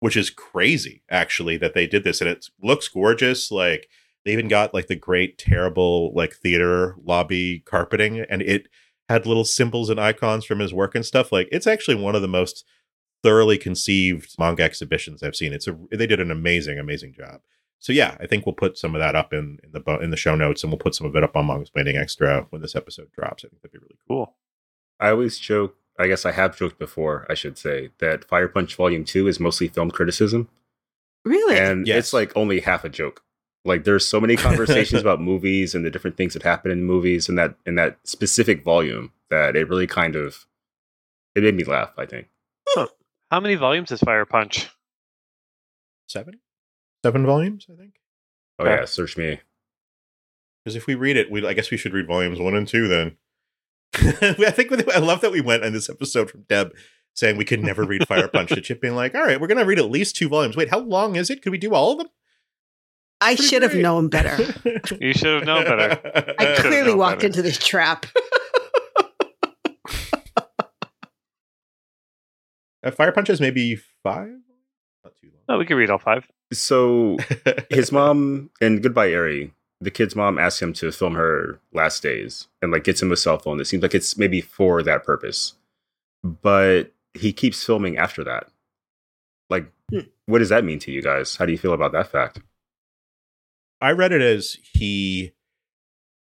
which 0.00 0.16
is 0.16 0.30
crazy 0.30 1.02
actually 1.10 1.56
that 1.58 1.74
they 1.74 1.86
did 1.86 2.04
this 2.04 2.20
and 2.20 2.30
it 2.30 2.46
looks 2.62 2.88
gorgeous 2.88 3.50
like 3.50 3.88
they 4.24 4.32
even 4.32 4.48
got 4.48 4.72
like 4.72 4.86
the 4.86 4.96
great 4.96 5.36
terrible 5.36 6.12
like 6.14 6.34
theater 6.34 6.96
lobby 7.04 7.62
carpeting 7.66 8.20
and 8.20 8.40
it 8.40 8.68
had 9.12 9.26
little 9.26 9.44
symbols 9.44 9.88
and 9.90 10.00
icons 10.00 10.44
from 10.44 10.58
his 10.58 10.74
work 10.74 10.94
and 10.94 11.06
stuff 11.06 11.30
like 11.32 11.48
it's 11.52 11.66
actually 11.66 11.94
one 11.94 12.14
of 12.14 12.22
the 12.22 12.28
most 12.28 12.64
thoroughly 13.22 13.56
conceived 13.58 14.34
manga 14.38 14.62
exhibitions 14.64 15.22
I've 15.22 15.36
seen. 15.36 15.52
It's 15.52 15.68
a 15.68 15.78
they 15.90 16.06
did 16.06 16.20
an 16.20 16.30
amazing 16.30 16.78
amazing 16.78 17.12
job 17.14 17.40
so 17.82 17.92
yeah, 17.92 18.16
I 18.20 18.28
think 18.28 18.46
we'll 18.46 18.54
put 18.54 18.78
some 18.78 18.94
of 18.94 19.00
that 19.00 19.16
up 19.16 19.32
in, 19.32 19.58
in 19.64 19.72
the 19.72 19.98
in 19.98 20.10
the 20.10 20.16
show 20.16 20.36
notes, 20.36 20.62
and 20.62 20.70
we'll 20.72 20.78
put 20.78 20.94
some 20.94 21.04
of 21.04 21.16
it 21.16 21.24
up 21.24 21.36
on 21.36 21.48
Mangasplaining 21.48 22.00
Extra 22.00 22.46
when 22.50 22.62
this 22.62 22.76
episode 22.76 23.10
drops. 23.10 23.44
I 23.44 23.48
think 23.48 23.60
that'd 23.60 23.72
be 23.72 23.78
really 23.78 23.96
cool. 24.06 24.26
cool 24.26 24.34
I 25.00 25.10
always 25.10 25.36
joke, 25.36 25.74
I 25.98 26.06
guess 26.06 26.24
I 26.24 26.30
have 26.30 26.56
joked 26.56 26.78
before, 26.78 27.26
I 27.28 27.34
should 27.34 27.58
say, 27.58 27.90
that 27.98 28.24
Fire 28.24 28.46
Punch 28.46 28.76
Volume 28.76 29.04
2 29.04 29.26
is 29.26 29.40
mostly 29.40 29.66
film 29.66 29.90
criticism. 29.90 30.48
Really? 31.24 31.58
And 31.58 31.84
Yes. 31.88 31.98
it's 31.98 32.12
like 32.12 32.30
only 32.36 32.60
half 32.60 32.84
a 32.84 32.88
joke. 32.88 33.24
Like 33.64 33.84
there's 33.84 34.06
so 34.06 34.20
many 34.20 34.36
conversations 34.48 35.00
about 35.00 35.20
movies 35.20 35.74
and 35.74 35.84
the 35.84 35.90
different 35.90 36.16
things 36.16 36.34
that 36.34 36.42
happen 36.42 36.70
in 36.70 36.84
movies 36.84 37.28
in 37.28 37.36
that 37.36 37.54
in 37.66 37.74
that 37.76 37.98
specific 38.04 38.62
volume 38.64 39.12
that 39.30 39.56
it 39.56 39.68
really 39.68 39.86
kind 39.86 40.16
of 40.16 40.46
it 41.34 41.42
made 41.42 41.54
me 41.54 41.64
laugh, 41.64 41.92
I 41.96 42.06
think. 42.06 42.28
how 43.30 43.40
many 43.40 43.54
volumes 43.54 43.90
is 43.92 44.00
fire 44.00 44.26
punch 44.26 44.68
Seven, 46.08 46.40
seven 47.04 47.24
volumes, 47.24 47.66
I 47.72 47.76
think. 47.76 47.94
Oh 48.58 48.64
Okay. 48.66 48.74
yeah, 48.80 48.84
search 48.84 49.16
me. 49.16 49.40
Because 50.64 50.76
if 50.76 50.86
we 50.86 50.94
read 50.94 51.16
it, 51.16 51.30
we 51.30 51.46
I 51.46 51.54
guess 51.54 51.70
we 51.70 51.76
should 51.78 51.94
read 51.94 52.06
volumes 52.06 52.38
one 52.38 52.54
and 52.54 52.68
two 52.68 52.86
then. 52.88 53.16
I 53.94 54.50
think 54.50 54.72
I 54.92 54.98
love 54.98 55.20
that 55.22 55.32
we 55.32 55.40
went 55.40 55.64
on 55.64 55.72
this 55.72 55.88
episode 55.88 56.30
from 56.30 56.42
Deb 56.48 56.74
saying 57.14 57.36
we 57.36 57.44
could 57.44 57.62
never 57.62 57.84
read 57.84 58.06
Fire 58.08 58.28
Punch 58.28 58.48
to 58.50 58.60
Chip 58.62 58.80
being 58.80 58.94
like, 58.94 59.14
all 59.14 59.22
right, 59.24 59.40
we're 59.40 59.46
gonna 59.46 59.64
read 59.64 59.78
at 59.78 59.90
least 59.90 60.16
two 60.16 60.28
volumes. 60.28 60.56
Wait, 60.56 60.70
how 60.70 60.78
long 60.80 61.16
is 61.16 61.30
it? 61.30 61.42
Could 61.42 61.52
we 61.52 61.58
do 61.58 61.74
all 61.74 61.92
of 61.92 61.98
them? 61.98 62.08
I 63.22 63.34
should 63.36 63.62
have 63.62 63.74
known 63.74 64.08
better. 64.08 64.36
you 65.00 65.12
should 65.14 65.34
have 65.38 65.44
known 65.46 65.64
better 65.64 66.34
I 66.38 66.56
clearly 66.58 66.94
walked 66.94 67.18
better. 67.18 67.26
into 67.28 67.42
this 67.42 67.58
trap. 67.58 68.06
Uh, 72.84 72.90
Fire 72.90 73.12
Punch 73.12 73.30
is 73.30 73.40
maybe 73.40 73.76
five. 74.02 74.28
Not 75.04 75.14
too 75.20 75.28
long. 75.28 75.42
No, 75.48 75.58
we 75.58 75.66
can 75.66 75.76
read 75.76 75.90
all 75.90 75.98
five. 75.98 76.26
So 76.52 77.16
his 77.70 77.92
mom 77.92 78.50
in 78.60 78.80
Goodbye 78.80 79.10
Eri, 79.10 79.52
the 79.80 79.90
kid's 79.90 80.16
mom 80.16 80.38
asks 80.38 80.60
him 80.60 80.72
to 80.74 80.90
film 80.90 81.14
her 81.14 81.60
last 81.72 82.02
days 82.02 82.48
and 82.60 82.72
like 82.72 82.84
gets 82.84 83.00
him 83.00 83.12
a 83.12 83.16
cell 83.16 83.38
phone. 83.38 83.60
It 83.60 83.66
seems 83.66 83.82
like 83.82 83.94
it's 83.94 84.18
maybe 84.18 84.40
for 84.40 84.82
that 84.82 85.04
purpose. 85.04 85.54
But 86.24 86.92
he 87.14 87.32
keeps 87.32 87.62
filming 87.64 87.98
after 87.98 88.24
that. 88.24 88.48
Like 89.48 89.66
Hmm. 89.90 90.00
what 90.26 90.38
does 90.38 90.48
that 90.48 90.64
mean 90.64 90.78
to 90.80 90.90
you 90.90 91.02
guys? 91.02 91.36
How 91.36 91.44
do 91.46 91.52
you 91.52 91.58
feel 91.58 91.74
about 91.74 91.92
that 91.92 92.10
fact? 92.10 92.40
I 93.82 93.90
read 93.90 94.12
it 94.12 94.22
as 94.22 94.56
he 94.72 95.32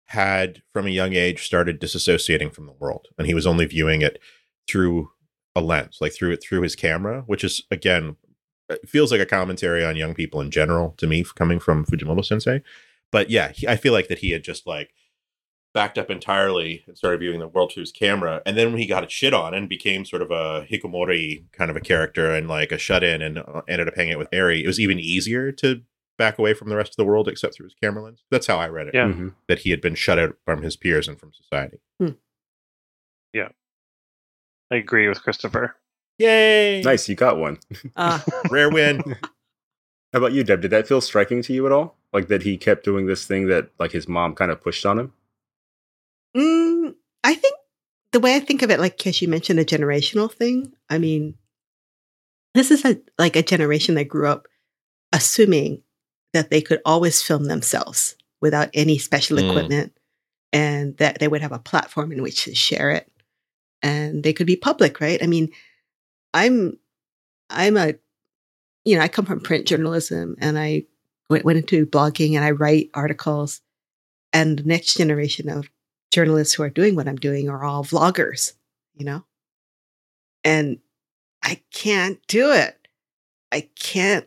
had 0.07 0.63
from 0.73 0.87
a 0.87 0.91
young 0.91 1.15
age 1.15 1.45
started 1.45 1.81
disassociating 1.81 2.55
from 2.55 2.67
the 2.67 2.73
world 2.73 3.09
and 3.19 3.27
he 3.27 3.35
was 3.35 3.47
only 3.47 3.65
viewing 3.65 4.03
it 4.03 4.19
through 4.69 5.11
a 5.55 5.61
lens 5.61 5.99
like 6.01 6.13
through 6.13 6.33
it 6.33 6.43
through 6.43 6.63
his 6.63 6.75
camera 6.75 7.23
which 7.27 7.45
is 7.45 7.63
again 7.71 8.17
feels 8.87 9.13
like 9.13 9.21
a 9.21 9.27
commentary 9.27 9.85
on 9.85 9.97
young 9.97 10.15
people 10.15 10.41
in 10.41 10.51
general 10.51 10.95
to 10.97 11.07
me 11.07 11.25
coming 11.35 11.59
from 11.59 11.85
Fujimoto 11.85 12.25
sensei. 12.25 12.63
But 13.13 13.31
yeah 13.31 13.51
he, 13.53 13.69
I 13.69 13.77
feel 13.77 13.93
like 13.93 14.09
that 14.09 14.19
he 14.19 14.31
had 14.31 14.43
just 14.43 14.67
like 14.67 14.93
backed 15.73 15.99
up 15.99 16.11
entirely 16.11 16.83
and 16.87 16.99
started 16.99 17.21
viewing 17.21 17.39
the 17.39 17.47
world 17.47 17.73
through 17.73 17.83
his 17.83 17.93
camera. 17.93 18.43
And 18.45 18.57
then 18.57 18.71
when 18.71 18.81
he 18.81 18.87
got 18.87 19.05
it 19.05 19.13
shit 19.13 19.33
on 19.33 19.55
and 19.55 19.69
became 19.69 20.05
sort 20.05 20.23
of 20.23 20.33
a 20.33 20.67
hikikomori 20.69 21.45
kind 21.53 21.71
of 21.71 21.77
a 21.77 21.81
character 21.81 22.33
and 22.33 22.49
like 22.49 22.73
a 22.73 22.79
shut-in 22.79 23.23
and 23.23 23.39
uh, 23.39 23.63
ended 23.69 23.87
up 23.87 23.95
hanging 23.95 24.15
out 24.15 24.19
with 24.19 24.29
Eri 24.33 24.65
it 24.65 24.67
was 24.67 24.81
even 24.81 24.99
easier 24.99 25.53
to 25.53 25.83
back 26.21 26.39
away 26.39 26.53
from 26.53 26.69
the 26.69 26.77
rest 26.77 26.93
of 26.93 26.97
the 26.97 27.05
world 27.07 27.27
except 27.29 27.55
through 27.55 27.65
his 27.65 27.75
camera 27.83 28.05
lens. 28.05 28.23
That's 28.31 28.47
how 28.47 28.59
I 28.59 28.69
read 28.69 28.89
it. 28.89 28.95
Yeah. 28.95 29.07
Mhm. 29.07 29.35
That 29.49 29.61
he 29.61 29.71
had 29.71 29.81
been 29.81 29.95
shut 29.95 30.19
out 30.19 30.37
from 30.45 30.61
his 30.63 30.77
peers 30.77 31.09
and 31.09 31.19
from 31.19 31.33
society. 31.33 31.79
Yeah. 33.33 33.49
I 34.71 34.77
agree 34.77 35.09
with 35.09 35.23
Christopher. 35.23 35.77
Yay! 36.19 36.83
Nice, 36.83 37.09
you 37.09 37.15
got 37.15 37.39
one. 37.39 37.59
Uh, 37.97 38.21
Rare 38.51 38.69
win. 38.71 39.01
How 40.13 40.19
about 40.19 40.33
you, 40.33 40.45
Deb? 40.45 40.61
Did 40.61 40.71
that 40.73 40.87
feel 40.87 41.01
striking 41.01 41.41
to 41.43 41.53
you 41.55 41.65
at 41.65 41.73
all? 41.73 41.97
Like 42.13 42.29
that 42.29 42.43
he 42.43 42.57
kept 42.59 42.85
doing 42.85 43.07
this 43.07 43.25
thing 43.25 43.47
that 43.47 43.71
like 43.79 43.93
his 43.93 44.07
mom 44.09 44.35
kind 44.35 44.51
of 44.51 44.61
pushed 44.61 44.85
on 44.85 44.99
him? 44.99 45.13
mm, 46.37 46.95
I 47.25 47.35
think 47.35 47.57
the 48.13 48.21
way 48.21 48.35
I 48.37 48.41
think 48.41 48.63
of 48.63 48.71
it, 48.71 48.79
like 48.81 48.99
because 48.99 49.23
you 49.23 49.29
mentioned 49.29 49.59
a 49.61 49.65
generational 49.65 50.31
thing. 50.31 50.73
I 50.91 50.99
mean, 50.99 51.35
this 52.55 52.71
is 52.71 52.85
a 52.85 53.01
like 53.19 53.37
a 53.37 53.43
generation 53.43 53.95
that 53.95 54.05
grew 54.09 54.27
up 54.29 54.47
assuming 55.13 55.83
that 56.33 56.51
they 56.51 56.61
could 56.62 56.81
always 56.85 57.23
film 57.23 57.45
themselves 57.45 58.16
without 58.40 58.71
any 58.75 58.99
special 58.99 59.37
Mm. 59.37 59.49
equipment, 59.51 59.97
and 60.53 60.97
that 60.99 61.19
they 61.19 61.29
would 61.29 61.43
have 61.43 61.53
a 61.53 61.59
platform 61.59 62.12
in 62.12 62.23
which 62.23 62.45
to 62.45 62.55
share 62.55 62.90
it, 62.90 63.11
and 63.83 64.23
they 64.23 64.33
could 64.33 64.47
be 64.47 64.57
public, 64.57 65.01
right? 65.01 65.23
I 65.23 65.27
mean, 65.27 65.51
I'm 66.35 66.79
I'm 67.51 67.77
a 67.77 67.95
you 68.85 68.97
know 68.97 69.03
I 69.03 69.09
come 69.09 69.27
from 69.27 69.40
print 69.40 69.66
journalism, 69.66 70.37
and 70.38 70.59
I 70.59 70.85
went, 71.29 71.45
went 71.45 71.59
into 71.59 71.87
blogging, 71.87 72.35
and 72.37 72.45
I 72.45 72.53
write 72.53 72.90
articles, 72.95 73.61
and 74.33 74.59
the 74.59 74.64
next 74.64 74.97
generation 74.97 75.49
of 75.49 75.71
journalists 76.12 76.55
who 76.55 76.62
are 76.62 76.71
doing 76.71 76.97
what 76.97 77.09
I'm 77.09 77.16
doing 77.16 77.49
are 77.49 77.64
all 77.64 77.85
vloggers, 77.85 78.55
you 78.95 79.05
know? 79.05 79.25
And 80.43 80.79
I 81.43 81.62
can't 81.73 82.19
do 82.27 82.51
it. 82.53 82.77
I 83.53 83.69
can't 83.79 84.27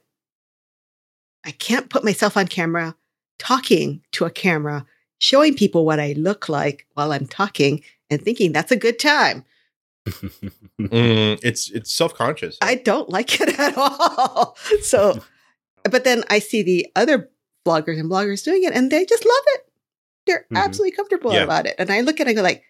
I 1.45 1.51
can't 1.51 1.89
put 1.89 2.03
myself 2.03 2.37
on 2.37 2.47
camera 2.47 2.95
talking 3.39 4.01
to 4.13 4.25
a 4.25 4.29
camera, 4.29 4.85
showing 5.19 5.53
people 5.55 5.85
what 5.85 5.99
I 5.99 6.13
look 6.17 6.47
like 6.49 6.87
while 6.93 7.11
I'm 7.11 7.27
talking 7.27 7.83
and 8.09 8.21
thinking 8.21 8.51
that's 8.51 8.71
a 8.71 8.75
good 8.77 8.99
time. 8.99 9.43
Mm, 10.79 11.39
it's 11.43 11.69
it's 11.71 11.91
self 11.93 12.13
conscious. 12.13 12.57
I 12.61 12.75
don't 12.75 13.09
like 13.09 13.39
it 13.41 13.59
at 13.59 13.77
all. 13.77 14.57
So 14.81 15.21
but 15.89 16.03
then 16.03 16.23
I 16.29 16.39
see 16.39 16.63
the 16.63 16.87
other 16.95 17.29
bloggers 17.65 17.99
and 17.99 18.09
bloggers 18.09 18.43
doing 18.43 18.63
it 18.63 18.73
and 18.73 18.91
they 18.91 19.05
just 19.05 19.25
love 19.25 19.43
it. 19.55 19.61
They're 20.25 20.45
Mhm. 20.51 20.57
absolutely 20.63 20.91
comfortable 20.91 21.33
Yeah. 21.33 21.43
about 21.43 21.65
it. 21.65 21.75
And 21.77 21.89
I 21.91 22.01
look 22.01 22.19
at 22.19 22.27
it 22.27 22.31
and 22.31 22.37
go 22.37 22.43
like, 22.43 22.63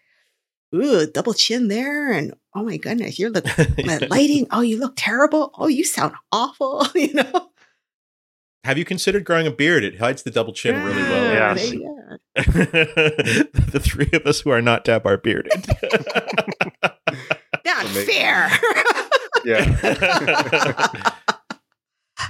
ooh, 0.73 1.05
double 1.07 1.33
chin 1.33 1.67
there. 1.67 2.11
And 2.11 2.33
oh 2.55 2.63
my 2.63 2.77
goodness, 2.77 3.19
you're 3.19 3.29
look 3.29 3.43
the 3.55 4.07
lighting. 4.09 4.47
Oh, 4.51 4.61
you 4.61 4.79
look 4.79 4.93
terrible. 4.95 5.51
Oh, 5.57 5.67
you 5.67 5.83
sound 5.83 6.13
awful. 6.31 6.87
you 6.95 7.13
know? 7.13 7.49
Have 8.63 8.77
you 8.77 8.85
considered 8.85 9.25
growing 9.25 9.45
a 9.47 9.51
beard? 9.51 9.83
It 9.83 9.99
hides 9.99 10.23
the 10.23 10.31
double 10.31 10.53
chin 10.53 10.81
really 10.83 11.01
well. 11.03 11.33
Yeah. 11.33 11.53
they- 11.53 11.77
yeah. 11.77 11.99
the 13.71 13.81
three 13.83 14.09
of 14.13 14.25
us 14.25 14.41
who 14.41 14.49
are 14.51 14.61
not 14.61 14.83
Deb 14.85 15.05
are 15.05 15.17
bearded. 15.17 15.51
Not 17.65 17.85
fair. 17.87 18.51
yeah. 19.45 19.77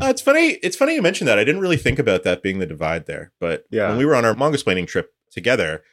Uh, 0.02 0.08
it's 0.10 0.22
funny. 0.22 0.52
It's 0.64 0.76
funny 0.76 0.96
you 0.96 1.02
mentioned 1.02 1.28
that. 1.28 1.38
I 1.40 1.44
didn't 1.44 1.62
really 1.62 1.78
think 1.78 2.00
about 2.00 2.24
that 2.24 2.42
being 2.44 2.60
the 2.60 2.66
divide 2.66 3.06
there. 3.08 3.32
But 3.40 3.66
Yeah. 3.72 3.90
when 3.90 3.98
we 3.98 4.06
were 4.06 4.16
on 4.16 4.26
our 4.26 4.34
Mangasplaining 4.36 4.88
trip 4.88 5.12
together, 5.32 5.84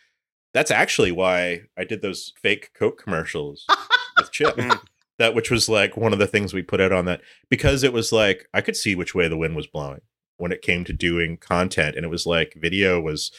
that's 0.55 0.71
actually 0.71 1.13
why 1.13 1.63
I 1.77 1.85
did 1.85 2.03
those 2.03 2.33
fake 2.43 2.71
Coke 2.75 3.03
commercials 3.03 3.67
with 4.19 4.31
Chip. 4.31 4.57
Mm. 4.57 4.81
that 5.19 5.35
which 5.35 5.51
was 5.51 5.69
like 5.69 5.97
one 5.97 6.13
of 6.13 6.19
the 6.19 6.27
things 6.27 6.53
we 6.55 6.63
put 6.63 6.81
out 6.81 6.93
on 6.93 7.05
that 7.07 7.21
because 7.49 7.83
it 7.83 7.93
was 7.93 8.13
like 8.13 8.47
I 8.55 8.61
could 8.61 8.77
see 8.77 8.95
which 8.95 9.15
way 9.15 9.29
the 9.29 9.37
wind 9.39 9.55
was 9.57 9.67
blowing 9.67 10.01
when 10.41 10.53
it 10.53 10.63
came 10.63 10.85
to 10.85 10.93
doing 10.93 11.37
content, 11.37 11.97
and 11.97 12.05
it 12.05 12.09
was 12.09 12.27
like 12.27 12.55
video 12.57 13.01
was. 13.01 13.31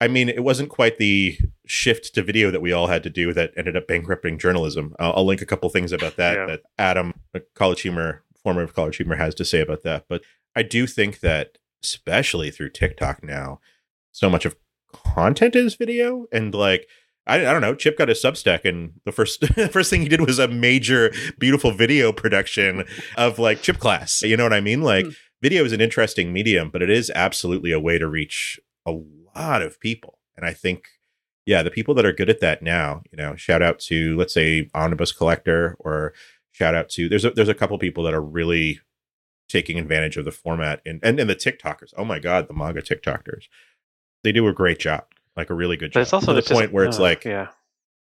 I 0.00 0.08
mean, 0.08 0.28
it 0.28 0.42
wasn't 0.42 0.68
quite 0.68 0.98
the 0.98 1.38
shift 1.64 2.12
to 2.16 2.24
video 2.24 2.50
that 2.50 2.60
we 2.60 2.72
all 2.72 2.88
had 2.88 3.04
to 3.04 3.10
do 3.10 3.32
that 3.34 3.52
ended 3.56 3.76
up 3.76 3.86
bankrupting 3.86 4.36
journalism. 4.36 4.96
I'll, 4.98 5.12
I'll 5.18 5.24
link 5.24 5.40
a 5.40 5.46
couple 5.46 5.68
things 5.70 5.92
about 5.92 6.16
that 6.16 6.36
Yeah. 6.36 6.46
that 6.46 6.62
Adam, 6.76 7.12
a 7.34 7.40
College 7.54 7.82
Humor, 7.82 8.24
former 8.42 8.62
of 8.62 8.74
College 8.74 8.96
Humor, 8.96 9.14
has 9.14 9.32
to 9.36 9.44
say 9.44 9.60
about 9.60 9.84
that. 9.84 10.06
But 10.08 10.22
I 10.56 10.64
do 10.64 10.88
think 10.88 11.20
that, 11.20 11.58
especially 11.84 12.50
through 12.50 12.70
TikTok 12.70 13.22
now, 13.22 13.60
so 14.10 14.28
much 14.28 14.44
of 14.44 14.56
content 14.92 15.54
is 15.54 15.76
video, 15.76 16.26
and 16.32 16.52
like 16.52 16.88
I, 17.24 17.36
I 17.46 17.52
don't 17.52 17.60
know. 17.62 17.76
Chip 17.76 17.96
got 17.96 18.08
his 18.08 18.20
Substack, 18.20 18.64
and 18.64 18.94
the 19.04 19.12
first 19.12 19.44
first 19.70 19.88
thing 19.88 20.02
he 20.02 20.08
did 20.08 20.20
was 20.22 20.40
a 20.40 20.48
major, 20.48 21.12
beautiful 21.38 21.70
video 21.70 22.10
production 22.12 22.84
of 23.16 23.38
like 23.38 23.62
Chip 23.62 23.78
class. 23.78 24.22
You 24.22 24.36
know 24.36 24.42
what 24.42 24.52
I 24.52 24.60
mean? 24.60 24.82
Like, 24.82 25.04
Hmm. 25.06 25.10
Video 25.42 25.64
is 25.64 25.72
an 25.72 25.80
interesting 25.80 26.32
medium, 26.32 26.70
but 26.70 26.80
it 26.80 26.88
is 26.88 27.10
absolutely 27.14 27.72
a 27.72 27.80
way 27.80 27.98
to 27.98 28.06
reach 28.06 28.60
a 28.86 28.92
lot 29.36 29.60
of 29.60 29.80
people. 29.80 30.18
And 30.36 30.46
I 30.46 30.52
think, 30.52 30.86
yeah, 31.44 31.62
the 31.62 31.70
people 31.70 31.94
that 31.96 32.06
are 32.06 32.12
good 32.12 32.30
at 32.30 32.40
that 32.40 32.62
now, 32.62 33.02
you 33.10 33.16
know, 33.16 33.34
shout 33.34 33.60
out 33.60 33.80
to 33.80 34.16
let's 34.16 34.32
say 34.32 34.70
Omnibus 34.74 35.12
Collector, 35.12 35.76
or 35.80 36.14
shout 36.52 36.74
out 36.74 36.88
to 36.90 37.08
there's 37.08 37.24
a 37.24 37.30
there's 37.30 37.48
a 37.48 37.54
couple 37.54 37.76
people 37.78 38.04
that 38.04 38.14
are 38.14 38.22
really 38.22 38.80
taking 39.48 39.78
advantage 39.78 40.16
of 40.16 40.24
the 40.24 40.30
format 40.30 40.80
and 40.86 41.00
and, 41.02 41.18
and 41.18 41.28
the 41.28 41.36
TikTokers. 41.36 41.92
Oh 41.96 42.04
my 42.04 42.20
god, 42.20 42.48
the 42.48 42.54
manga 42.54 42.80
TikTokers, 42.80 43.44
they 44.22 44.32
do 44.32 44.46
a 44.46 44.52
great 44.52 44.78
job, 44.78 45.04
like 45.36 45.50
a 45.50 45.54
really 45.54 45.76
good 45.76 45.92
job. 45.92 45.94
But 45.94 46.00
job. 46.00 46.02
it's 46.02 46.12
also 46.12 46.26
to 46.28 46.34
the 46.34 46.42
just- 46.42 46.52
point 46.52 46.72
where 46.72 46.84
it's 46.84 46.98
uh, 46.98 47.02
like, 47.02 47.24
yeah, 47.24 47.48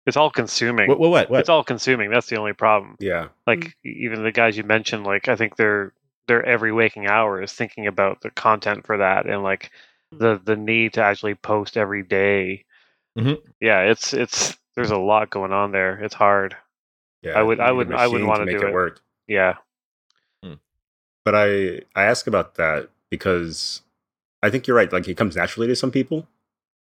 it's 0.07 0.17
all 0.17 0.31
consuming. 0.31 0.89
what, 0.89 0.99
what, 0.99 1.11
what, 1.11 1.29
what? 1.29 1.39
It's 1.41 1.49
all 1.49 1.63
consuming. 1.63 2.09
That's 2.09 2.27
the 2.27 2.37
only 2.37 2.53
problem. 2.53 2.95
yeah. 2.99 3.27
Like 3.45 3.77
even 3.85 4.23
the 4.23 4.31
guys 4.31 4.57
you 4.57 4.63
mentioned, 4.63 5.05
like 5.05 5.27
I 5.27 5.35
think 5.35 5.55
they're 5.55 5.93
their 6.27 6.43
every 6.45 6.71
waking 6.71 7.07
hour 7.07 7.41
is 7.41 7.53
thinking 7.53 7.87
about 7.87 8.21
the 8.21 8.29
content 8.31 8.85
for 8.85 8.97
that 8.97 9.25
and 9.25 9.43
like 9.43 9.71
the 10.11 10.39
the 10.43 10.55
need 10.55 10.93
to 10.93 11.01
actually 11.01 11.35
post 11.35 11.77
every 11.77 12.03
day. 12.03 12.63
Mhm. 13.17 13.41
Yeah, 13.59 13.81
it's 13.81 14.13
it's 14.13 14.57
there's 14.75 14.91
a 14.91 14.97
lot 14.97 15.29
going 15.29 15.51
on 15.51 15.71
there. 15.71 15.99
It's 16.03 16.13
hard. 16.13 16.55
Yeah. 17.23 17.39
I 17.39 17.41
would- 17.43 17.59
I 17.59 17.65
need 17.67 17.71
a 17.71 17.75
would- 17.75 17.93
I 17.93 18.07
wouldn't 18.07 18.29
wanna 18.29 18.45
make 18.45 18.59
do 18.59 18.65
it 18.65 18.69
it. 18.69 18.73
work. 18.73 19.01
Yeah. 19.27 19.55
But 21.25 21.35
I 21.35 21.81
I 21.93 22.03
ask 22.05 22.25
about 22.25 22.55
that 22.55 22.89
because 23.09 23.81
I 24.41 24.49
think 24.49 24.65
you're 24.65 24.77
right. 24.77 24.91
Like 24.93 25.09
it 25.09 25.17
comes 25.17 25.35
naturally 25.35 25.67
to 25.67 25.75
some 25.75 25.91
people, 25.91 26.25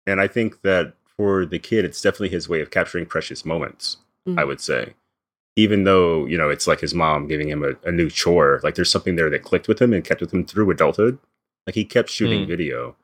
and 0.05 0.19
I 0.19 0.27
think 0.27 0.63
that 0.63 0.95
for 1.15 1.45
the 1.45 1.59
kid, 1.59 1.85
it's 1.85 2.01
definitely 2.01 2.27
his 2.29 2.49
way 2.49 2.59
of 2.59 2.69
capturing 2.69 3.05
precious 3.05 3.45
moments. 3.45 3.97
I 4.27 4.31
Mhm. 4.31 4.47
would 4.47 4.59
say, 4.59 4.95
even 5.55 5.83
though 5.83 6.25
you 6.25 6.37
know 6.37 6.49
it's 6.49 6.67
like 6.67 6.79
his 6.81 6.93
mom 6.93 7.27
giving 7.27 7.47
him 7.49 7.63
a, 7.63 7.73
a 7.87 7.91
new 7.91 8.09
chore, 8.09 8.59
like 8.63 8.75
there's 8.75 8.91
something 8.91 9.15
there 9.15 9.29
that 9.29 9.43
clicked 9.43 9.67
with 9.67 9.81
him 9.81 9.93
and 9.93 10.03
kept 10.03 10.21
with 10.21 10.33
him 10.33 10.45
through 10.45 10.69
adulthood. 10.71 11.17
Like 11.67 11.75
he 11.75 11.85
kept 11.85 12.09
shooting 12.09 12.43
Mm. 12.45 12.47
video, 12.47 12.95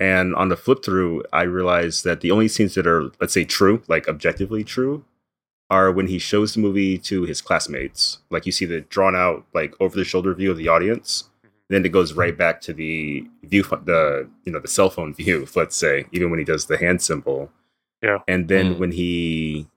and 0.00 0.34
on 0.34 0.48
the 0.48 0.56
flip 0.56 0.84
through, 0.84 1.22
I 1.32 1.42
realized 1.42 2.04
that 2.04 2.20
the 2.20 2.30
only 2.30 2.48
scenes 2.48 2.74
that 2.74 2.86
are 2.86 3.10
let's 3.20 3.34
say 3.34 3.44
true, 3.44 3.82
like 3.88 4.08
objectively 4.08 4.64
true, 4.64 5.04
are 5.70 5.92
when 5.92 6.08
he 6.08 6.18
shows 6.18 6.54
the 6.54 6.60
movie 6.60 6.98
to 6.98 7.22
his 7.24 7.40
classmates. 7.40 8.18
Like 8.30 8.44
you 8.46 8.52
see 8.52 8.64
the 8.66 8.80
drawn 8.80 9.14
out, 9.14 9.44
like 9.54 9.74
over 9.80 9.96
the 9.96 10.04
shoulder 10.04 10.34
view 10.34 10.50
of 10.50 10.56
the 10.58 10.68
audience. 10.68 11.28
Then 11.70 11.86
it 11.86 11.92
goes 11.92 12.12
right 12.12 12.36
back 12.36 12.60
to 12.62 12.72
the 12.74 13.24
view, 13.44 13.62
the 13.62 14.28
you 14.44 14.52
know 14.52 14.58
the 14.60 14.68
cell 14.68 14.90
phone 14.90 15.14
view. 15.20 15.46
Let's 15.54 15.76
say 15.76 16.06
even 16.12 16.30
when 16.30 16.38
he 16.38 16.44
does 16.44 16.66
the 16.66 16.76
hand 16.78 17.00
symbol. 17.02 17.50
Yeah. 18.02 18.18
And 18.26 18.48
then 18.48 18.74
Mm. 18.74 18.78
when 18.78 18.92
he, 18.92 19.68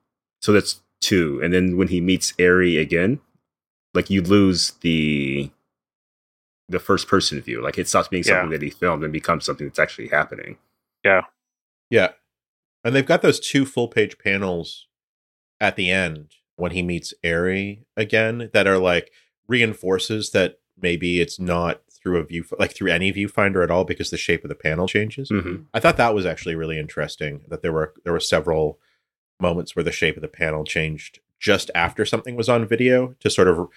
so 0.42 0.52
that's 0.52 0.82
two. 1.06 1.40
And 1.44 1.54
then 1.54 1.78
when 1.78 1.88
he 1.90 2.02
meets 2.02 2.34
Eri 2.40 2.78
again, 2.78 3.20
like 3.94 4.10
you 4.10 4.22
lose 4.22 4.72
the 4.82 5.52
the 6.68 6.80
first 6.80 7.08
person 7.08 7.40
view. 7.42 7.62
Like 7.62 7.78
it 7.78 7.88
stops 7.88 8.08
being 8.08 8.24
Yeah. 8.24 8.34
something 8.42 8.50
that 8.50 8.62
he 8.64 8.72
filmed 8.72 9.04
and 9.04 9.14
becomes 9.14 9.46
something 9.46 9.68
that's 9.68 9.78
actually 9.80 10.08
happening. 10.08 10.58
Yeah. 11.04 11.22
Yeah. 11.92 12.14
And 12.84 12.96
they've 12.96 13.06
got 13.06 13.22
those 13.22 13.40
two 13.40 13.66
full 13.66 13.88
page 13.88 14.18
panels 14.18 14.88
at 15.62 15.76
the 15.76 15.92
end 15.92 16.32
when 16.56 16.72
he 16.72 16.82
meets 16.82 17.14
Eri 17.24 17.86
again 17.96 18.50
that 18.54 18.66
are 18.66 18.80
like 18.80 19.12
reinforces 19.48 20.32
that 20.32 20.58
maybe 20.82 21.22
it's 21.22 21.40
not 21.40 21.82
through 21.92 22.18
a 22.18 22.24
view 22.24 22.44
like 22.60 22.74
through 22.76 22.92
any 22.92 23.14
viewfinder 23.14 23.64
at 23.64 23.70
all 23.72 23.84
because 23.86 24.10
the 24.10 24.18
shape 24.18 24.44
of 24.44 24.50
the 24.50 24.56
panel 24.56 24.88
changes. 24.88 25.30
Mhm. 25.30 25.66
I 25.74 25.80
thought 25.80 25.98
that 25.98 26.16
was 26.16 26.26
actually 26.26 26.56
really 26.56 26.80
interesting 26.80 27.42
that 27.50 27.62
there 27.62 27.72
were 27.74 27.94
there 28.04 28.14
were 28.14 28.20
several 28.20 28.80
moments 29.40 29.76
where 29.76 29.84
the 29.84 29.92
shape 29.92 30.16
of 30.16 30.22
the 30.22 30.28
panel 30.28 30.64
changed 30.64 31.20
just 31.40 31.70
after 31.76 32.06
something 32.06 32.36
was 32.36 32.48
on 32.50 32.66
video 32.68 33.14
to 33.20 33.30
sort 33.30 33.48
of 33.48 33.68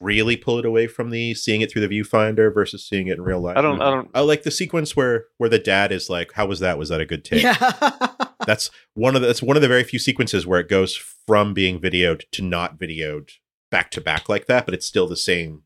really 0.00 0.36
pull 0.36 0.58
it 0.58 0.64
away 0.66 0.86
from 0.86 1.10
the 1.10 1.34
seeing 1.34 1.62
it 1.62 1.72
through 1.72 1.86
the 1.86 1.88
viewfinder 2.00 2.52
versus 2.52 2.86
seeing 2.86 3.08
it 3.08 3.16
in 3.16 3.22
real 3.22 3.40
life. 3.40 3.56
I 3.56 3.62
don't. 3.62 3.80
I 3.80 3.90
don't. 3.90 4.10
I 4.14 4.20
like 4.20 4.42
the 4.42 4.50
sequence 4.50 4.94
where 4.94 5.24
where 5.38 5.48
the 5.50 5.58
dad 5.58 5.90
is 5.90 6.10
like, 6.10 6.32
"How 6.34 6.46
was 6.46 6.60
that? 6.60 6.78
Was 6.78 6.90
that 6.90 7.00
a 7.00 7.06
good 7.06 7.24
take?" 7.24 7.42
Yeah. 7.42 7.56
That's 8.46 8.70
one 8.94 9.14
of 9.16 9.20
the, 9.20 9.26
that's 9.28 9.42
one 9.42 9.56
of 9.56 9.62
the 9.62 9.68
very 9.68 9.84
few 9.84 9.98
sequences 9.98 10.46
where 10.46 10.58
it 10.58 10.70
goes 10.70 10.96
from 11.26 11.52
being 11.52 11.78
videoed 11.78 12.22
to 12.32 12.40
not 12.40 12.78
videoed 12.78 13.30
back 13.70 13.90
to 13.90 14.00
back 14.00 14.26
like 14.30 14.46
that, 14.46 14.64
but 14.64 14.72
it's 14.72 14.86
still 14.86 15.06
the 15.06 15.16
same 15.18 15.64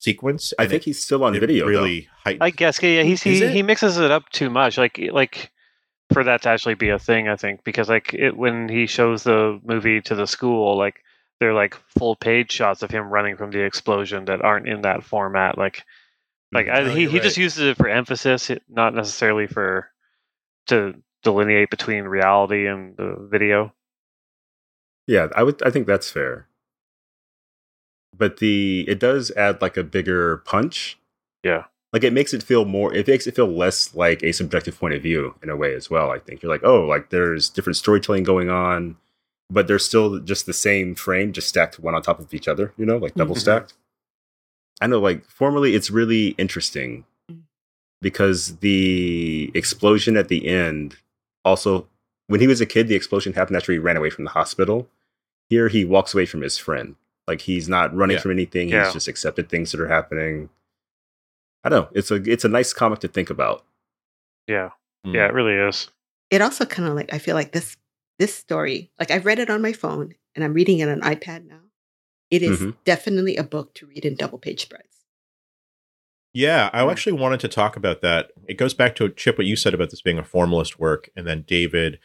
sequence. 0.00 0.52
I 0.58 0.66
think 0.66 0.82
it- 0.82 0.86
he's 0.86 1.02
still 1.02 1.24
on 1.24 1.38
video. 1.38 1.66
really 1.66 2.08
heightened. 2.24 2.42
I 2.42 2.50
guess. 2.50 2.82
Yeah. 2.82 3.04
He's, 3.04 3.22
he 3.22 3.46
he 3.48 3.62
mixes 3.62 3.96
it 3.96 4.10
up 4.10 4.28
too 4.30 4.50
much. 4.50 4.76
Like 4.76 5.00
like 5.12 5.50
for 6.12 6.24
that 6.24 6.42
to 6.42 6.48
actually 6.48 6.74
be 6.74 6.90
a 6.90 6.98
thing. 6.98 7.28
I 7.28 7.36
think 7.36 7.64
because 7.64 7.88
like 7.88 8.14
it 8.14 8.36
when 8.36 8.68
he 8.68 8.86
shows 8.86 9.22
the 9.22 9.60
movie 9.64 10.00
to 10.02 10.14
the 10.14 10.26
school, 10.26 10.76
like 10.76 11.02
they're 11.38 11.54
like 11.54 11.74
full 11.98 12.16
page 12.16 12.52
shots 12.52 12.82
of 12.82 12.90
him 12.90 13.08
running 13.10 13.36
from 13.36 13.50
the 13.50 13.64
explosion 13.64 14.26
that 14.26 14.42
aren't 14.42 14.68
in 14.68 14.82
that 14.82 15.04
format. 15.04 15.56
Like 15.56 15.84
like 16.52 16.66
mm-hmm. 16.66 16.88
I, 16.88 16.90
Oh, 16.90 16.94
he 16.94 17.08
he 17.08 17.20
just 17.20 17.36
uses 17.36 17.64
it 17.64 17.76
for 17.76 17.88
emphasis, 17.88 18.50
not 18.68 18.94
necessarily 18.94 19.46
for 19.46 19.90
to 20.66 20.94
delineate 21.22 21.70
between 21.70 22.04
reality 22.04 22.66
and 22.66 22.96
the 22.96 23.16
video. 23.30 23.72
Yeah, 25.06 25.28
I 25.34 25.42
would. 25.42 25.62
I 25.62 25.70
think 25.70 25.86
that's 25.86 26.10
fair. 26.10 26.46
But 28.16 28.38
the 28.38 28.84
it 28.88 29.00
does 29.00 29.30
add 29.32 29.62
like 29.62 29.76
a 29.76 29.84
bigger 29.84 30.38
punch. 30.38 30.98
Yeah. 31.42 31.64
Like 31.92 32.04
it 32.04 32.12
makes 32.12 32.32
it 32.32 32.42
feel 32.42 32.64
more. 32.64 32.94
It 32.94 33.08
makes 33.08 33.26
it 33.26 33.34
feel 33.34 33.48
less 33.48 33.94
like 33.94 34.22
a 34.22 34.32
subjective 34.32 34.78
point 34.78 34.94
of 34.94 35.02
view 35.02 35.34
in 35.42 35.48
a 35.50 35.56
way 35.56 35.74
as 35.74 35.90
well. 35.90 36.10
I 36.10 36.18
think 36.20 36.42
you're 36.42 36.52
like, 36.52 36.62
oh, 36.64 36.84
like 36.84 37.10
there's 37.10 37.48
different 37.48 37.76
storytelling 37.76 38.22
going 38.22 38.48
on, 38.48 38.96
but 39.50 39.66
they're 39.66 39.78
still 39.80 40.20
just 40.20 40.46
the 40.46 40.52
same 40.52 40.94
frame, 40.94 41.32
just 41.32 41.48
stacked 41.48 41.80
one 41.80 41.94
on 41.96 42.02
top 42.02 42.20
of 42.20 42.32
each 42.32 42.46
other. 42.46 42.72
You 42.76 42.86
know, 42.86 42.96
like 42.98 43.14
double 43.14 43.34
Mhm. 43.34 43.40
stacked. 43.40 43.74
I 44.80 44.86
know, 44.86 45.00
like 45.00 45.24
formally, 45.28 45.74
it's 45.74 45.90
really 45.90 46.28
interesting 46.38 47.04
Mm. 47.30 47.40
because 48.00 48.56
the 48.58 49.50
explosion 49.54 50.16
at 50.16 50.28
the 50.28 50.46
end 50.46 50.96
also 51.44 51.88
when 52.28 52.40
he 52.40 52.46
was 52.46 52.60
a 52.60 52.66
kid 52.66 52.86
the 52.86 52.94
explosion 52.94 53.32
happened 53.32 53.56
after 53.56 53.72
he 53.72 53.78
ran 53.78 53.96
away 53.96 54.10
from 54.10 54.24
the 54.24 54.30
hospital 54.30 54.88
here 55.48 55.68
he 55.68 55.84
walks 55.86 56.12
away 56.14 56.26
from 56.26 56.42
his 56.42 56.56
friend 56.58 56.94
like 57.26 57.40
he's 57.42 57.66
not 57.68 57.94
running 57.96 58.14
Yeah. 58.16 58.20
from 58.20 58.30
anything 58.32 58.68
Yeah. 58.68 58.84
he's 58.84 58.92
just 58.92 59.08
accepted 59.08 59.48
things 59.48 59.72
that 59.72 59.80
are 59.80 59.88
happening 59.88 60.50
i 61.64 61.68
don't 61.68 61.82
know 61.82 61.88
it's 61.94 62.10
a 62.10 62.16
it's 62.30 62.44
a 62.44 62.48
nice 62.48 62.72
comic 62.72 63.00
to 63.00 63.08
think 63.08 63.30
about 63.30 63.64
Yeah. 64.46 64.70
Mm. 65.06 65.14
Yeah. 65.14 65.26
It 65.26 65.32
really 65.34 65.54
is. 65.68 65.88
it 66.30 66.42
also 66.42 66.64
kind 66.66 66.88
of 66.88 66.94
like 66.94 67.12
I 67.14 67.18
feel 67.18 67.34
like 67.34 67.52
this 67.52 67.76
this 68.18 68.34
story, 68.34 68.90
like 68.98 69.10
I've 69.10 69.24
read 69.24 69.38
it 69.38 69.48
on 69.48 69.62
my 69.62 69.72
phone 69.72 70.14
and 70.34 70.44
I'm 70.44 70.52
reading 70.52 70.78
it 70.80 70.88
on 70.90 71.00
iPad 71.00 71.46
now. 71.46 71.60
It 72.30 72.42
is 72.42 72.60
Mhm. 72.60 72.76
definitely 72.84 73.36
a 73.36 73.42
book 73.42 73.72
to 73.76 73.86
read 73.86 74.04
in 74.04 74.14
double 74.14 74.38
page 74.38 74.60
spreads. 74.60 75.06
Yeah, 76.32 76.68
I 76.72 76.88
actually 76.88 77.14
wanted 77.14 77.40
to 77.40 77.48
talk 77.48 77.76
about 77.76 78.02
that. 78.02 78.30
It 78.46 78.54
goes 78.58 78.74
back 78.74 78.94
to 78.96 79.08
Chip 79.08 79.38
what 79.38 79.46
you 79.46 79.56
said 79.56 79.72
about 79.74 79.90
this 79.90 80.02
being 80.02 80.18
a 80.18 80.22
formalist 80.24 80.78
work, 80.78 81.08
and 81.16 81.26
then 81.26 81.42
David, 81.46 81.98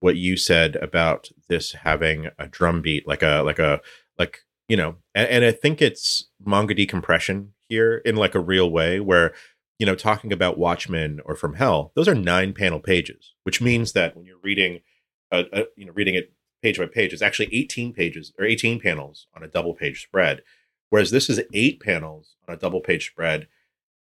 what 0.00 0.16
you 0.16 0.36
said 0.36 0.76
about 0.76 1.30
this 1.48 1.72
having 1.72 2.28
a 2.38 2.46
drum 2.46 2.82
beat, 2.82 3.08
like 3.08 3.22
a 3.22 3.42
like 3.42 3.58
a 3.58 3.80
like 4.18 4.44
you 4.68 4.76
know, 4.76 4.96
and, 5.14 5.28
and 5.28 5.44
I 5.46 5.50
think 5.52 5.80
it's 5.80 6.28
manga 6.44 6.74
decompression 6.74 7.53
here 7.68 7.96
in 8.04 8.16
like 8.16 8.34
a 8.34 8.40
real 8.40 8.70
way, 8.70 9.00
where 9.00 9.34
you 9.78 9.86
know, 9.86 9.96
talking 9.96 10.32
about 10.32 10.56
Watchmen 10.56 11.20
or 11.24 11.34
From 11.34 11.54
Hell, 11.54 11.92
those 11.96 12.06
are 12.06 12.14
nine 12.14 12.52
panel 12.52 12.78
pages, 12.78 13.34
which 13.42 13.60
means 13.60 13.92
that 13.92 14.16
when 14.16 14.24
you're 14.24 14.38
reading, 14.40 14.80
a, 15.32 15.44
a, 15.52 15.64
you 15.76 15.84
know, 15.84 15.92
reading 15.92 16.14
it 16.14 16.32
page 16.62 16.78
by 16.78 16.86
page, 16.86 17.12
it's 17.12 17.22
actually 17.22 17.52
18 17.52 17.92
pages 17.92 18.32
or 18.38 18.44
18 18.44 18.80
panels 18.80 19.26
on 19.34 19.42
a 19.42 19.48
double 19.48 19.74
page 19.74 20.02
spread, 20.02 20.42
whereas 20.90 21.10
this 21.10 21.28
is 21.28 21.42
eight 21.52 21.80
panels 21.80 22.36
on 22.48 22.54
a 22.54 22.58
double 22.58 22.80
page 22.80 23.08
spread 23.10 23.48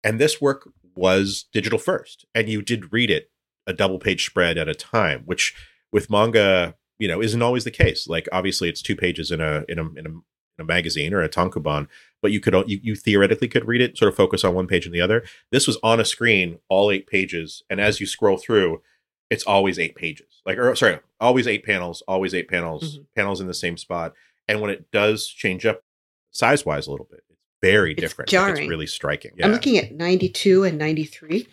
and 0.04 0.18
this 0.18 0.40
work 0.40 0.68
was 0.94 1.46
digital 1.52 1.78
first 1.78 2.26
and 2.34 2.48
you 2.48 2.60
did 2.60 2.92
read 2.92 3.10
it 3.10 3.30
a 3.66 3.72
double 3.72 3.98
page 3.98 4.26
spread 4.26 4.58
at 4.58 4.68
a 4.68 4.74
time 4.74 5.22
which 5.24 5.54
with 5.92 6.10
manga 6.10 6.74
you 7.02 7.08
know 7.08 7.20
isn't 7.20 7.42
always 7.42 7.64
the 7.64 7.70
case. 7.72 8.06
Like 8.06 8.28
obviously 8.30 8.68
it's 8.68 8.80
two 8.80 8.94
pages 8.94 9.32
in 9.32 9.40
a 9.40 9.64
in 9.68 9.80
a 9.80 9.82
in 9.82 10.06
a, 10.06 10.10
in 10.10 10.22
a 10.60 10.64
magazine 10.64 11.12
or 11.12 11.20
a 11.20 11.28
tankobon 11.28 11.88
but 12.22 12.32
you 12.32 12.40
could 12.40 12.54
you, 12.68 12.78
you 12.82 12.94
theoretically 12.94 13.48
could 13.48 13.66
read 13.66 13.80
it 13.82 13.98
sort 13.98 14.08
of 14.08 14.16
focus 14.16 14.44
on 14.44 14.54
one 14.54 14.66
page 14.66 14.86
and 14.86 14.94
the 14.94 15.00
other 15.00 15.22
this 15.50 15.66
was 15.66 15.76
on 15.82 16.00
a 16.00 16.04
screen 16.04 16.58
all 16.68 16.90
eight 16.90 17.06
pages 17.06 17.62
and 17.68 17.80
as 17.80 18.00
you 18.00 18.06
scroll 18.06 18.38
through 18.38 18.80
it's 19.28 19.44
always 19.44 19.78
eight 19.78 19.94
pages 19.96 20.40
like 20.46 20.56
or 20.56 20.74
sorry 20.76 20.98
always 21.20 21.46
eight 21.46 21.64
panels 21.64 22.02
always 22.08 22.32
eight 22.34 22.48
panels 22.48 22.98
Mhm. 22.98 23.06
panels 23.16 23.40
in 23.40 23.46
the 23.48 23.54
same 23.54 23.76
spot 23.76 24.14
and 24.48 24.60
when 24.60 24.70
it 24.70 24.90
does 24.92 25.26
change 25.26 25.66
up 25.66 25.82
size 26.30 26.64
wise 26.64 26.86
a 26.86 26.90
little 26.90 27.08
bit 27.10 27.22
it's 27.28 27.38
very 27.60 27.92
It's 27.92 28.00
different 28.00 28.32
Like, 28.32 28.48
it's 28.50 28.56
jarring. 28.58 28.68
really 28.68 28.86
striking 28.86 29.32
Yeah. 29.36 29.46
I'm 29.46 29.52
looking 29.52 29.76
at 29.78 29.92
92 29.92 30.64
and 30.64 30.78
93. 30.78 31.46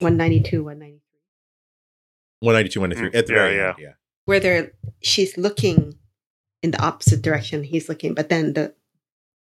192, 0.00 0.62
193. 0.64 1.00
192, 2.40 2.80
193 2.80 3.10
Mm, 3.10 3.18
at 3.20 3.26
the 3.26 3.32
yeah, 3.32 3.38
very 3.38 3.56
yeah. 3.56 3.68
end. 3.68 3.74
Yeah. 3.78 3.92
Where 4.26 4.40
they're 4.40 4.72
she's 5.02 5.36
looking 5.36 5.94
in 6.62 6.70
the 6.72 6.80
opposite 6.82 7.22
direction 7.22 7.64
he's 7.64 7.88
looking, 7.88 8.14
but 8.14 8.28
then 8.28 8.52
the 8.52 8.74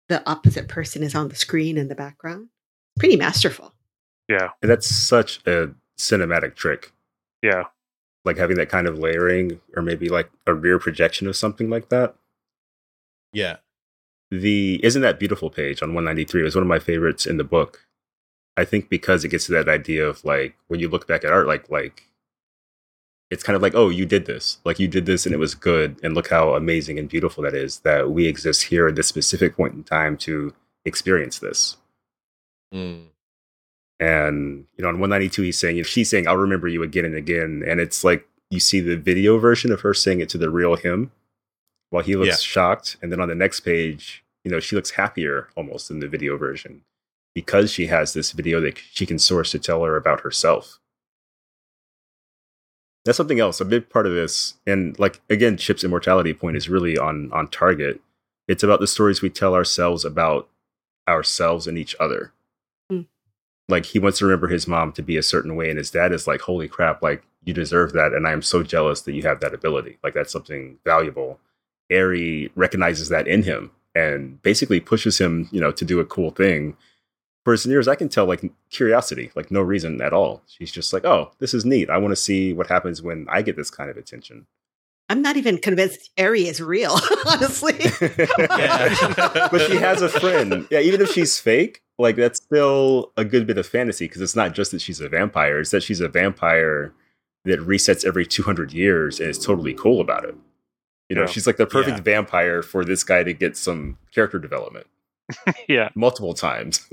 the 0.10 0.28
opposite 0.30 0.68
person 0.68 1.02
is 1.04 1.16
on 1.16 1.30
the 1.30 1.36
screen 1.36 1.78
in 1.78 1.88
the 1.88 1.96
background. 1.96 2.50
Pretty 3.00 3.16
masterful. 3.18 3.74
Yeah. 4.28 4.50
and 4.62 4.72
that's 4.72 4.88
such 4.88 5.46
a 5.46 5.70
cinematic 6.00 6.56
trick 6.56 6.92
Yeah. 7.44 7.66
like 8.26 8.38
having 8.38 8.58
that 8.58 8.70
kind 8.70 8.88
of 8.88 8.98
layering 8.98 9.62
or 9.76 9.84
maybe 9.84 10.10
like 10.10 10.32
a 10.48 10.54
rear 10.54 10.80
projection 10.80 11.28
of 11.28 11.36
something 11.36 11.70
like 11.70 11.90
that 11.90 12.16
Yeah. 13.34 13.58
the 14.32 14.80
isn't 14.84 15.02
that 15.04 15.20
beautiful 15.20 15.50
page 15.52 15.82
on 15.84 15.90
193 15.94 16.42
was 16.42 16.56
one 16.56 16.64
of 16.64 16.68
my 16.68 16.80
favorites 16.80 17.26
in 17.28 17.38
the 17.38 17.44
book 17.44 17.86
i 18.58 18.66
think 18.66 18.90
because 18.90 19.24
it 19.24 19.30
gets 19.30 19.46
to 19.46 19.52
that 19.52 19.70
idea 19.70 20.04
of 20.08 20.26
like 20.26 20.56
when 20.70 20.80
you 20.80 20.90
look 20.90 21.08
back 21.08 21.24
at 21.24 21.32
art 21.32 21.46
like 21.48 21.70
like 21.70 22.04
it's 23.32 23.44
kind 23.44 23.56
of 23.56 23.62
like 23.62 23.76
oh 23.76 23.90
you 23.90 24.06
did 24.06 24.26
this. 24.26 24.60
Like 24.66 24.80
you 24.80 24.88
did 24.88 25.06
this 25.06 25.26
and 25.26 25.34
it 25.34 25.40
was 25.40 25.56
good. 25.56 26.00
And 26.04 26.14
look 26.14 26.30
how 26.30 26.54
amazing 26.56 27.00
and 27.00 27.10
beautiful 27.10 27.44
that 27.44 27.54
is 27.56 27.80
that 27.80 28.12
we 28.12 28.28
exist 28.28 28.64
here 28.64 28.88
at 28.88 28.96
this 28.96 29.08
specific 29.08 29.56
point 29.56 29.74
in 29.74 29.84
time 29.84 30.18
to 30.18 30.54
experience 30.86 31.40
this. 31.40 31.78
Mm. 32.74 33.06
and 34.00 34.66
you 34.78 34.82
know 34.82 34.90
on 34.90 35.00
192 35.00 35.42
he's 35.44 35.58
saying 35.58 35.82
she's 35.84 36.10
saying 36.10 36.28
i'll 36.28 36.36
remember 36.36 36.68
you 36.68 36.84
again 36.84 37.06
and 37.06 37.16
again 37.16 37.64
and 37.66 37.80
it's 37.80 38.04
like 38.04 38.28
you 38.50 38.60
see 38.60 38.80
the 38.82 38.98
video 38.98 39.38
version 39.38 39.72
of 39.72 39.82
her 39.82 39.94
saying 39.94 40.20
it 40.20 40.30
to 40.30 40.38
the 40.38 40.50
real 40.50 40.76
him 40.76 41.12
while 41.92 42.04
he 42.04 42.16
looks 42.16 42.28
Yeah. 42.28 42.36
shocked. 42.36 42.98
And 43.02 43.12
then 43.12 43.22
on 43.22 43.30
the 43.30 43.36
next 43.36 43.62
page 43.62 44.24
you 44.44 44.52
know 44.52 44.60
she 44.60 44.76
looks 44.76 44.92
happier 44.92 45.48
almost 45.56 45.90
in 45.90 46.00
the 46.00 46.08
video 46.08 46.38
version 46.38 46.82
because 47.34 47.72
she 47.72 47.86
has 47.88 48.14
this 48.14 48.32
video 48.32 48.60
that 48.62 48.78
she 48.92 49.06
can 49.06 49.20
source 49.20 49.52
to 49.52 49.60
tell 49.60 49.84
her 49.84 49.96
about 49.96 50.22
herself 50.22 50.80
that's 53.06 53.18
something 53.18 53.40
else. 53.40 53.62
A 53.62 53.66
big 53.66 53.90
part 53.90 54.08
of 54.08 54.14
this 54.14 54.56
and 54.66 54.98
like 55.00 55.22
again 55.30 55.58
chip's 55.58 55.84
immortality 55.84 56.34
point 56.34 56.58
is 56.58 56.68
really 56.68 56.98
on 56.98 57.32
on 57.32 57.48
target. 57.48 58.02
It's 58.48 58.64
about 58.64 58.80
the 58.80 58.88
stories 58.88 59.22
we 59.22 59.30
tell 59.30 59.54
ourselves 59.54 60.04
about 60.04 60.50
ourselves 61.08 61.68
and 61.68 61.78
each 61.78 61.96
other. 62.00 62.34
Hmm. 62.90 63.02
Like 63.70 63.86
he 63.86 64.00
wants 64.00 64.18
to 64.20 64.26
remember 64.26 64.48
his 64.48 64.68
mom 64.68 64.92
to 64.94 65.04
be 65.04 65.18
a 65.18 65.24
certain 65.24 65.56
way 65.56 65.70
and 65.70 65.78
his 65.78 65.92
dad 65.92 66.12
is 66.12 66.28
like 66.28 66.42
holy 66.42 66.68
crap 66.68 67.02
like 67.02 67.24
you 67.44 67.54
deserve 67.54 67.94
that 67.94 68.12
and 68.12 68.28
i'm 68.28 68.42
so 68.42 68.64
jealous 68.64 69.02
that 69.02 69.14
you 69.14 69.22
have 69.22 69.40
that 69.40 69.54
ability. 69.54 70.00
Like 70.04 70.16
that's 70.16 70.32
something 70.32 70.80
valuable. 70.84 71.40
Eri 71.92 72.52
recognizes 72.56 73.10
that 73.10 73.28
in 73.28 73.44
him 73.44 73.70
and 73.94 74.42
basically 74.42 74.80
pushes 74.80 75.20
him 75.20 75.48
you 75.52 75.62
know 75.62 75.72
to 75.72 75.86
do 75.86 76.00
a 76.00 76.06
cool 76.06 76.32
thing 76.32 76.76
for 77.46 77.54
as 77.54 77.66
near 77.66 77.80
as 77.80 77.88
i 77.88 77.96
can 77.96 78.10
tell 78.10 78.26
like 78.26 78.44
curiosity 78.70 79.32
like 79.36 79.50
no 79.52 79.62
reason 79.62 80.02
at 80.02 80.12
all 80.12 80.42
she's 80.48 80.72
just 80.72 80.92
like 80.92 81.06
oh 81.06 81.32
this 81.40 81.54
is 81.54 81.64
neat 81.64 81.90
i 81.90 81.98
want 81.98 82.12
to 82.12 82.16
see 82.18 82.52
what 82.52 82.68
happens 82.68 83.02
when 83.02 83.26
i 83.30 83.42
get 83.42 83.56
this 83.56 83.70
kind 83.72 83.90
of 83.90 83.96
attention 83.98 84.46
I'm 85.08 85.22
not 85.22 85.38
even 85.38 85.60
convinced 85.60 86.10
Eri 86.18 86.48
is 86.48 86.60
real, 86.60 86.98
honestly. 87.28 87.74
But 88.50 89.60
she 89.70 89.76
has 89.78 90.02
a 90.02 90.10
friend. 90.10 90.68
Yeah, 90.72 90.80
even 90.80 91.00
if 91.00 91.12
she's 91.12 91.40
fake, 91.40 91.84
like 92.00 92.16
that's 92.16 92.42
still 92.44 93.12
a 93.16 93.24
good 93.24 93.46
bit 93.46 93.60
of 93.60 93.68
fantasy 93.68 94.06
because 94.08 94.22
it's 94.22 94.36
not 94.36 94.54
just 94.56 94.72
that 94.72 94.82
she's 94.82 95.00
a 95.02 95.08
vampire; 95.08 95.60
it's 95.60 95.70
that 95.70 95.84
she's 95.84 96.02
a 96.02 96.08
vampire 96.10 96.92
that 97.46 97.60
resets 97.60 98.04
every 98.04 98.26
200 98.26 98.74
years 98.74 99.20
and 99.20 99.30
is 99.30 99.38
totally 99.38 99.76
cool 99.76 100.02
about 100.02 100.26
it. 100.26 100.36
You 101.10 101.16
know, 101.18 101.22
Yeah. 101.22 101.28
she's 101.28 101.46
like 101.46 101.58
the 101.58 101.68
perfect 101.68 101.98
Yeah. 101.98 102.04
vampire 102.04 102.64
for 102.64 102.84
this 102.84 103.04
guy 103.04 103.22
to 103.24 103.34
get 103.34 103.56
some 103.56 104.00
character 104.12 104.40
development 104.40 104.88
yeah. 105.68 105.90
multiple 105.96 106.34
times. 106.34 106.88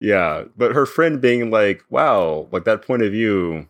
yeah, 0.00 0.44
but 0.56 0.72
her 0.74 0.86
friend 0.86 1.20
being 1.20 1.50
like, 1.50 1.84
"Wow, 1.90 2.48
like 2.52 2.64
that 2.64 2.82
point 2.82 3.02
of 3.02 3.12
view, 3.12 3.68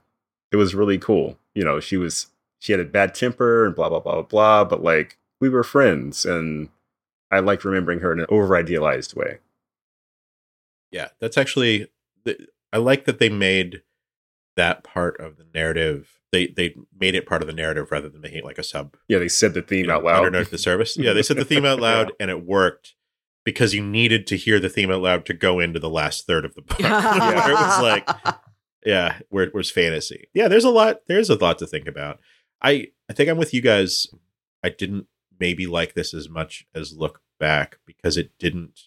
it 0.52 0.56
was 0.56 0.74
really 0.74 0.98
cool." 0.98 1.38
You 1.54 1.64
know, 1.64 1.80
she 1.80 1.96
was 1.96 2.28
she 2.58 2.72
had 2.72 2.80
a 2.80 2.84
bad 2.84 3.14
temper 3.14 3.66
and 3.66 3.74
blah 3.74 3.88
blah 3.88 4.00
blah 4.00 4.14
blah 4.14 4.22
blah. 4.22 4.64
But 4.64 4.82
like 4.82 5.18
we 5.40 5.48
were 5.48 5.64
friends, 5.64 6.24
and 6.24 6.68
I 7.30 7.40
like 7.40 7.64
remembering 7.64 8.00
her 8.00 8.12
in 8.12 8.20
an 8.20 8.26
over 8.28 8.56
idealized 8.56 9.14
way. 9.14 9.38
Yeah, 10.90 11.08
that's 11.20 11.38
actually. 11.38 11.88
I 12.72 12.76
like 12.78 13.04
that 13.06 13.18
they 13.18 13.28
made 13.28 13.82
that 14.56 14.84
part 14.84 15.20
of 15.20 15.36
the 15.36 15.46
narrative. 15.54 16.20
They 16.32 16.48
they 16.48 16.74
made 16.98 17.14
it 17.14 17.26
part 17.26 17.42
of 17.42 17.48
the 17.48 17.54
narrative 17.54 17.90
rather 17.90 18.08
than 18.08 18.20
making 18.20 18.38
it 18.38 18.44
like 18.44 18.58
a 18.58 18.62
sub. 18.62 18.96
Yeah, 19.08 19.18
they 19.18 19.28
said 19.28 19.54
the 19.54 19.62
theme 19.62 19.80
you 19.80 19.86
know, 19.86 19.96
out 19.96 20.04
loud. 20.04 20.26
underneath 20.26 20.50
the 20.50 20.58
service. 20.58 20.96
Yeah, 20.96 21.12
they 21.12 21.22
said 21.22 21.36
the 21.36 21.44
theme 21.44 21.64
out 21.64 21.80
loud, 21.88 22.12
and 22.20 22.30
it 22.30 22.44
worked 22.44 22.94
because 23.44 23.74
you 23.74 23.82
needed 23.82 24.26
to 24.28 24.36
hear 24.36 24.60
the 24.60 24.68
theme 24.68 24.90
out 24.90 25.02
loud 25.02 25.26
to 25.26 25.34
go 25.34 25.58
into 25.58 25.80
the 25.80 25.90
last 25.90 26.26
third 26.26 26.44
of 26.44 26.54
the 26.54 26.62
book. 26.62 26.78
yeah. 26.78 27.34
where 27.44 27.50
it 27.50 27.54
was 27.54 27.82
like, 27.82 28.08
yeah, 28.84 29.18
where 29.28 29.44
it 29.44 29.54
was 29.54 29.70
fantasy. 29.70 30.28
Yeah, 30.34 30.48
there's 30.48 30.64
a 30.64 30.70
lot. 30.70 31.00
There's 31.08 31.30
a 31.30 31.36
lot 31.36 31.58
to 31.58 31.66
think 31.66 31.88
about. 31.88 32.20
I 32.62 32.88
I 33.08 33.12
think 33.12 33.28
I'm 33.28 33.38
with 33.38 33.54
you 33.54 33.60
guys. 33.60 34.06
I 34.62 34.68
didn't 34.68 35.06
maybe 35.38 35.66
like 35.66 35.94
this 35.94 36.12
as 36.14 36.28
much 36.28 36.66
as 36.74 36.96
Look 36.96 37.22
Back 37.38 37.78
because 37.86 38.16
it 38.16 38.32
didn't. 38.38 38.82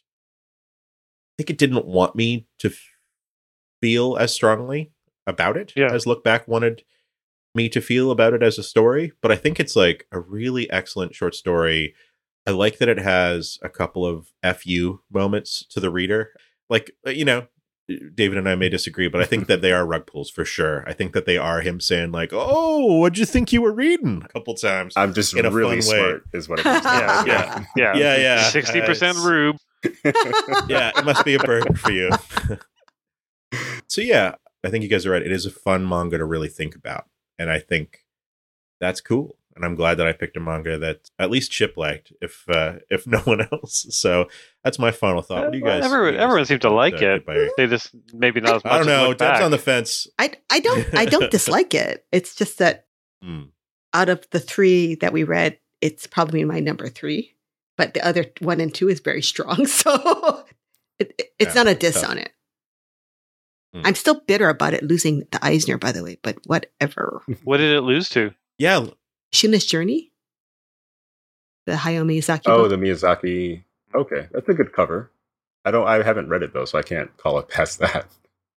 I 1.34 1.34
think 1.38 1.50
it 1.50 1.58
didn't 1.58 1.88
want 1.88 2.16
me 2.16 2.46
to 2.60 2.72
feel 3.82 4.16
as 4.16 4.32
strongly 4.32 4.92
about 5.28 5.58
it 5.58 5.74
Yeah. 5.76 5.92
as 5.92 6.06
Look 6.08 6.24
Back 6.24 6.48
wanted 6.48 6.84
me 7.56 7.70
to 7.70 7.82
feel 7.82 8.10
about 8.12 8.34
it 8.34 8.42
as 8.44 8.58
a 8.58 8.64
story. 8.64 9.12
But 9.22 9.32
I 9.32 9.36
think 9.36 9.60
it's 9.60 9.76
like 9.76 10.08
a 10.12 10.20
really 10.20 10.70
excellent 10.72 11.16
short 11.16 11.36
story. 11.36 11.94
I 12.48 12.52
like 12.52 12.78
that 12.80 12.90
it 12.90 12.98
has 13.00 13.58
a 13.62 13.70
couple 13.70 14.06
of 14.06 14.28
fu 14.60 15.02
moments 15.12 15.66
to 15.70 15.80
the 15.80 15.90
reader. 15.92 16.32
Like 16.70 16.92
uh, 17.08 17.12
you 17.12 17.26
know, 17.26 17.48
David 18.16 18.38
and 18.38 18.50
I 18.50 18.56
may 18.56 18.70
disagree, 18.70 19.08
but 19.08 19.22
I 19.22 19.26
think 19.26 19.48
that 19.48 19.62
they 19.62 19.72
are 19.72 19.86
rug 19.86 20.08
pulls 20.08 20.30
for 20.30 20.44
sure. 20.46 20.84
I 20.88 20.94
think 20.94 21.14
that 21.14 21.26
they 21.26 21.38
are 21.38 21.62
him 21.62 21.80
saying 21.80 22.12
like, 22.12 22.32
"Oh, 22.34 22.98
what'd 22.98 23.18
you 23.18 23.26
think 23.26 23.54
you 23.54 23.62
were 23.62 23.74
reading?" 23.74 24.24
a 24.26 24.28
couple 24.30 24.56
times. 24.56 24.94
I'm 24.98 25.14
just 25.14 25.36
in 25.36 25.46
a 25.46 25.52
really 25.52 25.82
fun 25.82 25.92
way. 25.92 26.00
smart, 26.00 26.24
is 26.34 26.50
what 26.50 26.60
it 26.60 26.64
comes 26.64 26.82
down 26.84 27.28
Yeah, 27.28 27.28
yeah, 27.28 27.66
yeah, 27.78 27.96
Yeah, 27.98 28.18
yeah. 28.18 28.44
Sixty 28.50 28.82
percent 28.82 29.18
rube. 29.20 29.58
yeah, 30.68 30.92
it 30.98 31.06
must 31.06 31.24
be 31.24 31.36
a 31.36 31.40
burden 31.40 31.76
for 31.76 31.92
you. 31.92 32.10
so 33.88 34.02
yeah, 34.02 34.36
I 34.64 34.70
think 34.70 34.84
you 34.84 34.90
guys 34.90 35.06
are 35.06 35.12
right. 35.12 35.22
It 35.22 35.32
is 35.32 35.46
a 35.46 35.52
fun 35.52 35.88
manga 35.88 36.18
to 36.18 36.26
really 36.26 36.48
think 36.50 36.76
about, 36.76 37.06
and 37.38 37.50
I 37.52 37.60
think 37.60 38.06
that's 38.80 39.02
cool. 39.02 39.38
And 39.56 39.64
I'm 39.64 39.76
glad 39.76 39.96
that 40.00 40.08
I 40.08 40.14
picked 40.14 40.36
a 40.36 40.40
manga 40.40 40.80
that 40.80 41.12
at 41.20 41.30
least 41.30 41.52
Chip 41.52 41.78
liked, 41.78 42.12
if 42.22 42.44
uh, 42.50 42.78
if 42.90 43.06
no 43.08 43.20
one 43.20 43.42
else. 43.52 43.86
So 43.92 44.28
that's 44.64 44.80
my 44.80 44.92
final 44.92 45.22
thought. 45.22 45.44
What 45.44 45.52
do 45.52 45.58
you 45.60 45.64
guys? 45.64 45.84
Everyone, 45.86 46.06
what 46.06 46.12
you 46.14 46.18
guys 46.18 46.24
everyone 46.24 46.46
seemed 46.46 46.62
to 46.62 46.72
like 46.74 46.96
it. 46.96 47.26
Goodbye? 47.26 47.50
They 47.58 47.68
just 47.68 47.94
maybe 48.14 48.42
not 48.42 48.56
as 48.56 48.64
much. 48.64 48.74
I 48.74 48.78
don't 48.80 48.88
know. 48.88 49.10
Look 49.10 49.20
Deb's 49.20 49.42
on 49.42 49.52
the 49.52 49.58
fence. 49.60 50.08
I 50.18 50.32
I 50.50 50.60
don't 50.60 50.94
I 50.96 51.06
don't 51.06 51.30
dislike 51.38 51.74
it. 51.76 52.06
It's 52.12 52.36
just 52.36 52.58
that 52.60 52.88
Hmm. 53.22 53.44
out 53.94 54.10
of 54.10 54.28
the 54.32 54.40
three 54.40 54.96
that 54.96 55.14
we 55.14 55.24
read, 55.24 55.58
it's 55.82 56.08
probably 56.08 56.44
my 56.46 56.60
number 56.60 56.90
three. 56.90 57.36
But 57.78 57.94
the 57.94 58.06
other 58.06 58.26
one 58.40 58.60
and 58.60 58.74
two 58.74 58.90
is 58.90 59.00
very 59.02 59.22
strong. 59.34 59.66
So 59.68 60.44
it, 61.00 61.14
it- 61.20 61.34
it's 61.40 61.56
Yeah, 61.56 61.64
not 61.64 61.72
a 61.72 61.76
diss 61.76 62.02
tough. 62.02 62.10
on 62.12 62.18
it. 62.18 62.32
Hmm. 63.74 63.82
I'm 63.86 63.96
still 63.96 64.22
bitter 64.28 64.50
about 64.50 64.74
it 64.74 64.84
losing 64.84 65.22
the 65.32 65.44
Eisner, 65.44 65.78
by 65.78 65.92
the 65.92 66.04
way, 66.04 66.18
but 66.22 66.38
whatever. 66.46 67.22
What 67.44 67.58
did 67.58 67.74
it 67.76 67.82
lose 67.82 68.10
to? 68.10 68.34
Yeah, 68.60 68.86
Shuna's 69.34 69.66
Journey? 69.66 70.12
The 71.66 71.74
Hayao 71.74 72.06
Miyazaki 72.06 72.42
Oh, 72.46 72.64
book? 72.64 72.70
the 72.70 72.76
Miyazaki. 72.76 73.64
Okay, 73.96 74.28
that's 74.32 74.50
a 74.50 74.54
good 74.54 74.74
cover. 74.74 75.12
I 75.66 75.72
don't. 75.72 75.88
I 75.88 76.04
haven't 76.04 76.30
read 76.30 76.44
it 76.44 76.54
though, 76.54 76.66
so 76.66 76.78
I 76.78 76.82
can't 76.84 77.16
call 77.18 77.40
it 77.40 77.48
past 77.56 77.80
that. 77.80 78.06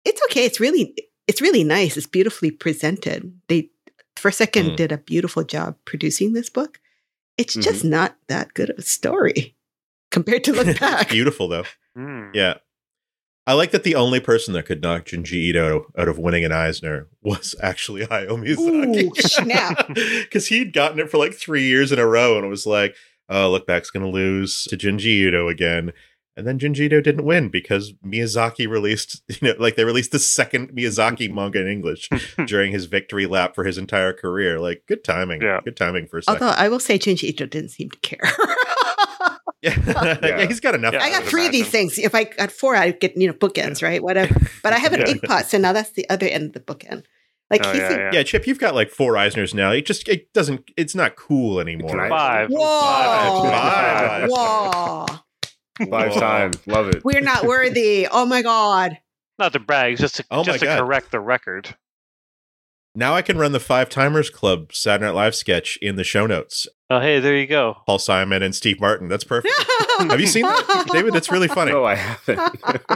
it's 0.05 0.21
okay. 0.31 0.45
It's 0.45 0.61
really 0.61 0.95
it's 1.27 1.41
really 1.41 1.65
nice. 1.65 1.97
It's 1.97 2.07
beautifully 2.07 2.51
presented. 2.51 3.33
They 3.49 3.71
First 4.17 4.39
Second 4.39 4.71
Mm. 4.73 4.77
did 4.77 4.93
a 4.93 4.99
beautiful 4.99 5.45
job 5.45 5.77
producing 5.85 6.33
this 6.33 6.49
book. 6.51 6.81
It's 7.39 7.55
just 7.55 7.85
not 7.85 8.17
that 8.29 8.55
good 8.55 8.71
of 8.71 8.79
a 8.79 8.83
story 8.83 9.55
compared 10.11 10.43
to 10.45 10.53
Look 10.55 10.81
Back. 10.81 11.11
beautiful 11.11 11.49
though. 11.49 11.65
Hmm. 11.95 12.31
Yeah. 12.35 12.55
I 13.49 13.53
like 13.53 13.71
that 13.71 13.85
the 13.85 13.95
only 13.95 14.19
person 14.19 14.55
that 14.55 14.65
could 14.65 14.83
knock 14.83 15.05
Junji 15.05 15.35
Ito 15.35 15.87
out 15.97 16.09
of 16.09 16.19
winning 16.19 16.45
an 16.45 16.51
Eisner 16.51 17.09
was 17.23 17.55
actually 17.63 18.05
Hayao 18.07 18.43
Miyazaki. 18.43 20.25
Because 20.25 20.47
he'd 20.49 20.73
gotten 20.73 20.99
it 20.99 21.11
for 21.11 21.19
like 21.19 21.35
three 21.35 21.63
years 21.63 21.93
in 21.93 21.99
a 21.99 22.07
row 22.07 22.37
and 22.37 22.45
it 22.45 22.51
was 22.51 22.67
like, 22.67 22.97
oh, 23.29 23.51
Look 23.51 23.67
Back's 23.67 23.91
going 23.91 24.05
to 24.05 24.11
lose 24.11 24.65
to 24.65 24.77
Junji 24.77 25.27
Ito 25.29 25.49
again. 25.49 25.93
And 26.37 26.47
then 26.47 26.59
Junji 26.59 26.81
Ito 26.81 27.01
didn't 27.01 27.25
win 27.25 27.49
because 27.49 27.95
Miyazaki 28.05 28.69
released, 28.69 29.23
you 29.29 29.39
know, 29.49 29.55
like 29.59 29.77
they 29.77 29.85
released 29.85 30.11
the 30.11 30.19
second 30.19 30.73
Miyazaki 30.73 31.33
manga 31.33 31.61
in 31.61 31.69
English 31.69 32.11
during 32.47 32.73
his 32.73 32.87
victory 32.87 33.27
lap 33.27 33.55
for 33.55 33.65
his 33.65 33.79
entire 33.79 34.13
career. 34.13 34.59
Like, 34.59 34.83
good 34.87 35.03
timing. 35.03 35.41
Yeah. 35.41 35.61
Good 35.65 35.77
timing 35.77 36.09
for 36.09 36.19
a 36.19 36.23
second. 36.25 36.43
Although 36.43 36.57
I 36.59 36.69
will 36.69 36.81
say 36.81 36.99
Junji 36.99 37.29
Ito 37.29 37.47
didn't 37.47 37.71
seem 37.71 37.91
to 37.91 37.99
care. 38.01 38.21
yeah. 39.63 40.19
yeah, 40.23 40.47
he's 40.47 40.61
got 40.61 40.75
enough. 40.75 40.93
Yeah, 40.93 41.03
I 41.03 41.07
I 41.07 41.11
got 41.11 41.23
would 41.23 41.31
three 41.31 41.47
of 41.47 41.53
these 41.53 41.69
things. 41.69 41.99
If 41.99 42.15
I 42.15 42.25
got 42.25 42.53
four, 42.53 42.77
I'd 42.77 43.01
get, 43.01 43.17
you 43.17 43.27
know, 43.29 43.33
bookends, 43.33 43.83
right? 43.83 44.03
Whatever. 44.03 44.35
But 44.63 44.73
I 44.75 44.79
have 44.79 44.93
an 44.93 45.01
Yeah. 45.01 45.09
ink 45.09 45.23
pot, 45.25 45.47
so 45.47 45.59
now 45.59 45.73
that's 45.73 45.91
the 45.91 46.09
other 46.11 46.27
end 46.27 46.45
of 46.49 46.53
the 46.53 46.61
bookend. 46.61 47.05
Like 47.51 47.65
Oh, 47.65 47.71
he's 47.73 47.81
yeah, 47.81 47.91
a- 47.93 47.99
yeah. 47.99 48.11
Yeah, 48.15 48.23
Chip, 48.25 48.47
you've 48.47 48.59
got 48.59 48.75
like 48.75 48.91
four 48.91 49.15
Eisners 49.15 49.55
now. 49.55 49.71
It 49.73 49.87
just 49.87 50.09
it 50.09 50.33
doesn't 50.33 50.71
it's 50.77 50.95
not 50.95 51.17
cool 51.17 51.61
anymore. 51.61 51.91
Can 51.91 52.01
I- 52.01 52.09
Five. 52.09 52.49
Whoa. 52.51 53.51
Five. 53.51 54.29
Whoa. 54.31 55.07
Five 55.91 56.15
times, 56.15 56.67
love 56.67 56.89
it. 56.89 57.05
We're 57.05 57.21
not 57.21 57.45
worthy. 57.45 58.07
Oh 58.11 58.25
my 58.27 58.43
God. 58.43 58.99
Not 59.39 59.53
to 59.53 59.59
brag, 59.61 59.99
just 59.99 60.17
to 60.17 60.25
Oh 60.31 60.43
just 60.43 60.61
to 60.61 60.65
God. 60.67 60.79
correct 60.81 61.11
the 61.13 61.21
record. 61.21 61.77
Now 62.95 63.15
I 63.15 63.21
can 63.23 63.37
run 63.39 63.53
the 63.53 63.61
Five 63.61 63.91
Timers 63.91 64.31
Club 64.31 64.73
Saturday 64.73 65.05
Night 65.07 65.15
Live 65.15 65.35
sketch 65.35 65.77
in 65.83 65.97
the 65.97 66.05
show 66.05 66.27
notes. 66.27 66.67
Oh, 66.89 67.01
hey, 67.01 67.19
there 67.19 67.37
you 67.37 67.49
go. 67.49 67.79
Paul 67.87 67.99
Simon 67.99 68.43
and 68.45 68.55
Steve 68.55 68.81
Martin. 68.81 69.09
That's 69.09 69.25
perfect. 69.25 69.53
Have 69.99 70.21
you 70.21 70.27
seen 70.29 70.43
that, 70.43 70.87
David? 70.93 71.13
That's 71.15 71.33
really 71.33 71.49
funny. 71.49 71.73
No, 71.73 71.85
I 71.85 71.97
haven't. 71.97 72.41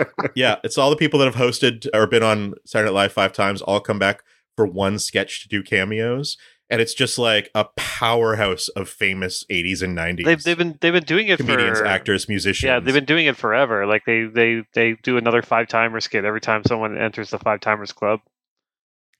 Yeah, 0.36 0.56
it's 0.62 0.78
all 0.78 0.90
the 0.90 0.96
people 0.96 1.18
that 1.18 1.24
have 1.26 1.34
hosted 1.34 1.88
or 1.92 2.06
been 2.06 2.22
on 2.22 2.54
Saturday 2.64 2.90
Night 2.90 2.94
Live 2.94 3.12
five 3.12 3.32
times 3.32 3.62
all 3.62 3.80
come 3.80 3.98
back 3.98 4.22
for 4.56 4.64
one 4.64 4.98
sketch 5.00 5.42
to 5.42 5.48
do 5.48 5.62
cameos, 5.64 6.36
and 6.68 6.80
it's 6.80 6.94
just 6.94 7.18
like 7.18 7.50
a 7.54 7.64
powerhouse 7.76 8.68
of 8.68 8.88
famous 8.88 9.44
'80s 9.50 9.82
and 9.82 9.96
'90s 9.98 10.24
They've, 10.24 10.42
they've 10.42 10.58
been 10.58 10.78
they've 10.80 10.92
been 10.92 11.02
doing 11.04 11.26
it 11.28 11.38
comedians, 11.38 11.80
for 11.80 11.86
actors, 11.86 12.28
musicians. 12.28 12.68
Yeah, 12.68 12.78
they've 12.78 12.94
been 12.94 13.04
doing 13.06 13.26
it 13.26 13.36
forever. 13.36 13.86
Like 13.86 14.02
they 14.06 14.24
they 14.24 14.62
they 14.74 14.96
do 15.02 15.16
another 15.16 15.42
five 15.42 15.66
timer 15.66 16.00
skit 16.00 16.24
every 16.24 16.40
time 16.40 16.62
someone 16.64 16.96
enters 16.96 17.30
the 17.30 17.38
five 17.40 17.58
timers 17.60 17.92
club. 17.92 18.20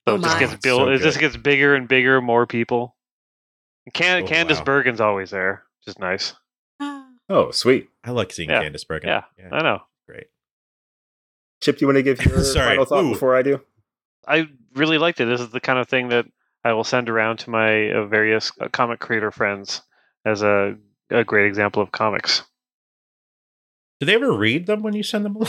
So 0.06 0.14
Oh 0.14 0.16
it 0.16 0.22
just 0.22 0.34
my. 0.34 0.40
gets 0.40 0.52
It's 0.54 0.62
built. 0.62 0.80
so 0.80 0.88
it 0.90 0.98
just 1.00 1.18
gets 1.18 1.36
bigger 1.36 1.74
and 1.74 1.88
bigger, 1.88 2.20
more 2.20 2.46
people. 2.46 2.94
Can, 3.94 4.22
Oh, 4.22 4.26
Candace 4.26 4.58
wow. 4.58 4.64
Bergen's 4.64 5.00
always 5.00 5.30
there, 5.30 5.64
which 5.80 5.94
is 5.94 5.98
nice. 5.98 6.34
oh, 7.28 7.50
sweet. 7.50 7.88
I 8.04 8.10
like 8.10 8.32
seeing 8.32 8.50
Yeah. 8.50 8.62
Candace 8.62 8.84
Bergen. 8.84 9.08
Yeah, 9.08 9.22
I 9.52 9.62
know. 9.62 9.80
great. 10.06 10.26
Chip, 11.60 11.76
do 11.78 11.82
you 11.82 11.86
want 11.88 11.96
to 11.96 12.02
give 12.02 12.24
your 12.24 12.42
Sorry. 12.44 12.68
final 12.70 12.84
thought 12.84 13.04
Ooh. 13.04 13.10
before 13.10 13.36
I 13.36 13.42
do? 13.42 13.60
I 14.26 14.48
really 14.74 14.98
liked 14.98 15.20
it. 15.20 15.26
This 15.26 15.40
is 15.40 15.50
the 15.50 15.60
kind 15.60 15.78
of 15.78 15.88
thing 15.88 16.08
that 16.10 16.26
I 16.64 16.72
will 16.72 16.84
send 16.84 17.08
around 17.08 17.38
to 17.40 17.50
my 17.50 17.90
uh, 17.90 18.06
various 18.06 18.52
uh, 18.60 18.68
comic 18.68 19.00
creator 19.00 19.30
friends 19.30 19.82
as 20.24 20.42
a 20.42 20.76
a 21.10 21.24
great 21.24 21.46
example 21.46 21.82
of 21.82 21.90
comics. 21.90 22.44
Do 23.98 24.06
they 24.06 24.14
ever 24.14 24.32
read 24.32 24.66
them 24.66 24.82
when 24.82 24.94
you 24.94 25.02
send 25.02 25.24
them? 25.24 25.38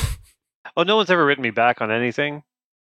Oh, 0.77 0.83
no 0.83 0.95
one's 0.95 1.09
ever 1.09 1.25
written 1.25 1.41
me 1.41 1.49
back 1.49 1.81
on 1.81 1.91
anything. 1.91 2.43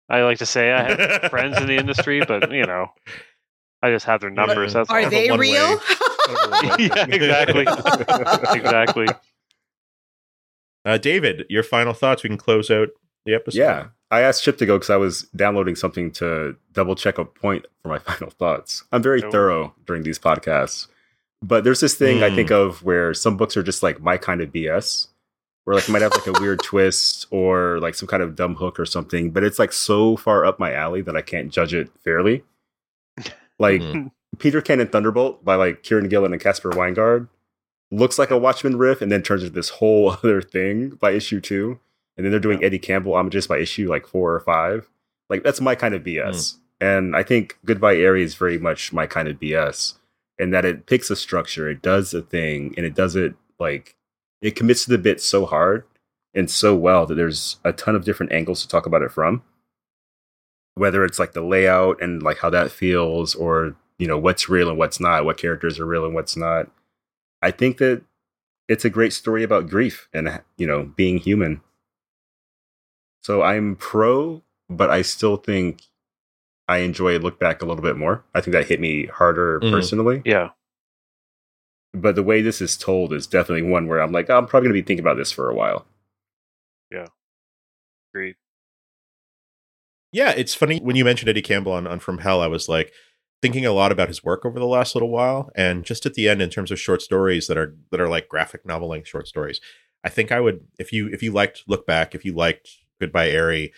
I 0.09 0.23
like 0.23 0.39
to 0.39 0.47
say 0.47 0.73
I 0.73 0.83
have 0.95 1.31
friends 1.31 1.57
in 1.59 1.67
the 1.69 1.77
industry, 1.77 2.21
but 2.27 2.51
you 2.51 2.65
know, 2.65 2.89
I 3.83 3.91
just 3.91 4.07
have 4.07 4.21
their 4.21 4.31
numbers. 4.31 4.73
That's 4.73 4.89
Are 4.91 5.01
all. 5.01 5.11
they 5.11 5.31
one 5.31 5.39
real? 5.41 5.53
yeah, 6.79 7.07
exactly. 7.09 7.63
exactly. 8.59 9.07
Uh, 10.85 10.99
David, 10.99 11.45
your 11.49 11.63
final 11.63 11.93
thoughts. 11.93 12.23
We 12.23 12.29
can 12.29 12.39
close 12.39 12.71
out 12.71 12.89
the 13.25 13.35
episode. 13.35 13.59
Yeah. 13.59 13.87
I 14.11 14.21
asked 14.21 14.45
Chip 14.45 14.57
to 14.59 14.67
go 14.67 14.77
because 14.77 14.91
I 14.91 14.97
was 14.97 15.23
downloading 15.35 15.75
something 15.75 16.13
to 16.13 16.57
double 16.73 16.95
check 16.95 17.19
a 17.19 17.25
point 17.25 17.67
for 17.83 17.89
my 17.89 17.99
final 18.01 18.31
thoughts. 18.31 18.85
I'm 18.93 19.03
very 19.03 19.23
Oh. 19.23 19.31
thorough 19.31 19.75
during 19.85 20.05
these 20.05 20.19
podcasts. 20.19 20.87
But 21.43 21.65
there's 21.65 21.81
this 21.81 21.95
thing 21.95 22.23
I 22.23 22.31
Mm. 22.31 22.35
think 22.35 22.51
of 22.51 22.83
where 22.83 23.13
some 23.15 23.37
books 23.37 23.57
are 23.57 23.63
just 23.63 23.83
like 23.83 24.01
my 24.01 24.17
kind 24.17 24.41
of 24.41 24.51
BS, 24.53 25.09
where 25.65 25.75
like 25.77 25.89
it 25.89 25.93
might 25.93 26.03
have 26.03 26.13
like 26.15 26.27
a 26.29 26.41
weird 26.41 26.63
twist 26.63 27.27
or 27.31 27.79
like 27.81 27.95
some 27.95 28.07
kind 28.09 28.23
of 28.23 28.37
dumb 28.37 28.55
hook 28.55 28.81
or 28.81 28.87
something, 28.87 29.33
but 29.33 29.45
it's 29.45 29.59
like 29.59 29.73
so 29.73 30.17
far 30.17 30.47
up 30.47 30.59
my 30.59 30.73
alley 30.73 31.03
that 31.03 31.17
I 31.17 31.21
can't 31.21 31.53
judge 31.53 31.75
it 31.75 31.91
fairly. 32.05 32.43
Like 33.59 33.81
Mhm. 33.81 34.11
Peter 34.39 34.61
Cannon 34.61 34.89
Thunderbolt 34.89 35.45
by 35.45 35.55
like 35.55 35.83
Kieron 35.83 36.09
Gillen 36.11 36.33
and 36.33 36.41
Caspar 36.43 36.71
Wijngaard 36.71 37.29
looks 37.91 38.19
like 38.19 38.31
a 38.31 38.37
Watchmen 38.39 38.77
riff 38.77 39.01
and 39.01 39.11
then 39.11 39.23
turns 39.23 39.43
into 39.43 39.55
this 39.55 39.71
whole 39.71 40.11
other 40.23 40.43
thing 40.43 40.91
by 40.91 41.13
issue 41.13 41.41
two. 41.41 41.79
And 42.17 42.25
then 42.25 42.31
they're 42.31 42.41
doing 42.41 42.63
Eddie 42.65 42.79
Campbell 42.79 43.15
homages 43.15 43.47
by 43.47 43.59
issue 43.59 43.89
like 43.89 44.07
four 44.07 44.35
or 44.35 44.41
five. 44.41 44.89
Like 45.31 45.43
that's 45.43 45.61
my 45.61 45.75
kind 45.75 45.95
of 45.95 46.03
BS. 46.03 46.57
And 46.81 47.17
I 47.17 47.23
think 47.23 47.59
Goodbye 47.65 47.97
Eri 47.97 48.23
is 48.23 48.35
very 48.35 48.59
much 48.59 48.93
my 48.93 49.07
kind 49.07 49.29
of 49.29 49.41
BS 49.41 49.95
in 50.39 50.51
that 50.51 50.65
it 50.67 50.85
picks 50.87 51.11
a 51.11 51.17
structure, 51.17 51.69
it 51.71 51.81
does 51.81 52.13
a 52.13 52.21
thing, 52.21 52.75
and 52.77 52.85
it 52.85 52.95
does 52.95 53.17
it 53.17 53.35
like 53.59 53.97
it 54.43 54.55
commits 54.55 54.85
to 54.85 54.91
the 54.91 54.99
bit 54.99 55.21
so 55.23 55.47
hard 55.47 55.85
and 56.35 56.51
so 56.51 56.75
well 56.77 57.07
that 57.07 57.15
there's 57.15 57.57
a 57.65 57.73
ton 57.73 57.97
of 57.97 58.05
different 58.05 58.33
angles 58.33 58.61
to 58.61 58.69
talk 58.69 58.85
about 58.85 59.01
it 59.01 59.11
from. 59.11 59.43
Whether 60.77 61.05
it's 61.05 61.19
like 61.19 61.33
the 61.33 61.43
layout 61.43 62.01
and 62.01 62.23
like 62.23 62.39
how 62.39 62.51
that 62.51 62.71
feels, 62.71 63.35
or 63.35 63.75
you 63.99 64.07
know 64.07 64.19
what's 64.19 64.49
real 64.49 64.69
and 64.69 64.79
what's 64.79 65.01
not, 65.01 65.25
what 65.25 65.37
characters 65.39 65.81
are 65.81 65.87
real 65.87 66.05
and 66.05 66.15
what's 66.15 66.37
not. 66.37 66.71
I 67.43 67.51
think 67.51 67.79
that 67.79 68.03
it's 68.69 68.85
a 68.85 68.91
great 68.91 69.13
story 69.13 69.43
about 69.43 69.69
grief 69.69 70.09
and 70.13 70.41
you 70.57 70.67
know 70.67 70.85
being 70.97 71.19
human. 71.19 71.61
So 73.23 73.43
I'm 73.43 73.75
pro, 73.77 74.43
but 74.69 74.91
I 74.91 75.03
still 75.03 75.37
think 75.37 75.83
I 76.69 76.79
enjoy 76.79 77.19
Look 77.19 77.39
Back 77.39 77.63
a 77.63 77.67
little 77.67 77.83
bit 77.83 77.97
more. 77.97 78.23
I 78.35 78.41
think 78.41 78.53
that 78.53 78.67
hit 78.69 78.81
me 78.81 79.07
harder 79.07 79.61
Mhm. 79.61 79.71
personally. 79.71 80.23
Yeah. 80.25 80.51
But 81.95 82.15
the 82.17 82.23
way 82.23 82.43
this 82.43 82.61
is 82.61 82.77
told 82.77 83.13
is 83.13 83.27
definitely 83.27 83.63
one 83.63 83.87
where 83.87 84.01
I'm 84.01 84.13
like, 84.13 84.29
I'm 84.29 84.47
probably 84.47 84.69
going 84.69 84.77
to 84.77 84.83
be 84.83 84.87
thinking 84.87 85.05
about 85.05 85.17
this 85.17 85.33
for 85.33 85.49
a 85.49 85.55
while. 85.55 85.87
Agreed. 88.13 88.37
Yeah, 90.13 90.31
it's 90.31 90.55
funny 90.55 90.79
when 90.79 90.97
you 90.97 91.05
mentioned 91.05 91.29
Eddie 91.29 91.43
Campbell 91.43 91.73
on, 91.73 91.87
on 91.87 91.99
From 92.01 92.19
Hell. 92.19 92.41
I 92.41 92.47
was 92.47 92.69
like 92.69 92.93
thinking 93.43 93.67
a 93.67 93.73
lot 93.73 93.93
about 93.93 94.09
his 94.09 94.25
work 94.25 94.45
over 94.47 94.59
the 94.59 94.67
last 94.67 94.95
little 94.95 95.11
while, 95.11 95.51
and 95.55 95.85
just 95.85 96.07
at 96.07 96.15
the 96.15 96.29
end, 96.29 96.41
in 96.41 96.51
terms 96.51 96.71
of 96.71 96.81
short 96.81 97.03
stories 97.03 97.47
that 97.49 97.59
are 97.59 97.77
that 97.91 98.01
are 98.01 98.09
like 98.09 98.29
graphic 98.29 98.65
novel 98.65 98.89
length 98.89 99.09
short 99.09 99.29
stories, 99.29 99.61
I 100.05 100.09
think 100.09 100.33
I 100.33 100.41
would 100.41 100.61
if 100.79 100.93
you 100.93 101.09
if 101.09 101.23
you 101.23 101.33
liked 101.33 101.65
Look 101.67 101.87
Back, 101.87 102.15
if 102.15 102.25
you 102.25 102.35
liked 102.35 102.69
Goodbye 103.01 103.29
Eri, 103.31 103.73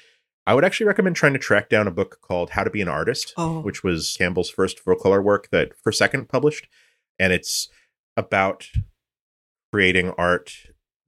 I 0.46 0.54
would 0.54 0.64
actually 0.64 0.86
recommend 0.86 1.16
trying 1.16 1.32
to 1.32 1.38
track 1.38 1.68
down 1.68 1.88
a 1.88 1.90
book 1.92 2.18
called 2.22 2.50
How 2.50 2.62
to 2.62 2.70
Be 2.70 2.80
an 2.82 2.88
Artist, 2.88 3.32
Oh. 3.36 3.60
which 3.60 3.82
was 3.82 4.14
Campbell's 4.16 4.50
first 4.50 4.78
full 4.78 4.94
color 4.96 5.20
work 5.22 5.48
that 5.50 5.72
First 5.82 5.98
Second 5.98 6.28
published, 6.28 6.68
and 7.18 7.32
it's 7.32 7.68
about 8.16 8.68
creating 9.72 10.10
art 10.16 10.52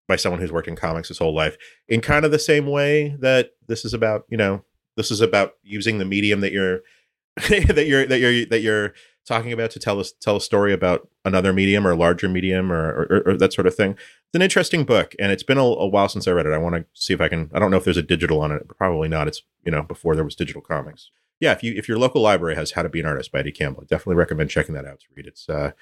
by 0.08 0.16
someone 0.16 0.40
who's 0.40 0.52
worked 0.52 0.68
in 0.68 0.76
comics 0.76 1.08
his 1.08 1.18
whole 1.18 1.34
life 1.34 1.56
in 1.88 2.00
kind 2.00 2.24
of 2.24 2.30
the 2.32 2.38
same 2.38 2.66
way 2.66 3.14
that 3.20 3.50
this 3.68 3.84
is 3.84 3.94
about 3.94 4.24
you 4.28 4.36
know 4.36 4.64
this 4.96 5.10
is 5.10 5.20
about 5.20 5.54
using 5.62 5.98
the 5.98 6.04
medium 6.04 6.40
that 6.40 6.52
you're 6.52 6.80
that 7.36 7.86
you're 7.86 8.06
that 8.06 8.18
you're 8.18 8.46
that 8.46 8.60
you're 8.60 8.92
talking 9.26 9.52
about 9.52 9.70
to 9.70 9.78
tell 9.78 10.00
us 10.00 10.12
tell 10.20 10.36
a 10.36 10.40
story 10.40 10.72
about 10.72 11.08
another 11.24 11.52
medium 11.52 11.86
or 11.86 11.92
a 11.92 11.96
larger 11.96 12.28
medium 12.28 12.72
or, 12.72 13.06
or, 13.10 13.22
or 13.26 13.36
that 13.36 13.52
sort 13.52 13.66
of 13.66 13.74
thing. 13.74 13.92
It's 13.92 14.34
an 14.34 14.42
interesting 14.42 14.84
book 14.84 15.14
and 15.18 15.30
it's 15.30 15.42
been 15.42 15.58
a, 15.58 15.62
a 15.62 15.86
while 15.86 16.08
since 16.08 16.26
i 16.26 16.32
read 16.32 16.46
it. 16.46 16.52
I 16.52 16.58
want 16.58 16.74
to 16.74 16.84
see 16.94 17.14
if 17.14 17.20
i 17.20 17.28
can 17.28 17.50
i 17.52 17.58
don't 17.58 17.70
know 17.70 17.76
if 17.76 17.84
there's 17.84 17.96
a 17.96 18.02
digital 18.02 18.40
on 18.40 18.52
it 18.52 18.66
probably 18.68 19.08
not. 19.08 19.28
It's 19.28 19.42
you 19.64 19.70
know 19.70 19.82
before 19.82 20.14
there 20.14 20.24
was 20.24 20.34
digital 20.34 20.62
comics. 20.62 21.10
Yeah 21.38 21.52
if 21.52 21.62
you 21.62 21.74
if 21.76 21.88
your 21.88 21.98
local 21.98 22.22
library 22.22 22.56
has 22.56 22.72
how 22.72 22.82
to 22.82 22.88
be 22.88 23.00
an 23.00 23.06
artist 23.06 23.32
by 23.32 23.40
eddie 23.40 23.52
campbell 23.52 23.82
I 23.82 23.86
definitely 23.86 24.16
recommend 24.16 24.50
checking 24.50 24.74
that 24.74 24.86
out 24.86 25.00
to 25.00 25.06
read. 25.14 25.26
It's 25.26 25.48
uh 25.48 25.72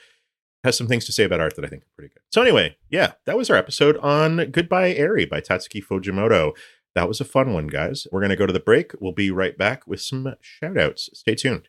has 0.64 0.76
some 0.76 0.88
things 0.88 1.04
to 1.06 1.12
say 1.12 1.24
about 1.24 1.40
art 1.40 1.56
that 1.56 1.64
I 1.64 1.68
think 1.68 1.82
are 1.82 1.94
pretty 1.94 2.12
good. 2.12 2.22
So 2.30 2.42
anyway, 2.42 2.76
yeah, 2.90 3.12
that 3.26 3.36
was 3.36 3.48
our 3.48 3.56
episode 3.56 3.96
on 3.98 4.50
Goodbye 4.50 4.92
Eri 4.92 5.24
by 5.24 5.40
Tatsuki 5.40 5.82
Fujimoto. 5.84 6.52
That 6.95 7.09
was 7.09 7.20
a 7.20 7.24
fun 7.24 7.53
one, 7.53 7.68
guys. 7.68 8.07
We're 8.11 8.20
going 8.20 8.30
to 8.30 8.36
go 8.36 8.47
to 8.47 8.53
the 8.53 8.61
break. 8.61 8.93
We'll 9.01 9.12
be 9.12 9.30
right 9.30 9.57
back 9.57 9.86
with 9.86 10.01
some 10.01 10.34
shout 10.41 10.76
outs. 10.76 11.11
Stay 11.14 11.34
tuned. 11.34 11.68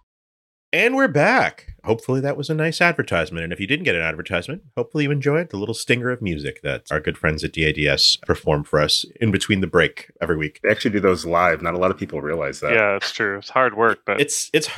And 0.73 0.95
we're 0.95 1.09
back. 1.09 1.73
Hopefully 1.83 2.21
that 2.21 2.37
was 2.37 2.49
a 2.49 2.53
nice 2.53 2.79
advertisement. 2.79 3.43
And 3.43 3.51
if 3.51 3.59
you 3.59 3.67
didn't 3.67 3.83
get 3.83 3.95
an 3.95 4.01
advertisement, 4.01 4.63
hopefully 4.77 5.03
you 5.03 5.11
enjoyed 5.11 5.49
the 5.49 5.57
little 5.57 5.73
stinger 5.73 6.09
of 6.11 6.21
music 6.21 6.61
that 6.61 6.89
our 6.91 6.99
good 7.01 7.17
friends 7.17 7.43
at 7.43 7.51
DADS 7.53 8.17
perform 8.25 8.63
for 8.63 8.79
us 8.79 9.03
in 9.19 9.31
between 9.31 9.59
the 9.59 9.67
break 9.67 10.11
every 10.21 10.37
week. 10.37 10.61
They 10.63 10.69
actually 10.69 10.91
do 10.91 10.99
those 11.01 11.25
live. 11.25 11.61
Not 11.61 11.73
a 11.73 11.77
lot 11.77 11.91
of 11.91 11.97
people 11.97 12.21
realize 12.21 12.61
that. 12.61 12.73
Yeah, 12.73 12.95
it's 12.95 13.11
true. 13.11 13.37
It's 13.39 13.49
hard 13.49 13.75
work, 13.75 13.99
but 14.05 14.21
It's 14.21 14.49
it's 14.53 14.69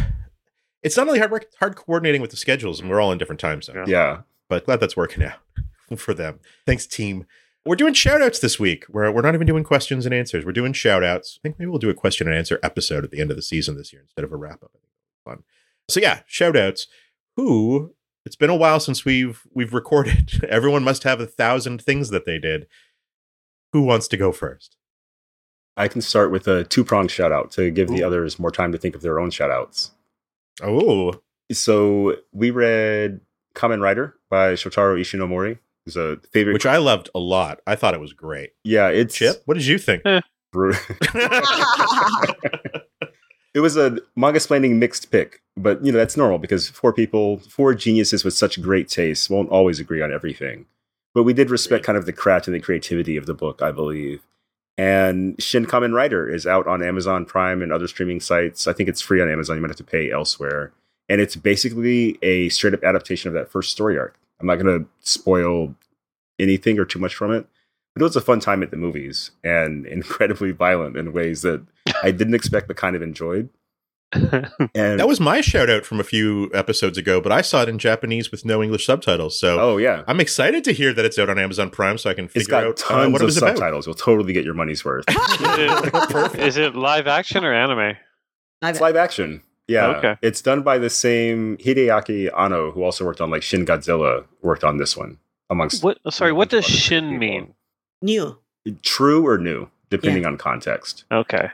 it's 0.81 0.97
not 0.97 1.07
only 1.07 1.19
hard 1.19 1.31
work, 1.31 1.43
it's 1.43 1.57
hard 1.57 1.75
coordinating 1.75 2.21
with 2.21 2.31
the 2.31 2.37
schedules, 2.37 2.79
and 2.79 2.89
we're 2.89 2.99
all 2.99 3.11
in 3.11 3.17
different 3.19 3.39
time 3.39 3.61
zones. 3.61 3.87
Yeah. 3.87 4.21
but 4.49 4.65
glad 4.65 4.79
that's 4.79 4.97
working 4.97 5.23
out 5.23 5.37
for 5.97 6.13
them. 6.15 6.39
Thanks, 6.65 6.87
team. 6.87 7.25
We're 7.65 7.75
doing 7.77 7.93
shout 7.93 8.21
outs 8.21 8.39
this 8.39 8.59
week. 8.59 8.85
We're, 8.89 9.09
we're 9.11 9.21
not 9.21 9.35
even 9.35 9.47
doing 9.47 9.63
questions 9.63 10.05
and 10.05 10.13
answers. 10.13 10.43
We're 10.43 10.51
doing 10.51 10.73
shout 10.73 11.01
outs. 11.03 11.39
I 11.39 11.41
think 11.43 11.59
maybe 11.59 11.69
we'll 11.69 11.79
do 11.79 11.89
a 11.89 11.93
question 11.93 12.27
and 12.27 12.35
answer 12.35 12.59
episode 12.61 13.05
at 13.05 13.11
the 13.11 13.21
end 13.21 13.29
of 13.29 13.37
the 13.37 13.41
season 13.43 13.77
this 13.77 13.93
year 13.93 14.01
instead 14.01 14.25
of 14.25 14.33
a 14.33 14.35
wrap 14.35 14.61
up. 14.63 14.71
I 14.75 14.79
think 14.79 14.91
it'll 15.25 15.35
be 15.35 15.37
fun. 15.37 15.43
So 15.89 15.99
yeah, 15.99 16.21
shout 16.25 16.55
outs. 16.55 16.87
Who 17.35 17.93
it's 18.25 18.35
been 18.35 18.49
a 18.49 18.55
while 18.55 18.79
since 18.79 19.03
we've 19.05 19.41
we've 19.53 19.73
recorded. 19.73 20.43
Everyone 20.49 20.83
must 20.83 21.03
have 21.03 21.19
a 21.19 21.25
thousand 21.25 21.81
things 21.81 22.09
that 22.09 22.25
they 22.25 22.39
did. 22.39 22.67
Who 23.73 23.81
wants 23.81 24.07
to 24.09 24.17
go 24.17 24.31
first? 24.31 24.77
I 25.75 25.87
can 25.87 26.01
start 26.01 26.31
with 26.31 26.47
a 26.47 26.63
two 26.63 26.83
pronged 26.85 27.09
shout 27.11 27.31
out 27.31 27.49
to 27.51 27.71
give 27.71 27.87
the 27.87 28.03
others 28.03 28.37
more 28.37 28.51
time 28.51 28.71
to 28.71 28.77
think 28.77 28.95
of 28.95 29.01
their 29.01 29.19
own 29.19 29.31
shout 29.31 29.49
outs. 29.49 29.91
Oh, 30.61 31.13
So 31.51 32.17
we 32.31 32.51
read 32.51 33.21
Kamen 33.55 33.81
Rider 33.81 34.15
by 34.29 34.53
Shotaro 34.53 34.99
Ishinomori. 35.01 35.57
Who's 35.85 35.97
a 35.97 36.17
favorite. 36.31 36.53
which 36.53 36.67
I 36.67 36.77
loved 36.77 37.09
a 37.15 37.19
lot. 37.19 37.59
I 37.67 37.75
thought 37.75 37.93
it 37.95 37.99
was 37.99 38.13
great. 38.13 38.51
yeah, 38.63 38.87
it's 38.89 39.15
Chip, 39.15 39.41
what 39.45 39.55
did 39.55 39.65
you 39.65 39.77
think? 39.79 40.03
Eh. 40.05 40.21
bru- 40.53 40.71
it 43.53 43.59
was 43.59 43.77
a 43.77 43.99
Mangasplaining 44.17 44.75
mixed 44.75 45.11
pick, 45.11 45.41
but 45.55 45.83
you 45.85 45.91
know 45.91 45.97
that's 45.97 46.17
normal 46.17 46.39
because 46.39 46.69
four 46.69 46.93
people, 46.93 47.39
four 47.39 47.73
geniuses 47.73 48.23
with 48.23 48.33
such 48.33 48.61
great 48.61 48.89
taste, 48.89 49.29
won't 49.29 49.49
always 49.49 49.79
agree 49.79 50.01
on 50.01 50.11
everything. 50.11 50.65
But 51.13 51.23
we 51.23 51.33
did 51.33 51.51
respect 51.51 51.85
kind 51.85 51.97
of 51.97 52.05
the 52.05 52.13
craft 52.13 52.47
and 52.47 52.55
the 52.55 52.59
creativity 52.59 53.17
of 53.17 53.27
the 53.27 53.35
book, 53.35 53.61
I 53.61 53.71
believe. 53.71 54.21
And 54.77 55.41
Shin 55.41 55.67
Kamen 55.67 55.93
Rider 55.93 56.27
is 56.27 56.47
out 56.47 56.65
on 56.65 56.81
Amazon 56.81 57.25
Prime 57.25 57.61
and 57.61 57.71
other 57.71 57.87
streaming 57.87 58.19
sites. 58.19 58.67
I 58.67 58.73
think 58.73 58.89
it's 58.89 59.01
free 59.01 59.21
on 59.21 59.29
Amazon. 59.29 59.57
You 59.57 59.61
might 59.61 59.69
have 59.69 59.77
to 59.77 59.83
pay 59.83 60.11
elsewhere. 60.11 60.73
And 61.07 61.21
it's 61.21 61.35
basically 61.35 62.17
a 62.23 62.49
straight 62.49 62.73
up 62.73 62.83
adaptation 62.83 63.27
of 63.27 63.35
that 63.35 63.51
first 63.51 63.71
story 63.71 63.99
arc. 63.99 64.17
I'm 64.39 64.47
not 64.47 64.55
going 64.55 64.79
to 64.79 64.89
spoil 65.01 65.75
anything 66.39 66.79
or 66.79 66.85
too 66.85 66.97
much 66.97 67.13
from 67.13 67.31
it, 67.31 67.45
it 67.95 68.01
was 68.01 68.15
a 68.15 68.21
fun 68.21 68.39
time 68.39 68.63
at 68.63 68.71
the 68.71 68.77
movies 68.77 69.31
and 69.43 69.85
incredibly 69.97 70.51
violent 70.51 70.97
in 70.97 71.13
ways 71.13 71.41
that 71.43 71.65
I 72.01 72.11
didn't 72.11 72.33
expect 72.33 72.67
but 72.67 72.77
kind 72.77 72.95
of 72.95 73.01
enjoyed. 73.01 73.49
And 74.75 74.99
That 74.99 75.07
was 75.07 75.19
my 75.19 75.41
shout 75.41 75.71
out 75.71 75.85
from 75.85 75.99
a 75.99 76.03
few 76.03 76.51
episodes 76.53 76.99
ago, 76.99 77.19
but 77.19 77.31
I 77.31 77.41
saw 77.41 77.63
it 77.63 77.69
in 77.69 77.79
Japanese 77.79 78.29
with 78.29 78.45
no 78.45 78.61
English 78.61 78.85
subtitles. 78.85 79.39
So 79.39 79.59
oh 79.59 79.77
yeah, 79.77 80.03
I'm 80.07 80.19
excited 80.19 80.63
to 80.65 80.71
hear 80.71 80.93
that 80.93 81.03
it's 81.03 81.17
out 81.17 81.29
on 81.29 81.39
Amazon 81.39 81.71
Prime 81.71 81.97
so 81.97 82.11
I 82.11 82.13
can 82.13 82.25
it's 82.25 82.33
figure 82.33 82.51
got 82.51 82.63
out 82.63 82.83
uh, 82.83 82.87
tons 82.87 83.13
what 83.13 83.21
it 83.21 83.23
of 83.23 83.27
was 83.27 83.37
about. 83.37 83.57
subtitles. 83.57 83.87
You'll 83.87 83.95
totally 83.95 84.31
get 84.33 84.45
your 84.45 84.53
money's 84.53 84.85
worth. 84.85 85.05
is, 86.37 86.57
it 86.57 86.75
live 86.75 87.07
action 87.07 87.43
or 87.43 87.53
anime? 87.53 87.97
It's 88.61 88.79
live 88.79 88.95
action. 88.95 89.41
Yeah. 89.67 89.87
Okay. 89.87 90.15
It's 90.21 90.41
done 90.41 90.61
by 90.61 90.77
the 90.77 90.89
same 90.91 91.57
Hideaki 91.57 92.29
Anno, 92.37 92.71
who 92.71 92.83
also 92.83 93.05
worked 93.05 93.21
on 93.21 93.31
like 93.31 93.41
Shin 93.41 93.65
Godzilla, 93.65 94.25
worked 94.41 94.63
on 94.63 94.77
this 94.77 94.95
one, 94.95 95.17
amongst 95.49 95.83
What? 95.83 95.97
Sorry, 96.11 96.33
what 96.33 96.49
does 96.49 96.65
shin 96.65 97.05
people. 97.05 97.17
mean? 97.17 97.53
New. 98.03 98.37
True 98.83 99.25
or 99.25 99.37
new, 99.37 99.69
depending 99.89 100.25
on 100.25 100.37
context. 100.37 101.05
Okay, 101.11 101.49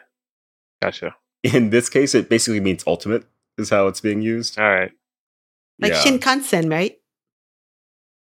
gotcha. 0.81 1.15
In 1.43 1.69
this 1.69 1.89
case, 1.89 2.13
it 2.13 2.29
basically 2.29 2.59
means 2.59 2.83
ultimate, 2.85 3.25
is 3.57 3.69
how 3.69 3.87
it's 3.87 4.01
being 4.01 4.21
used. 4.21 4.59
All 4.59 4.69
right. 4.69 4.91
Like 5.79 5.93
yeah. 5.93 6.03
Shinkansen, 6.03 6.69
right? 6.69 6.99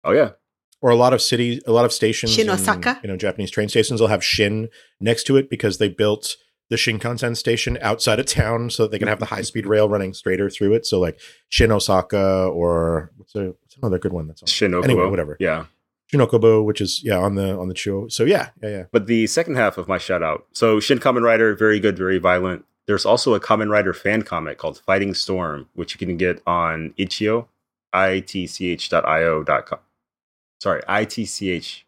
Oh 0.03 0.12
yeah. 0.12 0.31
Or 0.81 0.91
a 0.91 0.97
lot 0.97 1.14
of 1.14 1.22
cities, 1.22 1.62
a 1.66 1.72
lot 1.72 1.85
of 1.85 1.93
stations, 1.93 2.33
Shin 2.33 2.49
in, 2.49 2.53
Osaka? 2.53 3.01
you 3.03 3.09
know, 3.09 3.16
Japanese 3.16 3.51
train 3.51 3.68
stations 3.68 4.01
will 4.01 4.09
have 4.09 4.22
Shin 4.22 4.68
next 5.01 5.25
to 5.25 5.37
it 5.37 5.49
because 5.49 5.79
they 5.79 5.89
built 5.89 6.37
the 6.68 6.77
Shinkansen 6.77 7.37
station 7.37 7.79
outside 7.81 8.18
of 8.18 8.27
town 8.27 8.68
so 8.70 8.83
that 8.83 8.91
they 8.91 8.99
can 8.99 9.09
have 9.09 9.20
the 9.20 9.27
high 9.27 9.43
speed 9.43 9.66
rail 9.66 9.89
running 9.89 10.12
straighter 10.12 10.51
through 10.51 10.75
it. 10.75 10.85
So 10.85 10.99
like 11.01 11.18
Shin 11.49 11.72
Osaka 11.72 12.47
or 12.47 13.12
what's 13.16 13.35
a 13.35 13.55
what's 13.62 13.77
another 13.81 13.99
good 13.99 14.12
one 14.12 14.27
that's 14.27 14.43
on 14.43 14.47
Shin 14.47 14.72
Okubo. 14.72 14.85
Anyway, 14.85 15.07
whatever. 15.07 15.37
Yeah. 15.41 15.66
Shinokobo, 16.14 16.64
which 16.64 16.80
is 16.80 17.02
yeah 17.02 17.18
on 17.18 17.34
the 17.34 17.58
on 17.58 17.68
the 17.68 17.76
show. 17.76 18.08
So 18.08 18.24
yeah, 18.24 18.50
yeah, 18.62 18.68
yeah. 18.68 18.84
But 18.92 19.06
the 19.06 19.26
second 19.26 19.56
half 19.56 19.78
of 19.78 19.88
my 19.88 19.98
shout 19.98 20.22
out. 20.22 20.46
So 20.52 20.80
Shin 20.80 20.98
Kamen 20.98 21.22
Rider, 21.22 21.54
very 21.54 21.80
good, 21.80 21.96
very 21.96 22.18
violent. 22.18 22.64
There's 22.86 23.06
also 23.06 23.34
a 23.34 23.40
Kamen 23.40 23.70
Rider 23.70 23.92
fan 23.94 24.22
comic 24.22 24.58
called 24.58 24.78
Fighting 24.78 25.14
Storm, 25.14 25.68
which 25.74 25.94
you 25.94 26.06
can 26.06 26.16
get 26.16 26.42
on 26.46 26.92
itch.io, 26.98 27.48
I-T-C-H.io 27.94 29.42
dot 29.42 29.66
com. 29.66 29.78
Sorry, 30.60 30.82
itch.io. 30.88 31.80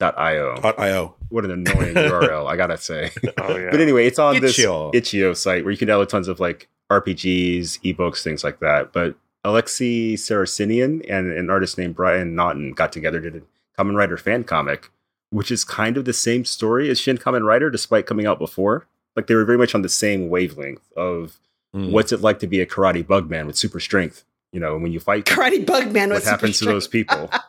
dot 0.00 0.18
IO. 0.18 1.14
What 1.28 1.44
an 1.44 1.52
annoying 1.52 1.94
URL, 1.94 2.46
I 2.46 2.56
gotta 2.56 2.76
say. 2.78 3.10
Oh 3.38 3.56
yeah. 3.56 3.70
But 3.70 3.80
anyway, 3.80 4.06
it's 4.06 4.18
on 4.18 4.36
Itch.io. 4.36 4.90
this 4.92 5.14
itch.io 5.14 5.34
site 5.34 5.64
where 5.64 5.70
you 5.70 5.78
can 5.78 5.88
download 5.88 6.08
tons 6.08 6.28
of 6.28 6.40
like 6.40 6.68
RPGs, 6.90 7.80
ebooks, 7.82 8.22
things 8.22 8.42
like 8.42 8.58
that. 8.60 8.92
But 8.92 9.14
Alexei 9.44 10.14
Saracenian 10.14 11.04
and 11.08 11.32
an 11.32 11.48
artist 11.48 11.78
named 11.78 11.94
Brian 11.94 12.34
Naughton 12.34 12.72
got 12.72 12.92
together 12.92 13.20
did 13.20 13.36
a 13.36 13.40
Kamen 13.80 13.96
Rider 13.96 14.16
fan 14.16 14.44
comic, 14.44 14.90
which 15.30 15.50
is 15.50 15.64
kind 15.64 15.96
of 15.96 16.04
the 16.04 16.12
same 16.12 16.44
story 16.44 16.90
as 16.90 16.98
Shin 17.00 17.18
Kamen 17.18 17.44
Rider, 17.46 17.70
despite 17.70 18.06
coming 18.06 18.26
out 18.26 18.38
before. 18.38 18.86
Like 19.16 19.26
they 19.26 19.34
were 19.34 19.44
very 19.44 19.58
much 19.58 19.74
on 19.74 19.82
the 19.82 19.88
same 19.88 20.28
wavelength 20.28 20.90
of 20.96 21.38
Mm. 21.72 21.92
what's 21.92 22.10
it 22.10 22.20
like 22.20 22.40
to 22.40 22.48
be 22.48 22.60
a 22.60 22.66
karate 22.66 23.06
bug 23.06 23.30
man 23.30 23.46
with 23.46 23.56
super 23.56 23.78
strength. 23.78 24.24
You 24.52 24.58
know, 24.58 24.76
when 24.76 24.90
you 24.90 24.98
fight, 24.98 25.24
Karate 25.26 25.64
Bug 25.64 25.92
Man 25.92 26.08
what 26.08 26.16
was 26.16 26.24
happens 26.24 26.58
to 26.58 26.64
those 26.64 26.88
people? 26.88 27.30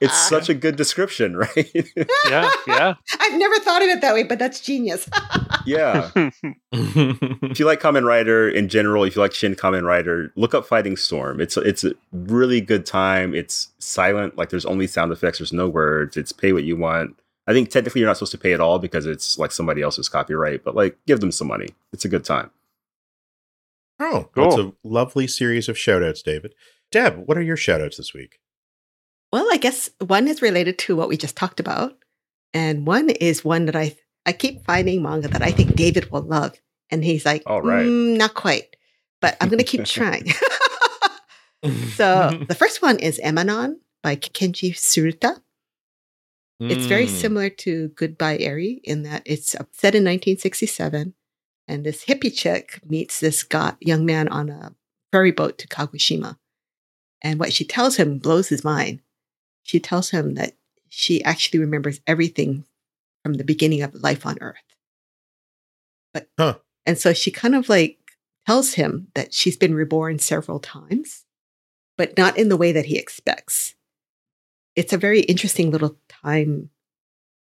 It's 0.00 0.16
such 0.28 0.48
a 0.48 0.54
good 0.54 0.76
description, 0.76 1.36
right? 1.46 1.72
yeah, 2.28 2.50
yeah. 2.66 2.94
I've 3.20 3.38
never 3.38 3.58
thought 3.58 3.82
of 3.82 3.88
it 3.88 4.00
that 4.02 4.12
way, 4.14 4.22
but 4.24 4.38
that's 4.38 4.60
genius. 4.60 5.08
Yeah. 5.66 6.10
if 6.72 7.58
you 7.58 7.66
like 7.66 7.80
Kamen 7.80 8.04
Rider 8.04 8.48
in 8.48 8.68
general, 8.68 9.04
if 9.04 9.16
you 9.16 9.22
like 9.22 9.34
Shin 9.34 9.54
Kamen 9.54 9.84
Rider, 9.84 10.32
look 10.36 10.54
up 10.54 10.66
Fighting 10.66 10.96
Storm. 10.96 11.40
It's 11.40 11.56
it's 11.56 11.84
a 11.84 11.92
really 12.12 12.60
good 12.60 12.86
time. 12.86 13.34
It's 13.34 13.68
silent, 13.78 14.36
like 14.36 14.50
there's 14.50 14.66
only 14.66 14.86
sound 14.86 15.12
effects, 15.12 15.38
there's 15.38 15.52
no 15.52 15.68
words. 15.68 16.16
It's 16.16 16.32
pay 16.32 16.52
what 16.52 16.64
you 16.64 16.76
want. 16.76 17.18
I 17.48 17.52
think 17.52 17.70
technically 17.70 18.00
you're 18.00 18.08
not 18.08 18.16
supposed 18.16 18.32
to 18.32 18.38
pay 18.38 18.52
at 18.52 18.60
all 18.60 18.78
because 18.78 19.06
it's 19.06 19.38
like 19.38 19.52
somebody 19.52 19.80
else's 19.82 20.08
copyright, 20.08 20.64
but 20.64 20.74
like 20.74 20.96
give 21.06 21.20
them 21.20 21.30
some 21.32 21.46
money. 21.48 21.68
It's 21.92 22.04
a 22.04 22.08
good 22.08 22.24
time. 22.24 22.50
oh, 24.00 24.28
Cool. 24.34 24.44
that's 24.44 24.60
a 24.60 24.72
lovely 24.82 25.26
series 25.26 25.68
of 25.68 25.78
shout 25.78 26.02
outs, 26.02 26.22
David. 26.22 26.54
Deb, 26.90 27.26
what 27.26 27.38
are 27.38 27.42
your 27.42 27.56
shout 27.56 27.80
outs 27.80 27.96
this 27.96 28.12
week? 28.14 28.40
well, 29.32 29.48
I 29.52 29.56
guess 29.58 29.90
one 30.04 30.28
is 30.28 30.40
related 30.40 30.78
to 30.78 30.96
what 30.96 31.08
we 31.08 31.16
just 31.16 31.36
talked 31.36 31.60
about, 31.60 31.98
and 32.54 32.86
one 32.86 33.10
is 33.10 33.44
one 33.44 33.66
that 33.66 33.76
I 33.76 33.96
I 34.26 34.32
keep 34.32 34.64
finding 34.66 35.02
manga 35.02 35.28
that 35.28 35.42
I 35.42 35.52
think 35.52 35.76
David 35.76 36.10
will 36.10 36.22
love, 36.22 36.60
and 36.90 37.02
he's 37.04 37.24
like, 37.24 37.44
All 37.46 37.62
right. 37.62 37.86
"Mm, 37.86 38.16
not 38.18 38.34
quite, 38.34 38.76
but 39.20 39.36
I'm 39.40 39.48
going 39.48 39.58
to 39.58 39.64
keep 39.64 39.84
trying. 39.96 40.26
so 41.94 42.44
the 42.48 42.54
first 42.54 42.82
one 42.82 42.98
is 42.98 43.20
Emanon 43.24 43.76
by 44.02 44.16
Kenji 44.16 44.72
Tsuruta. 44.72 45.40
It's 46.68 46.86
very 46.86 47.06
Mm. 47.06 47.10
similar 47.10 47.50
to 47.50 47.88
Goodbye 47.94 48.38
Eri 48.38 48.80
in 48.82 49.02
that 49.04 49.22
it's 49.24 49.54
uh, 49.54 49.64
set 49.72 49.94
in 49.94 50.02
1967, 50.02 51.14
and 51.68 51.84
this 51.84 52.04
hippie 52.06 52.34
chick 52.34 52.80
meets 52.84 53.20
this 53.20 53.42
got, 53.44 53.76
young 53.80 54.04
man 54.04 54.26
on 54.28 54.48
a 54.50 54.74
ferry 55.12 55.30
boat 55.32 55.58
to 55.58 55.68
Kagoshima. 55.68 56.38
And 57.22 57.38
what 57.38 57.52
she 57.52 57.64
tells 57.64 57.96
him 57.96 58.18
blows 58.18 58.48
his 58.48 58.64
mind. 58.64 59.00
She 59.62 59.78
tells 59.80 60.10
him 60.10 60.34
that 60.34 60.56
she 60.88 61.22
actually 61.24 61.60
remembers 61.60 62.00
everything 62.06 62.64
from 63.26 63.34
the 63.34 63.44
beginning 63.44 63.82
of 63.82 63.92
life 63.94 64.24
on 64.24 64.38
Earth. 64.40 64.56
But 66.14 66.28
Huh. 66.38 66.58
and 66.86 66.96
so 66.96 67.12
she 67.12 67.32
kind 67.32 67.56
of 67.56 67.68
like 67.68 67.98
tells 68.46 68.74
him 68.74 69.08
that 69.14 69.34
she's 69.34 69.56
been 69.56 69.74
reborn 69.74 70.20
several 70.20 70.60
times, 70.60 71.24
but 71.98 72.16
not 72.16 72.38
in 72.38 72.48
the 72.48 72.56
way 72.56 72.70
that 72.72 72.86
he 72.86 72.96
expects 72.96 73.74
it's 74.76 74.92
a 74.92 74.98
very 74.98 75.20
interesting 75.20 75.70
little 75.70 75.96
time. 76.08 76.68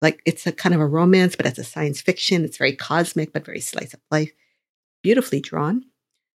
Like 0.01 0.23
it's 0.25 0.47
a 0.47 0.53
kind 0.53 0.73
of 0.73 0.81
a 0.81 0.87
romance, 0.87 1.35
but 1.35 1.47
it's 1.47 1.59
a 1.59 1.65
science 1.65 2.01
fiction. 2.01 2.45
It's 2.45 2.59
very 2.59 2.77
cosmic, 2.77 3.33
but 3.33 3.45
very 3.45 3.59
slice 3.61 3.93
of 3.93 4.01
life. 4.09 4.31
Beautifully 5.03 5.41
drawn. 5.41 5.85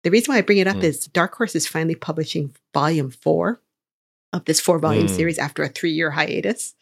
The 0.04 0.10
reason 0.10 0.34
why 0.34 0.40
I 0.40 0.42
bring 0.42 0.58
it 0.58 0.66
up 0.68 0.78
Mm. 0.78 0.84
is 0.86 1.06
Dark 1.06 1.36
Horse 1.36 1.56
is 1.56 1.68
finally 1.68 1.94
publishing 1.94 2.56
volume 2.74 3.12
four 3.12 3.62
of 4.34 4.46
this 4.46 4.60
four 4.60 4.80
volume 4.80 5.06
Mm. 5.06 5.16
series 5.16 5.38
after 5.38 5.62
a 5.62 5.70
three 5.70 5.92
year 5.92 6.10
hiatus. 6.12 6.74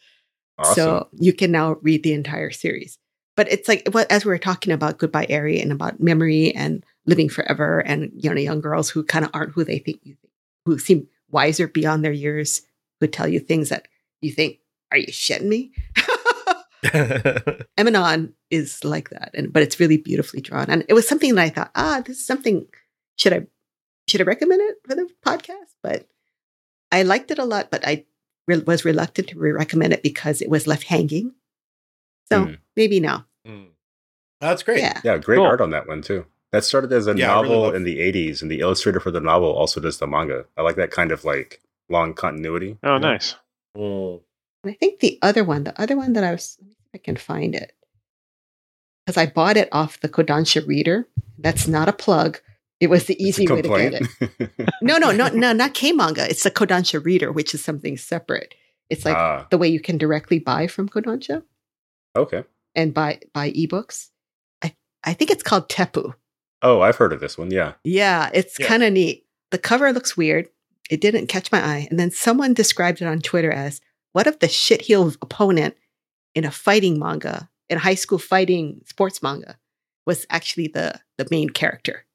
Awesome. 0.58 0.74
So 0.74 1.08
you 1.18 1.32
can 1.32 1.52
now 1.52 1.76
read 1.82 2.02
the 2.02 2.12
entire 2.12 2.50
series. 2.50 2.98
But 3.36 3.52
it's 3.52 3.68
like 3.68 3.88
what 3.90 4.10
as 4.10 4.24
we 4.24 4.30
were 4.30 4.38
talking 4.38 4.72
about 4.72 4.98
Goodbye 4.98 5.26
Eri 5.28 5.60
and 5.60 5.70
about 5.70 6.00
memory 6.00 6.54
and 6.54 6.84
living 7.04 7.28
forever 7.28 7.80
and 7.80 8.10
you 8.14 8.30
know 8.30 8.40
young 8.40 8.60
girls 8.60 8.88
who 8.88 9.04
kind 9.04 9.24
of 9.24 9.30
aren't 9.34 9.52
who 9.52 9.62
they 9.62 9.78
think 9.78 10.00
you 10.02 10.14
think 10.14 10.32
who 10.64 10.78
seem 10.78 11.06
wiser 11.30 11.68
beyond 11.68 12.04
their 12.04 12.12
years 12.12 12.62
who 13.00 13.06
tell 13.06 13.28
you 13.28 13.38
things 13.38 13.68
that 13.68 13.88
you 14.22 14.32
think 14.32 14.58
are 14.90 14.98
you 14.98 15.08
shitting 15.08 15.48
me? 15.48 15.72
Emanon 17.78 18.32
is 18.50 18.84
like 18.84 19.10
that, 19.10 19.30
and 19.34 19.52
but 19.52 19.62
it's 19.62 19.80
really 19.80 19.96
beautifully 19.96 20.40
drawn. 20.40 20.70
And 20.70 20.84
it 20.88 20.94
was 20.94 21.08
something 21.08 21.34
that 21.34 21.42
I 21.42 21.48
thought, 21.48 21.70
ah, 21.74 22.02
this 22.04 22.18
is 22.18 22.26
something. 22.26 22.66
Should 23.16 23.32
I 23.32 23.46
should 24.08 24.20
I 24.20 24.24
recommend 24.24 24.60
it 24.62 24.76
for 24.86 24.94
the 24.94 25.08
podcast? 25.24 25.74
But 25.82 26.06
I 26.92 27.02
liked 27.02 27.30
it 27.30 27.38
a 27.38 27.44
lot, 27.44 27.70
but 27.70 27.86
I 27.86 28.04
re- 28.46 28.58
was 28.58 28.84
reluctant 28.84 29.28
to 29.28 29.38
re- 29.38 29.52
recommend 29.52 29.92
it 29.92 30.02
because 30.02 30.40
it 30.42 30.48
was 30.50 30.66
left 30.66 30.84
hanging. 30.84 31.34
So 32.30 32.44
Hmm. 32.44 32.54
maybe 32.76 33.00
now. 33.00 33.26
Mm. 33.46 33.68
That's 34.40 34.62
great. 34.62 34.80
Yeah. 34.80 35.00
yeah, 35.04 35.18
great 35.18 35.36
Cool. 35.36 35.46
art 35.46 35.60
on 35.60 35.70
that 35.70 35.86
one 35.88 36.02
too. 36.02 36.26
That 36.52 36.64
started 36.64 36.92
as 36.92 37.06
a 37.06 37.16
Yeah, 37.16 37.36
I 37.36 37.40
really 37.42 37.54
novel 37.54 37.74
in 37.74 37.84
the 37.84 37.98
80s, 38.00 38.42
and 38.42 38.50
the 38.50 38.60
illustrator 38.60 39.00
for 39.00 39.10
the 39.10 39.20
novel 39.20 39.52
also 39.52 39.80
does 39.80 39.98
the 39.98 40.06
manga. 40.06 40.46
I 40.56 40.62
like 40.62 40.76
that 40.76 40.90
kind 40.90 41.10
of 41.12 41.24
like 41.24 41.60
long 41.88 42.14
continuity. 42.14 42.78
Oh, 42.82 42.94
you 42.94 43.00
nice. 43.00 43.34
Mm. 43.76 44.20
And 44.64 44.72
I 44.72 44.74
think 44.74 45.00
the 45.00 45.18
other 45.22 45.44
one, 45.44 45.64
the 45.64 45.80
other 45.80 45.96
one 45.96 46.12
that 46.14 46.24
I 46.24 46.32
was, 46.32 46.56
let 46.60 46.66
me 46.68 46.72
see 46.74 46.84
if 46.94 47.00
I 47.00 47.04
can 47.04 47.16
find 47.16 47.54
it. 47.54 47.72
Because 49.04 49.16
I 49.16 49.26
bought 49.26 49.56
it 49.56 49.68
off 49.72 50.00
the 50.00 50.08
Kodansha 50.08 50.66
Reader. 50.66 51.06
That's 51.38 51.68
not 51.68 51.88
a 51.88 51.92
plug. 51.92 52.40
It 52.80 52.90
was 52.90 53.06
the 53.06 53.22
easy 53.22 53.46
way 53.46 53.62
to 53.62 53.68
get 53.68 53.94
it. 53.94 54.70
No, 54.82 54.98
no, 54.98 55.10
no, 55.10 55.28
no, 55.28 55.52
not 55.52 55.74
K 55.74 55.92
manga. 55.92 56.28
It's 56.28 56.42
the 56.42 56.50
Kodansha 56.50 57.02
Reader, 57.02 57.32
which 57.32 57.54
is 57.54 57.64
something 57.64 57.96
separate. 57.96 58.54
It's 58.90 59.04
like 59.04 59.16
ah, 59.16 59.46
the 59.50 59.58
way 59.58 59.68
you 59.68 59.80
can 59.80 59.98
directly 59.98 60.38
buy 60.38 60.66
from 60.66 60.88
Kodansha 60.88 61.42
okay. 62.14 62.44
and 62.74 62.92
buy 62.94 63.20
buy 63.32 63.50
ebooks. 63.52 64.10
I 64.62 64.74
I 65.04 65.14
think 65.14 65.30
it's 65.30 65.42
called 65.42 65.68
Teppu. 65.68 66.14
Oh, 66.62 66.80
I've 66.80 66.96
heard 66.96 67.12
of 67.12 67.20
this 67.20 67.36
one. 67.36 67.50
Yeah. 67.50 67.74
Yeah, 67.84 68.30
it's 68.32 68.58
Yeah. 68.58 68.66
kind 68.66 68.82
of 68.82 68.92
neat. 68.92 69.26
The 69.50 69.58
cover 69.58 69.92
looks 69.92 70.16
weird. 70.16 70.48
It 70.90 71.00
didn't 71.00 71.26
catch 71.26 71.50
my 71.52 71.64
eye. 71.64 71.86
And 71.90 71.98
then 71.98 72.10
someone 72.10 72.54
described 72.54 73.02
it 73.02 73.06
on 73.06 73.20
Twitter 73.20 73.50
as 73.50 73.80
what 74.12 74.26
if 74.26 74.38
the 74.38 74.46
shitheel 74.46 75.16
opponent 75.20 75.76
in 76.34 76.44
a 76.44 76.50
fighting 76.50 76.98
manga, 76.98 77.48
in 77.68 77.76
a 77.76 77.80
high 77.80 77.94
school 77.94 78.18
fighting 78.18 78.82
sports 78.86 79.22
manga, 79.22 79.58
was 80.06 80.26
actually 80.30 80.68
the 80.68 81.00
the 81.18 81.26
main 81.30 81.50
character. 81.50 82.05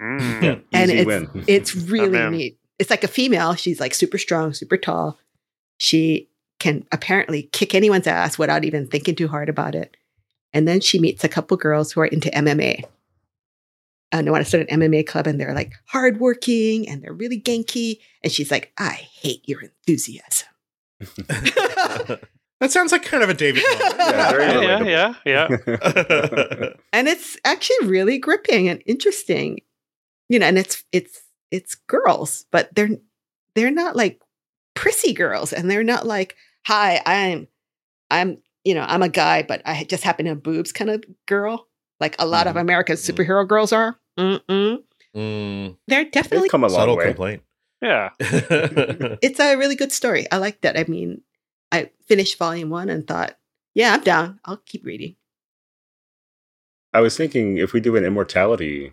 Mm. 0.00 0.42
Yeah. 0.42 0.54
And 0.72 0.90
it's 0.90 1.30
it's 1.48 1.76
really 1.76 2.10
man. 2.18 2.32
neat. 2.32 2.58
It's 2.78 2.90
like 2.90 3.04
a 3.04 3.08
female. 3.08 3.54
She's 3.54 3.80
like 3.80 3.94
super 3.94 4.18
strong, 4.18 4.54
super 4.54 4.76
tall. 4.76 5.18
She 5.78 6.28
can 6.58 6.86
apparently 6.92 7.44
kick 7.52 7.74
anyone's 7.74 8.06
ass 8.06 8.38
without 8.38 8.64
even 8.64 8.86
thinking 8.86 9.14
too 9.14 9.28
hard 9.28 9.48
about 9.48 9.74
it. 9.74 9.96
And 10.52 10.66
then 10.66 10.80
she 10.80 10.98
meets 10.98 11.22
a 11.24 11.28
couple 11.28 11.56
girls 11.56 11.92
who 11.92 12.00
are 12.00 12.06
into 12.06 12.28
MMA. 12.30 12.84
And 14.12 14.26
they 14.26 14.30
want 14.30 14.42
to 14.42 14.48
start 14.48 14.66
an 14.68 14.80
MMA 14.80 15.06
club, 15.06 15.28
and 15.28 15.40
they're 15.40 15.54
like 15.54 15.72
hardworking 15.86 16.88
and 16.88 17.00
they're 17.00 17.12
really 17.12 17.40
ganky. 17.40 18.00
And 18.24 18.32
she's 18.32 18.50
like, 18.50 18.72
I 18.76 18.92
hate 18.94 19.48
your 19.48 19.60
enthusiasm. 19.60 20.48
that 21.28 22.70
sounds 22.70 22.90
like 22.92 23.04
kind 23.04 23.22
of 23.22 23.30
a 23.30 23.34
David. 23.34 23.62
moment. 23.62 23.94
Yeah, 23.98 24.30
very 24.30 24.66
Yeah, 24.66 25.14
yeah, 25.24 25.48
yeah. 25.48 26.68
and 26.92 27.06
it's 27.08 27.36
actually 27.44 27.86
really 27.86 28.18
gripping 28.18 28.68
and 28.68 28.82
interesting 28.84 29.60
you 30.30 30.38
know 30.38 30.46
and 30.46 30.56
it's 30.58 30.82
it's 30.92 31.20
it's 31.50 31.74
girls 31.74 32.46
but 32.50 32.74
they're 32.74 32.88
they're 33.54 33.70
not 33.70 33.94
like 33.96 34.22
prissy 34.74 35.12
girls 35.12 35.52
and 35.52 35.70
they're 35.70 35.84
not 35.84 36.06
like 36.06 36.36
hi 36.64 37.02
i'm 37.04 37.46
i'm 38.10 38.38
you 38.64 38.74
know 38.74 38.84
i'm 38.88 39.02
a 39.02 39.08
guy 39.08 39.42
but 39.42 39.60
i 39.66 39.84
just 39.84 40.04
happen 40.04 40.24
to 40.24 40.30
have 40.30 40.42
boobs 40.42 40.72
kind 40.72 40.88
of 40.90 41.04
girl 41.26 41.66
like 42.00 42.14
a 42.18 42.26
lot 42.26 42.46
of 42.46 42.54
Mhm. 42.56 42.60
american 42.60 42.96
Mhm. 42.96 43.12
superhero 43.14 43.46
girls 43.46 43.72
are 43.72 43.98
Mm-mm. 44.18 44.82
Mm, 45.16 45.76
they're 45.88 46.04
definitely 46.04 46.42
They've 46.46 46.50
come 46.52 46.62
a 46.64 46.68
long 46.68 46.76
subtle 46.80 46.96
way. 46.96 47.04
complaint. 47.06 47.42
yeah. 47.82 48.10
it's 48.20 49.40
a 49.40 49.56
really 49.56 49.74
good 49.76 49.90
story 49.92 50.26
i 50.30 50.36
like 50.38 50.60
that 50.60 50.78
i 50.78 50.84
mean 50.86 51.22
i 51.72 51.90
finished 52.06 52.38
volume 52.38 52.70
one 52.70 52.88
and 52.88 53.06
thought 53.06 53.36
yeah 53.74 53.94
i'm 53.94 54.02
down 54.02 54.38
i'll 54.44 54.58
keep 54.58 54.84
reading 54.84 55.16
I 56.92 57.00
was 57.00 57.16
thinking 57.16 57.56
if 57.58 57.72
we 57.72 57.80
do 57.80 57.94
an 57.96 58.04
immortality 58.04 58.92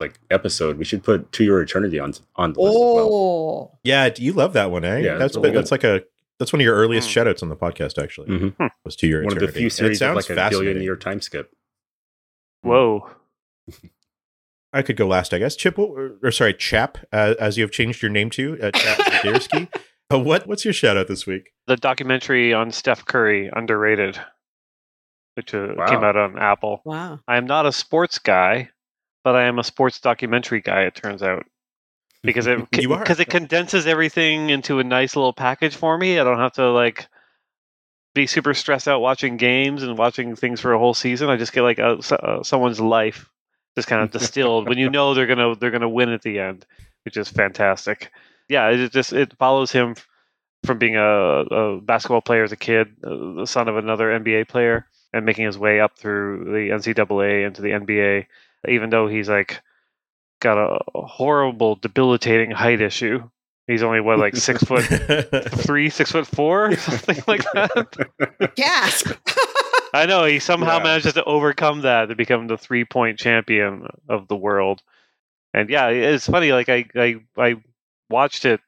like 0.00 0.18
episode, 0.30 0.78
we 0.78 0.84
should 0.84 1.02
put 1.02 1.32
To 1.32 1.44
Your 1.44 1.60
Eternity 1.60 1.98
on 1.98 2.14
on 2.36 2.52
the 2.52 2.60
list 2.60 2.74
as 2.76 2.80
well. 2.80 3.08
oh 3.12 3.78
yeah, 3.84 4.08
you 4.16 4.32
love 4.32 4.52
that 4.52 4.70
one, 4.70 4.84
eh? 4.84 4.98
Yeah, 4.98 5.16
that's 5.16 5.36
it's 5.36 5.52
that's 5.54 5.70
like 5.70 5.84
a 5.84 6.02
that's 6.38 6.52
one 6.52 6.60
of 6.60 6.64
your 6.64 6.76
earliest 6.76 7.08
Mm. 7.10 7.24
shoutouts 7.24 7.42
on 7.42 7.48
the 7.48 7.56
podcast. 7.56 8.00
Actually, 8.02 8.28
Mhm. 8.28 8.70
was 8.84 8.94
to 8.96 9.06
your 9.08 9.24
One 9.24 9.32
of 9.32 9.38
the 9.40 9.44
Eternity. 9.46 9.58
few 9.58 9.66
And 9.66 9.72
series 9.72 9.96
it 9.96 9.98
sounds 9.98 10.16
like 10.16 10.24
a 10.26 10.28
billion 10.34 10.50
fascinating. 10.52 10.82
year 10.82 10.96
time 10.96 11.20
skip. 11.20 11.50
Whoa. 12.62 13.10
I 14.72 14.82
could 14.82 14.96
go 14.96 15.06
last, 15.06 15.32
I 15.32 15.38
guess. 15.38 15.56
Chip, 15.56 15.78
what, 15.78 15.90
or 16.22 16.30
sorry, 16.30 16.52
Chap, 16.54 16.98
uh, 17.12 17.34
as 17.40 17.56
you 17.56 17.64
have 17.64 17.70
changed 17.70 18.02
your 18.02 18.10
name 18.10 18.28
to 18.30 18.58
uh, 18.62 18.70
Chap 18.70 18.98
Zdarsky. 19.22 19.68
Uh, 20.12 20.18
what 20.18 20.46
what's 20.46 20.64
your 20.64 20.74
shout 20.74 20.96
out 20.96 21.08
this 21.08 21.26
week? 21.26 21.50
The 21.66 21.76
documentary 21.76 22.52
on 22.52 22.70
Steph 22.70 23.04
Curry, 23.06 23.50
underrated, 23.54 24.18
which 25.34 25.54
uh, 25.54 25.68
Wow. 25.76 25.86
came 25.88 26.04
out 26.04 26.16
on 26.16 26.38
Apple. 26.38 26.82
Wow. 26.84 27.20
I 27.26 27.36
am 27.36 27.46
not 27.46 27.66
a 27.66 27.72
sports 27.72 28.18
guy, 28.18 28.70
but 29.28 29.36
I 29.36 29.44
am 29.44 29.58
a 29.58 29.62
sports 29.64 30.00
documentary 30.00 30.62
guy. 30.62 30.84
It 30.84 30.94
turns 30.94 31.22
out 31.22 31.44
because 32.22 32.46
it 32.46 32.70
because 32.70 33.20
it 33.20 33.28
condenses 33.28 33.86
everything 33.86 34.48
into 34.48 34.78
a 34.78 34.84
nice 34.84 35.16
little 35.16 35.34
package 35.34 35.76
for 35.76 35.98
me. 35.98 36.18
I 36.18 36.24
don't 36.24 36.38
have 36.38 36.54
to 36.54 36.70
like 36.70 37.08
be 38.14 38.26
super 38.26 38.54
stressed 38.54 38.88
out 38.88 39.02
watching 39.02 39.36
games 39.36 39.82
and 39.82 39.98
watching 39.98 40.34
things 40.34 40.62
for 40.62 40.72
a 40.72 40.78
whole 40.78 40.94
season. 40.94 41.28
I 41.28 41.36
just 41.36 41.52
get 41.52 41.60
like 41.60 41.78
a, 41.78 42.02
so- 42.02 42.16
uh, 42.16 42.42
someone's 42.42 42.80
life 42.80 43.28
just 43.76 43.86
kind 43.86 44.00
of 44.02 44.10
distilled 44.12 44.66
when 44.66 44.78
you 44.78 44.88
know 44.96 45.12
they're 45.12 45.26
gonna 45.26 45.54
they're 45.54 45.70
gonna 45.70 45.86
win 45.86 46.08
at 46.08 46.22
the 46.22 46.38
end, 46.38 46.64
which 47.04 47.18
is 47.18 47.28
fantastic. 47.28 48.10
Yeah, 48.48 48.68
it 48.70 48.92
just 48.92 49.12
it 49.12 49.34
follows 49.36 49.70
him 49.70 49.94
from 50.64 50.78
being 50.78 50.96
a, 50.96 51.02
a 51.02 51.80
basketball 51.82 52.22
player 52.22 52.44
as 52.44 52.52
a 52.52 52.56
kid, 52.56 52.96
uh, 53.04 53.34
the 53.34 53.46
son 53.46 53.68
of 53.68 53.76
another 53.76 54.06
NBA 54.06 54.48
player, 54.48 54.86
and 55.12 55.26
making 55.26 55.44
his 55.44 55.58
way 55.58 55.80
up 55.80 55.98
through 55.98 56.44
the 56.46 56.70
NCAA 56.70 57.46
into 57.46 57.60
the 57.60 57.72
NBA. 57.72 58.24
Even 58.66 58.90
though 58.90 59.06
he's 59.08 59.28
like 59.28 59.60
got 60.40 60.56
a 60.58 60.78
horrible, 60.94 61.74
debilitating 61.76 62.50
height 62.50 62.80
issue. 62.80 63.28
He's 63.66 63.82
only 63.82 64.00
what 64.00 64.18
like 64.18 64.34
six 64.36 64.62
foot 64.62 64.84
three, 65.50 65.90
six 65.90 66.10
foot 66.12 66.26
four, 66.26 66.74
something 66.76 67.22
like 67.26 67.42
that. 67.52 68.52
Gasp. 68.56 69.12
I 69.92 70.06
know 70.06 70.24
he 70.24 70.38
somehow 70.38 70.78
Yeah. 70.78 70.84
manages 70.84 71.14
to 71.14 71.24
overcome 71.24 71.82
that 71.82 72.06
to 72.06 72.14
become 72.14 72.46
the 72.46 72.56
three 72.58 72.84
point 72.84 73.18
champion 73.18 73.86
of 74.08 74.26
the 74.28 74.36
world. 74.36 74.82
And 75.54 75.68
yeah, 75.70 75.88
it's 75.88 76.26
funny. 76.26 76.52
Like 76.52 76.68
I, 76.68 76.86
I, 76.94 77.16
I 77.36 77.56
watched 78.10 78.44
it 78.44 78.60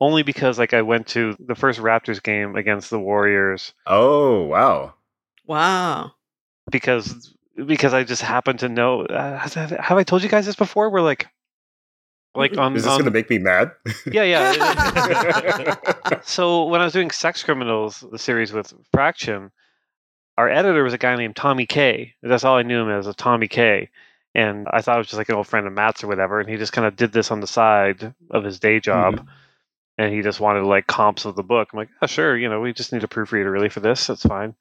only 0.00 0.22
because 0.22 0.58
like 0.58 0.74
I 0.74 0.82
went 0.82 1.06
to 1.08 1.36
the 1.38 1.54
first 1.54 1.78
Raptors 1.78 2.22
game 2.22 2.56
against 2.56 2.90
the 2.90 2.98
Warriors 2.98 3.72
Oh 3.86 4.42
wow. 4.42 4.94
wow. 5.46 6.12
because 6.70 7.34
because 7.66 7.94
I 7.94 8.04
just 8.04 8.22
happen 8.22 8.56
to 8.58 8.68
know. 8.68 9.02
Uh, 9.02 9.38
have 9.38 9.98
I 9.98 10.02
told 10.02 10.22
you 10.22 10.28
guys 10.28 10.46
this 10.46 10.56
before? 10.56 10.90
We're 10.90 11.00
like, 11.00 11.28
like 12.34 12.56
on, 12.56 12.74
Is 12.76 12.84
this 12.84 12.92
on 12.92 13.00
gonna 13.00 13.10
make 13.10 13.28
me 13.28 13.38
mad? 13.38 13.72
yeah, 14.10 14.24
yeah. 14.24 15.74
so 16.22 16.64
when 16.64 16.80
I 16.80 16.84
was 16.84 16.92
doing 16.92 17.10
Sex 17.10 17.42
Criminals, 17.42 18.04
the 18.10 18.18
series 18.18 18.52
with 18.52 18.72
Fraction, 18.92 19.50
our 20.38 20.48
editor 20.48 20.82
was 20.82 20.94
a 20.94 20.98
guy 20.98 21.14
named 21.16 21.36
Tommy 21.36 21.66
K. 21.66 22.14
That's 22.22 22.44
all 22.44 22.56
I 22.56 22.62
knew 22.62 22.80
him 22.80 22.90
as, 22.90 23.06
a 23.06 23.14
Tommy 23.14 23.48
K. 23.48 23.90
And 24.34 24.66
I 24.70 24.80
thought 24.80 24.96
it 24.96 24.98
was 24.98 25.08
just 25.08 25.18
like 25.18 25.28
an 25.28 25.34
old 25.34 25.46
friend 25.46 25.66
of 25.66 25.74
Matt's 25.74 26.02
or 26.02 26.06
whatever. 26.06 26.40
And 26.40 26.48
he 26.48 26.56
just 26.56 26.72
kind 26.72 26.86
of 26.86 26.96
did 26.96 27.12
this 27.12 27.30
on 27.30 27.40
the 27.40 27.46
side 27.46 28.14
of 28.30 28.44
his 28.44 28.58
day 28.58 28.80
job. 28.80 29.26
And 29.98 30.14
he 30.14 30.22
just 30.22 30.40
wanted 30.40 30.64
like 30.64 30.86
comps 30.86 31.26
of 31.26 31.36
the 31.36 31.42
book. 31.42 31.68
I'm 31.72 31.78
like, 31.78 31.90
oh, 32.00 32.06
sure, 32.06 32.36
you 32.36 32.48
know, 32.48 32.60
we 32.60 32.72
just 32.72 32.94
need 32.94 33.04
a 33.04 33.08
proofreader 33.08 33.50
really 33.50 33.68
for 33.68 33.80
this. 33.80 34.06
That's 34.06 34.22
fine. 34.22 34.54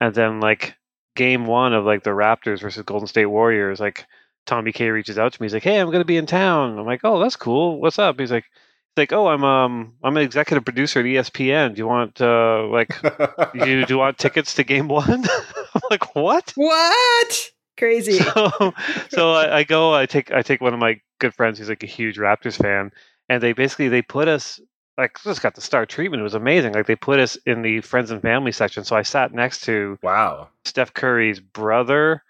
And 0.00 0.14
then 0.14 0.40
like 0.40 0.76
game 1.14 1.46
one 1.46 1.72
of 1.72 1.84
like 1.84 2.02
the 2.02 2.10
Raptors 2.10 2.60
versus 2.60 2.82
Golden 2.84 3.06
State 3.06 3.26
Warriors, 3.26 3.80
like 3.80 4.06
Tommy 4.46 4.72
K 4.72 4.90
reaches 4.90 5.18
out 5.18 5.32
to 5.32 5.42
me. 5.42 5.46
He's 5.46 5.54
like, 5.54 5.62
"Hey, 5.62 5.78
I'm 5.78 5.88
going 5.88 6.00
to 6.00 6.06
be 6.06 6.16
in 6.16 6.26
town." 6.26 6.78
I'm 6.78 6.86
like, 6.86 7.00
"Oh, 7.04 7.20
that's 7.20 7.36
cool. 7.36 7.80
What's 7.80 7.98
up?" 7.98 8.18
He's 8.18 8.32
like, 8.32 8.44
"He's 8.44 9.02
like, 9.02 9.12
oh, 9.12 9.28
I'm 9.28 9.44
um, 9.44 9.94
I'm 10.02 10.16
an 10.16 10.22
executive 10.22 10.64
producer 10.64 11.00
at 11.00 11.06
ESPN. 11.06 11.74
Do 11.74 11.78
you 11.78 11.86
want 11.86 12.20
uh, 12.20 12.66
like, 12.66 12.96
you 13.54 13.86
do 13.86 13.94
you 13.94 13.98
want 13.98 14.18
tickets 14.18 14.54
to 14.54 14.64
Game 14.64 14.88
One?" 14.88 15.24
I'm 15.74 15.80
like, 15.90 16.14
"What?" 16.14 16.52
What? 16.56 17.50
Crazy. 17.78 18.18
So, 18.18 18.74
so 19.08 19.32
I, 19.32 19.58
I 19.58 19.64
go. 19.64 19.94
I 19.94 20.06
take 20.06 20.30
I 20.32 20.42
take 20.42 20.60
one 20.60 20.74
of 20.74 20.80
my 20.80 21.00
good 21.18 21.34
friends 21.34 21.58
He's 21.58 21.68
like 21.68 21.82
a 21.82 21.86
huge 21.86 22.16
Raptors 22.16 22.56
fan, 22.56 22.90
and 23.28 23.42
they 23.42 23.52
basically 23.52 23.88
they 23.88 24.02
put 24.02 24.28
us 24.28 24.60
like 24.98 25.18
just 25.22 25.42
got 25.42 25.54
the 25.54 25.60
star 25.60 25.86
treatment. 25.86 26.20
It 26.20 26.24
was 26.24 26.34
amazing. 26.34 26.72
Like 26.74 26.86
they 26.86 26.96
put 26.96 27.18
us 27.18 27.36
in 27.46 27.62
the 27.62 27.80
friends 27.80 28.10
and 28.10 28.20
family 28.20 28.52
section. 28.52 28.84
So 28.84 28.96
I 28.96 29.02
sat 29.02 29.32
next 29.32 29.62
to 29.64 29.98
wow. 30.02 30.48
Steph 30.64 30.94
Curry's 30.94 31.40
brother 31.40 32.22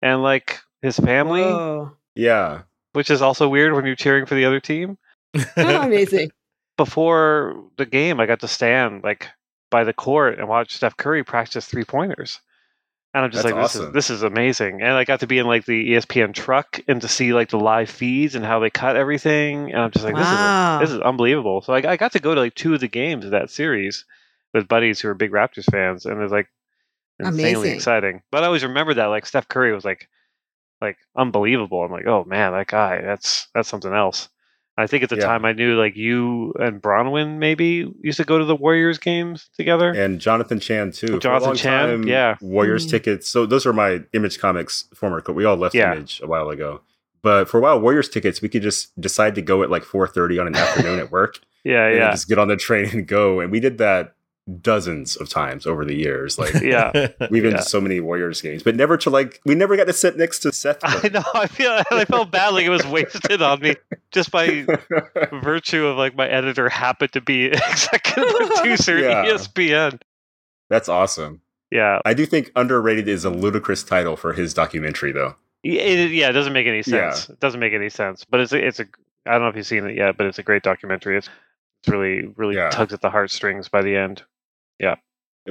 and 0.00 0.22
like 0.22 0.60
his 0.80 0.98
family, 0.98 1.42
Whoa. 1.42 1.92
Yeah. 2.14 2.62
which 2.92 3.10
is 3.10 3.22
also 3.22 3.48
weird 3.48 3.72
when 3.72 3.86
you're 3.86 3.94
cheering 3.94 4.26
for 4.26 4.34
the 4.34 4.44
other 4.44 4.60
team. 4.60 4.98
Oh, 5.56 5.82
amazing. 5.82 6.32
Before 6.76 7.64
the 7.76 7.86
game, 7.86 8.18
I 8.18 8.26
got 8.26 8.40
to 8.40 8.48
stand 8.48 9.04
like 9.04 9.28
by 9.70 9.84
the 9.84 9.92
court 9.92 10.38
and 10.38 10.48
watch 10.48 10.74
Steph 10.74 10.96
Curry 10.96 11.22
practice 11.22 11.66
three 11.66 11.84
pointers. 11.84 12.40
And 13.14 13.24
I'm 13.24 13.30
just 13.30 13.42
That's 13.44 13.54
like, 13.54 13.62
this 13.62 13.74
is 13.76 13.92
this 13.92 14.10
is 14.10 14.22
amazing. 14.22 14.80
And 14.80 14.92
I 14.92 15.04
got 15.04 15.20
to 15.20 15.26
be 15.26 15.38
in 15.38 15.46
like 15.46 15.66
the 15.66 15.90
ESPN 15.92 16.32
truck 16.32 16.80
and 16.88 17.00
to 17.02 17.08
see 17.08 17.34
like 17.34 17.50
the 17.50 17.58
live 17.58 17.90
feeds 17.90 18.34
and 18.34 18.44
how 18.44 18.58
they 18.58 18.70
cut 18.70 18.96
everything. 18.96 19.70
And 19.70 19.82
I'm 19.82 19.90
just 19.90 20.04
like, 20.04 20.14
Wow. 20.14 20.78
this 20.80 20.88
is 20.88 20.90
this 20.90 20.96
is 20.96 21.02
unbelievable. 21.02 21.60
So 21.60 21.74
I, 21.74 21.92
I 21.92 21.96
got 21.98 22.12
to 22.12 22.20
go 22.20 22.34
to 22.34 22.40
like 22.40 22.54
two 22.54 22.72
of 22.72 22.80
the 22.80 22.88
games 22.88 23.26
of 23.26 23.32
that 23.32 23.50
series 23.50 24.06
with 24.54 24.66
buddies 24.68 25.00
who 25.00 25.08
are 25.08 25.14
big 25.14 25.30
Raptors 25.30 25.70
fans, 25.70 26.06
and 26.06 26.18
it 26.18 26.22
was 26.22 26.32
like 26.32 26.48
insanely 27.18 27.52
Amazing. 27.52 27.74
exciting. 27.74 28.22
But 28.30 28.42
I 28.44 28.46
always 28.46 28.64
remember 28.64 28.94
that 28.94 29.06
like 29.06 29.26
Steph 29.26 29.48
Curry 29.48 29.74
was 29.74 29.84
like 29.84 30.08
like 30.80 30.96
unbelievable. 31.14 31.82
I'm 31.84 31.92
like, 31.92 32.06
oh 32.06 32.24
man, 32.24 32.52
that 32.52 32.66
guy, 32.66 33.02
that's 33.02 33.48
that's 33.54 33.68
something 33.68 33.92
else. 33.92 34.30
I 34.78 34.86
think 34.86 35.02
at 35.02 35.10
the 35.10 35.16
Yeah. 35.16 35.26
time 35.26 35.44
I 35.44 35.52
knew 35.52 35.74
like 35.78 35.96
you 35.96 36.54
and 36.58 36.80
Bronwyn 36.80 37.38
maybe 37.38 37.92
used 38.00 38.16
to 38.16 38.24
go 38.24 38.38
to 38.38 38.44
the 38.44 38.56
Warriors 38.56 38.98
games 38.98 39.50
together. 39.56 39.90
And 39.90 40.18
Jonathan 40.20 40.60
Chan 40.60 40.92
too. 40.92 41.18
Jonathan 41.18 41.54
Chan, 41.54 41.88
time, 41.88 42.02
yeah. 42.04 42.36
Warriors 42.40 42.86
Mm. 42.86 42.90
tickets. 42.90 43.28
So 43.28 43.44
those 43.44 43.66
are 43.66 43.72
my 43.74 44.00
Image 44.14 44.38
Comics 44.38 44.84
former. 44.94 45.20
co- 45.20 45.34
We 45.34 45.44
all 45.44 45.56
left 45.56 45.74
Yeah. 45.74 45.92
Image 45.92 46.20
a 46.22 46.26
while 46.26 46.48
ago. 46.48 46.80
But 47.22 47.48
for 47.48 47.58
a 47.58 47.60
while, 47.60 47.78
Warriors 47.80 48.08
tickets, 48.08 48.40
we 48.42 48.48
could 48.48 48.62
just 48.62 48.98
decide 49.00 49.34
to 49.36 49.42
go 49.42 49.62
at 49.62 49.70
like 49.70 49.84
4:30 49.84 50.38
on 50.40 50.46
an 50.46 50.56
afternoon 50.56 50.98
at 50.98 51.12
work, 51.12 51.38
Yeah, 51.64 51.86
and 51.86 51.96
yeah, 51.96 52.10
just 52.10 52.28
get 52.28 52.38
on 52.38 52.48
the 52.48 52.56
train 52.56 52.88
and 52.92 53.06
go. 53.06 53.40
And 53.40 53.52
we 53.52 53.60
did 53.60 53.78
that 53.78 54.14
dozens 54.60 55.16
of 55.16 55.28
times 55.28 55.66
over 55.66 55.84
the 55.84 55.94
years. 55.94 56.38
Like 56.38 56.54
yeah. 56.62 56.90
we've 57.30 57.42
been 57.42 57.52
Yeah. 57.52 57.58
to 57.58 57.62
so 57.62 57.80
many 57.80 58.00
Warriors 58.00 58.40
games, 58.42 58.62
but 58.62 58.74
never 58.74 58.96
to 58.98 59.10
like 59.10 59.40
we 59.44 59.54
never 59.54 59.76
got 59.76 59.86
to 59.86 59.92
sit 59.92 60.16
next 60.16 60.40
to 60.40 60.52
Seth. 60.52 60.78
I 60.82 61.08
know. 61.08 61.22
I 61.34 61.46
feel. 61.46 61.82
I 61.90 62.04
felt 62.04 62.30
bad. 62.30 62.50
Like 62.54 62.64
it 62.64 62.70
was 62.70 62.84
wasted 62.86 63.40
on 63.42 63.60
me 63.60 63.76
just 64.10 64.30
by 64.30 64.66
virtue 65.42 65.86
of 65.86 65.96
like 65.96 66.16
my 66.16 66.28
editor 66.28 66.68
happened 66.68 67.12
to 67.12 67.20
be 67.20 67.46
executive 67.46 68.50
producer 68.56 68.98
Yeah. 68.98 69.24
ESPN. 69.26 70.00
That's 70.68 70.88
awesome. 70.88 71.40
Yeah, 71.70 72.00
I 72.04 72.12
do 72.12 72.26
think 72.26 72.50
underrated 72.54 73.08
is 73.08 73.24
a 73.24 73.30
ludicrous 73.30 73.82
title 73.82 74.14
for 74.16 74.34
his 74.34 74.52
documentary, 74.52 75.10
though. 75.12 75.36
It, 75.64 76.10
yeah. 76.10 76.28
It 76.28 76.32
doesn't 76.32 76.52
make 76.52 76.66
any 76.66 76.82
Yeah. 76.86 77.12
sense. 77.12 77.30
It 77.30 77.40
doesn't 77.40 77.60
make 77.60 77.72
any 77.72 77.88
sense. 77.88 78.24
But 78.24 78.40
it's 78.40 78.52
a, 78.52 78.66
it's 78.66 78.80
a. 78.80 78.86
I 79.24 79.32
don't 79.32 79.42
know 79.42 79.48
if 79.48 79.56
you've 79.56 79.66
seen 79.66 79.86
it 79.86 79.96
yet, 79.96 80.16
but 80.18 80.26
it's 80.26 80.38
a 80.38 80.42
great 80.42 80.62
documentary. 80.62 81.16
It's 81.16 81.28
it's 81.82 81.88
really 81.90 82.26
really 82.36 82.56
Yeah. 82.56 82.68
tugs 82.70 82.92
at 82.92 83.00
the 83.00 83.08
heartstrings 83.10 83.68
by 83.68 83.80
the 83.82 83.96
end. 83.96 84.22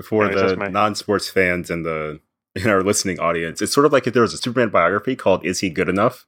For 0.03 0.23
Anyways, 0.25 0.41
that's 0.41 0.51
the 0.53 0.57
my- 0.57 0.67
non-sports 0.69 1.29
fans 1.29 1.69
and 1.69 1.85
the 1.85 2.19
in 2.55 2.67
our 2.67 2.81
listening 2.83 3.19
audience, 3.19 3.61
it's 3.61 3.73
sort 3.73 3.85
of 3.85 3.93
like 3.93 4.07
if 4.07 4.13
there 4.13 4.21
was 4.21 4.33
a 4.33 4.37
Superman 4.37 4.69
biography 4.69 5.15
called 5.15 5.45
"Is 5.45 5.59
He 5.59 5.69
Good 5.69 5.89
Enough?" 5.89 6.25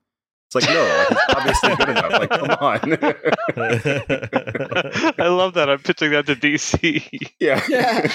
It's 0.48 0.56
like 0.56 0.66
no, 0.74 1.06
he's 1.10 1.18
obviously 1.36 1.76
good 1.78 1.90
enough. 1.90 2.12
Like 2.12 2.30
come 2.30 2.50
on. 2.52 2.94
I 5.20 5.28
love 5.28 5.54
that. 5.56 5.70
I'm 5.70 5.80
pitching 5.80 6.12
that 6.12 6.26
to 6.28 6.36
DC. 6.36 7.32
yeah. 7.40 7.62
Yeah. 7.70 8.08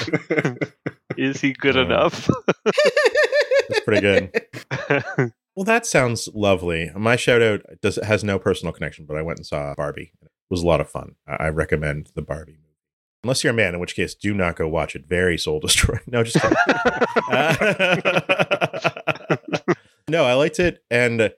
Is 1.16 1.40
he 1.40 1.52
good 1.52 1.76
Uh, 1.76 1.80
enough? 1.80 2.28
That's 2.64 3.80
pretty 3.84 4.00
good. 4.02 4.30
Well, 5.56 5.64
that 5.64 5.84
sounds 5.86 6.28
lovely. 6.32 6.90
My 6.94 7.16
shout 7.16 7.42
out 7.42 7.62
does 7.82 7.96
has 7.96 8.22
no 8.22 8.38
personal 8.38 8.72
connection, 8.72 9.04
but 9.06 9.16
I 9.16 9.22
went 9.22 9.40
and 9.40 9.46
saw 9.46 9.74
Barbie. 9.74 10.12
It 10.22 10.28
was 10.50 10.62
a 10.62 10.66
lot 10.66 10.80
of 10.80 10.88
fun. 10.88 11.16
I 11.26 11.46
I 11.46 11.48
recommend 11.48 12.10
the 12.14 12.22
Barbie 12.22 12.52
movie. 12.52 12.67
Unless 13.24 13.42
you're 13.42 13.52
a 13.52 13.56
man, 13.56 13.74
in 13.74 13.80
which 13.80 13.96
case, 13.96 14.14
do 14.14 14.32
not 14.32 14.56
go 14.56 14.68
watch 14.68 14.94
it. 14.94 15.06
Very 15.08 15.36
soul 15.38 15.60
destroying. 15.60 16.00
No, 16.06 16.22
just 16.22 16.40
kidding. 16.40 16.56
no, 20.08 20.24
I 20.24 20.34
liked 20.34 20.60
it, 20.60 20.82
and 20.90 21.32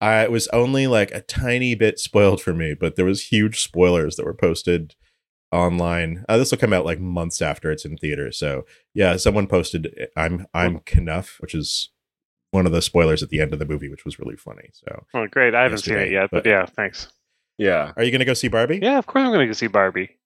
I 0.00 0.22
it 0.22 0.30
was 0.30 0.48
only 0.48 0.86
like 0.86 1.10
a 1.12 1.20
tiny 1.20 1.74
bit 1.74 1.98
spoiled 1.98 2.40
for 2.40 2.54
me, 2.54 2.74
but 2.74 2.96
there 2.96 3.04
was 3.04 3.28
huge 3.28 3.62
spoilers 3.62 4.16
that 4.16 4.24
were 4.24 4.34
posted 4.34 4.94
online. 5.52 6.24
Uh, 6.28 6.38
this 6.38 6.50
will 6.50 6.58
come 6.58 6.72
out 6.72 6.84
like 6.84 7.00
months 7.00 7.40
after 7.42 7.70
it's 7.70 7.84
in 7.84 7.96
theater. 7.96 8.32
So 8.32 8.64
yeah, 8.94 9.16
someone 9.16 9.46
posted 9.46 10.08
I'm 10.16 10.46
I'm 10.54 10.80
Kenough, 10.80 11.36
which 11.40 11.54
is 11.54 11.90
one 12.50 12.66
of 12.66 12.72
the 12.72 12.82
spoilers 12.82 13.22
at 13.22 13.28
the 13.28 13.40
end 13.40 13.52
of 13.52 13.58
the 13.58 13.66
movie, 13.66 13.88
which 13.88 14.04
was 14.04 14.18
really 14.18 14.36
funny. 14.36 14.70
So 14.72 15.04
oh, 15.14 15.26
great. 15.30 15.54
I 15.54 15.64
haven't 15.64 15.78
seen 15.78 15.98
it 15.98 16.10
yet, 16.10 16.30
but 16.30 16.44
but- 16.44 16.50
yeah, 16.50 16.66
thanks. 16.66 17.08
yeah. 17.58 17.92
are 17.96 18.02
you 18.02 18.10
gonna 18.10 18.24
go 18.24 18.34
see 18.34 18.48
Barbie? 18.48 18.80
Yeah, 18.82 18.98
of 18.98 19.06
course 19.06 19.22
I'm 19.22 19.30
going 19.30 19.40
to 19.40 19.46
go 19.46 19.52
see 19.52 19.66
Barbie. 19.66 20.16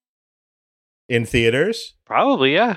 In 1.10 1.26
theaters? 1.26 1.94
Probably, 2.06 2.54
yeah. 2.54 2.76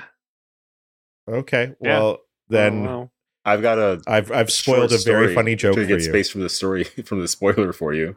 Okay. 1.30 1.72
Yeah. 1.80 1.98
Well 1.98 2.06
oh, 2.06 2.20
then 2.48 2.80
Oh, 2.80 2.84
well. 2.84 3.12
I've 3.44 3.62
got 3.62 3.78
a 3.78 4.02
I've 4.08 4.32
I've 4.32 4.50
spoiled 4.50 4.92
a 4.92 4.98
very 4.98 5.32
funny 5.32 5.54
joke 5.54 5.76
to 5.76 5.82
for 5.82 5.86
get 5.86 6.00
you. 6.00 6.06
space 6.06 6.30
from 6.30 6.40
the 6.40 6.48
story 6.48 6.84
from 7.04 7.20
the 7.20 7.28
spoiler 7.28 7.72
for 7.72 7.94
you. 7.94 8.16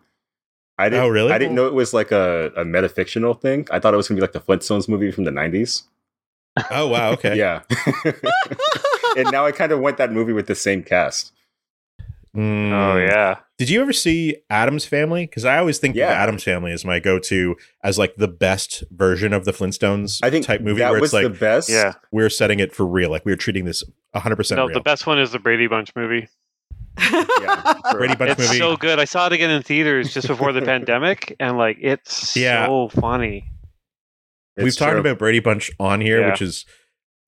I 0.80 0.90
didn't, 0.90 1.04
Oh, 1.04 1.08
really? 1.10 1.32
I 1.32 1.38
didn't 1.38 1.54
know 1.56 1.68
it 1.68 1.74
was 1.74 1.94
like 1.94 2.12
a, 2.12 2.52
a 2.56 2.64
metafictional 2.66 3.40
thing. 3.40 3.68
I 3.72 3.80
thought 3.80 3.94
it 3.94 3.98
was 3.98 4.08
gonna 4.08 4.18
be 4.18 4.22
like 4.22 4.34
the 4.34 4.40
Flintstones 4.40 4.90
movie 4.90 5.12
from 5.12 5.26
the 5.26 5.32
nineties. 5.32 5.84
Oh 6.72 6.88
wow, 6.88 7.12
okay. 7.12 7.36
Yeah. 7.38 7.62
and 9.16 9.32
now 9.32 9.46
I 9.46 9.52
kind 9.52 9.72
of 9.72 9.80
want 9.80 9.98
that 9.98 10.12
movie 10.12 10.34
with 10.34 10.48
the 10.48 10.56
same 10.56 10.82
cast. 10.82 11.32
Mm. 12.38 12.72
Oh 12.72 12.98
yeah. 12.98 13.38
Did 13.58 13.70
you 13.72 13.82
ever 13.82 13.92
see 13.94 14.38
Addams 14.50 14.86
Family? 14.86 15.26
Because 15.26 15.44
I 15.44 15.58
always 15.58 15.80
think 15.80 15.96
Yeah. 15.96 16.06
of 16.12 16.12
Addams 16.12 16.44
Family 16.44 16.72
as 16.72 16.86
my 16.86 17.00
go-to 17.00 17.56
as 17.84 17.98
like 17.98 18.16
the 18.18 18.28
best 18.28 18.84
version 18.92 19.34
of 19.34 19.44
the 19.46 19.52
Flintstones 19.52 20.20
I 20.22 20.30
think 20.30 20.46
type 20.46 20.62
movie 20.62 20.80
that 20.80 20.92
where 20.92 21.02
was 21.02 21.08
it's 21.10 21.14
like 21.16 21.24
the 21.24 21.30
best. 21.40 21.68
Yeah. 21.70 21.94
we're 22.12 22.30
setting 22.30 22.60
it 22.60 22.76
for 22.76 22.86
real, 22.86 23.10
like 23.10 23.26
we're 23.26 23.36
treating 23.36 23.66
this 23.66 23.84
100 24.12 24.36
percent 24.36 24.58
No, 24.58 24.68
real. 24.68 24.76
the 24.76 24.82
best 24.82 25.08
one 25.08 25.18
is 25.20 25.32
the 25.32 25.40
Brady 25.40 25.66
Bunch 25.68 25.96
movie. 25.96 26.28
Yeah, 27.00 27.74
Brady 27.92 28.16
Bunch 28.16 28.32
it's 28.32 28.40
movie. 28.42 28.58
so 28.60 28.76
good. 28.78 29.00
I 29.00 29.06
saw 29.06 29.26
it 29.28 29.34
again 29.34 29.50
in 29.50 29.64
theaters 29.64 30.14
just 30.14 30.28
before 30.28 30.52
the 30.54 30.62
pandemic, 30.64 31.36
and 31.40 31.58
like 31.58 31.78
it's 31.82 32.36
Yeah. 32.36 32.68
so 32.68 32.90
funny. 32.90 33.52
We've 34.58 34.68
It's 34.68 34.76
talked 34.76 34.98
about 34.98 35.18
Brady 35.20 35.40
Bunch 35.40 35.72
on 35.80 36.02
here, 36.02 36.20
Yeah. 36.22 36.32
which 36.32 36.42
is 36.42 36.66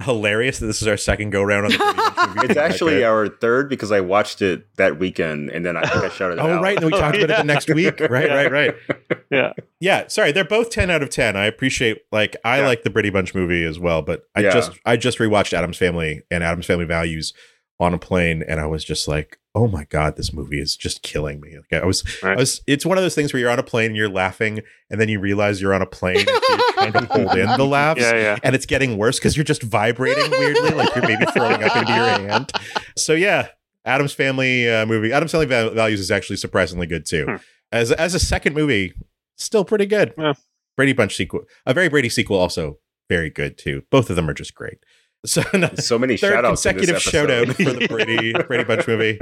hilarious 0.03 0.59
that 0.59 0.65
this 0.67 0.81
is 0.81 0.87
our 0.87 0.95
second 0.97 1.31
go 1.31 1.43
round 1.43 1.65
on 1.65 1.71
the 1.71 1.77
movie. 2.35 2.47
It's 2.47 2.57
actually 2.57 2.95
Okay. 2.95 3.03
our 3.03 3.27
third 3.27 3.69
because 3.69 3.91
I 3.91 3.99
watched 3.99 4.41
it 4.41 4.65
that 4.77 4.97
weekend 4.97 5.49
and 5.49 5.65
then 5.65 5.75
I 5.75 5.81
think 5.81 6.03
I 6.03 6.09
shouted 6.09 6.39
it 6.39 6.41
Oh 6.41 6.53
out. 6.53 6.61
right, 6.63 6.77
and 6.77 6.85
we 6.85 6.93
Oh, 6.93 6.99
talked 6.99 7.17
about 7.17 7.29
it 7.29 7.37
the 7.37 7.43
next 7.53 7.69
week. 7.69 7.99
Right, 7.99 8.27
Yeah. 8.27 8.35
right, 8.35 8.51
right. 8.51 8.75
Yeah. 9.31 9.53
Yeah, 9.79 10.07
sorry, 10.07 10.31
they're 10.31 10.43
both 10.43 10.69
10 10.71 10.89
out 10.89 11.03
of 11.03 11.09
10. 11.09 11.35
I 11.35 11.45
appreciate 11.45 11.99
like 12.11 12.35
I 12.43 12.59
Yeah. 12.61 12.67
like 12.67 12.83
the 12.83 12.89
Brady 12.89 13.09
Bunch 13.11 13.35
movie 13.35 13.63
as 13.63 13.77
well, 13.77 14.01
but 14.01 14.23
I 14.35 14.41
Yeah. 14.41 14.51
just 14.51 14.71
I 14.85 14.97
just 14.97 15.19
rewatched 15.19 15.53
Addams 15.53 15.77
Family 15.77 16.21
and 16.31 16.43
Addams 16.43 16.65
Family 16.65 16.85
Values 16.85 17.33
on 17.79 17.93
a 17.93 17.97
plane 17.97 18.43
and 18.45 18.59
I 18.59 18.65
was 18.65 18.83
just 18.83 19.07
like, 19.07 19.39
"Oh 19.55 19.67
my 19.67 19.85
god, 19.85 20.17
this 20.17 20.33
movie 20.33 20.59
is 20.59 20.75
just 20.75 21.01
killing 21.01 21.39
me." 21.39 21.55
Like 21.57 21.81
I 21.81 21.85
was 21.85 22.03
I 22.23 22.35
was 22.35 22.61
it's 22.67 22.85
one 22.85 22.97
of 22.97 23.03
those 23.03 23.15
things 23.15 23.31
where 23.31 23.39
you're 23.39 23.49
on 23.49 23.59
a 23.59 23.63
plane 23.63 23.87
and 23.87 23.95
you're 23.95 24.09
laughing 24.09 24.61
and 24.89 24.99
then 24.99 25.07
you 25.09 25.19
realize 25.19 25.61
you're 25.61 25.73
on 25.73 25.81
a 25.81 25.85
plane 25.85 26.17
and 26.17 26.27
so 26.27 26.55
you're 26.55 26.71
trying 26.73 26.93
to 26.93 27.05
hold 27.05 27.37
in 27.37 27.47
the 27.57 27.65
laughs. 27.65 28.01
Yeah, 28.01 28.15
yeah. 28.15 28.37
And 28.43 28.55
it's 28.55 28.65
getting 28.65 28.97
worse 28.97 29.17
because 29.17 29.37
you're 29.37 29.43
just 29.45 29.63
vibrating 29.63 30.29
weirdly, 30.31 30.71
like 30.71 30.93
you're 30.95 31.07
maybe 31.07 31.25
throwing 31.27 31.63
up 31.63 31.75
into 31.75 31.93
your 31.93 32.05
hand. 32.29 32.51
So 32.97 33.13
yeah, 33.13 33.47
Addams 33.85 34.13
Family 34.13 34.69
uh, 34.69 34.85
movie, 34.85 35.13
Addams 35.13 35.31
Family 35.31 35.47
Values 35.47 35.99
is 35.99 36.11
actually 36.11 36.37
surprisingly 36.37 36.87
good 36.87 37.05
too. 37.05 37.25
Hmm. 37.25 37.35
As 37.71 37.91
as 37.91 38.13
a 38.15 38.19
second 38.19 38.55
movie, 38.55 38.93
still 39.37 39.63
pretty 39.63 39.85
good. 39.85 40.13
Yeah. 40.17 40.33
Brady 40.75 40.93
Bunch 40.93 41.15
sequel, 41.15 41.41
a 41.65 41.73
very 41.73 41.89
Brady 41.89 42.09
sequel, 42.09 42.37
also 42.37 42.79
very 43.09 43.29
good 43.29 43.57
too. 43.57 43.83
Both 43.89 44.09
of 44.09 44.15
them 44.15 44.29
are 44.29 44.33
just 44.33 44.55
great. 44.55 44.79
So 45.25 45.43
no, 45.53 45.69
So 45.75 45.99
many 45.99 46.17
third 46.17 46.33
shout 46.33 46.45
outs. 46.45 46.63
consecutive 46.63 47.01
shout 47.01 47.29
out 47.29 47.47
for 47.47 47.63
the 47.73 47.87
Brady 47.87 48.33
Brady 48.47 48.63
Bunch 48.63 48.87
movie. 48.87 49.19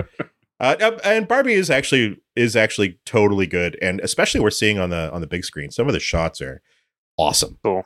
Uh, 0.60 0.98
and 1.04 1.28
Barbie 1.28 1.54
is 1.54 1.70
actually 1.70 2.18
is 2.36 2.56
actually 2.56 3.00
totally 3.06 3.46
good, 3.48 3.78
and 3.82 4.00
especially 4.02 4.40
we're 4.40 4.50
seeing 4.50 4.80
on 4.80 4.90
the 4.90 5.12
on 5.12 5.22
the 5.22 5.28
big 5.28 5.46
screen. 5.46 5.72
Some 5.72 5.88
of 5.88 5.94
the 5.94 6.00
shots 6.00 6.42
are 6.42 6.62
awesome. 7.18 7.58
Cool. 7.64 7.84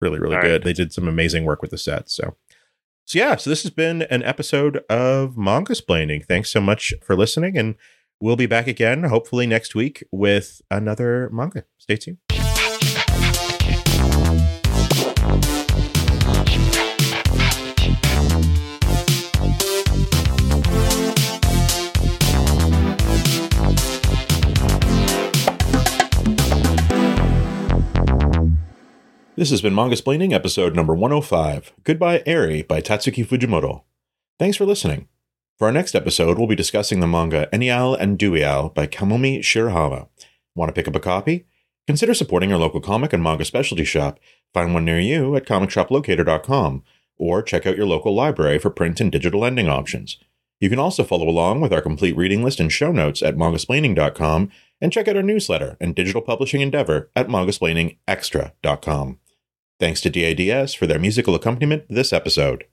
Really, 0.00 0.18
really 0.18 0.36
All 0.36 0.42
good. 0.42 0.50
right. 0.52 0.64
They 0.64 0.72
did 0.72 0.92
some 0.92 1.06
amazing 1.06 1.44
work 1.44 1.62
with 1.62 1.70
the 1.70 1.78
sets. 1.78 2.12
So, 2.14 2.36
so 3.04 3.18
yeah. 3.18 3.36
So 3.36 3.50
this 3.50 3.62
has 3.62 3.70
been 3.70 4.02
an 4.02 4.24
episode 4.24 4.78
of 4.90 5.36
Mangasplaining. 5.36 6.26
Thanks 6.26 6.50
so 6.50 6.60
much 6.60 6.92
for 7.04 7.14
listening, 7.14 7.56
and 7.56 7.76
we'll 8.20 8.34
be 8.36 8.46
back 8.46 8.66
again 8.66 9.04
hopefully 9.04 9.46
next 9.46 9.76
week 9.76 10.02
with 10.10 10.60
another 10.72 11.30
manga. 11.32 11.64
Stay 11.78 11.96
tuned. 11.96 12.18
This 29.42 29.50
has 29.50 29.60
been 29.60 29.74
Mangasplaining, 29.74 30.32
episode 30.32 30.76
number 30.76 30.94
105 30.94 31.72
Goodbye 31.82 32.22
Eri 32.26 32.62
by 32.62 32.80
Tatsuki 32.80 33.26
Fujimoto. 33.26 33.82
Thanks 34.38 34.56
for 34.56 34.64
listening. 34.64 35.08
For 35.58 35.66
our 35.66 35.72
next 35.72 35.96
episode, 35.96 36.38
we'll 36.38 36.46
be 36.46 36.54
discussing 36.54 37.00
the 37.00 37.08
manga 37.08 37.48
Eniale 37.52 37.96
and 37.98 38.16
Dewiela 38.16 38.72
by 38.72 38.86
Kamome 38.86 39.40
Shirahama. 39.40 40.06
Want 40.54 40.68
to 40.68 40.72
pick 40.72 40.86
up 40.86 40.94
a 40.94 41.00
copy? 41.00 41.46
Consider 41.88 42.14
supporting 42.14 42.52
our 42.52 42.58
local 42.60 42.80
comic 42.80 43.12
and 43.12 43.20
manga 43.20 43.44
specialty 43.44 43.82
shop. 43.82 44.20
Find 44.54 44.74
one 44.74 44.84
near 44.84 45.00
you 45.00 45.34
at 45.34 45.44
comicshoplocator.com 45.44 46.84
or 47.16 47.42
check 47.42 47.66
out 47.66 47.76
your 47.76 47.86
local 47.86 48.14
library 48.14 48.60
for 48.60 48.70
print 48.70 49.00
and 49.00 49.10
digital 49.10 49.40
lending 49.40 49.68
options. 49.68 50.18
You 50.60 50.70
can 50.70 50.78
also 50.78 51.02
follow 51.02 51.28
along 51.28 51.60
with 51.62 51.72
our 51.72 51.82
complete 51.82 52.16
reading 52.16 52.44
list 52.44 52.60
and 52.60 52.70
show 52.70 52.92
notes 52.92 53.24
at 53.24 53.34
mangasplaining.com 53.34 54.52
and 54.80 54.92
check 54.92 55.08
out 55.08 55.16
our 55.16 55.22
newsletter 55.24 55.76
and 55.80 55.96
digital 55.96 56.22
publishing 56.22 56.60
endeavor 56.60 57.10
at 57.16 57.26
mangasplainingextra.com. 57.26 59.18
Thanks 59.82 60.00
to 60.02 60.10
DADS 60.10 60.74
for 60.74 60.86
their 60.86 61.00
musical 61.00 61.34
accompaniment 61.34 61.86
this 61.88 62.12
episode. 62.12 62.66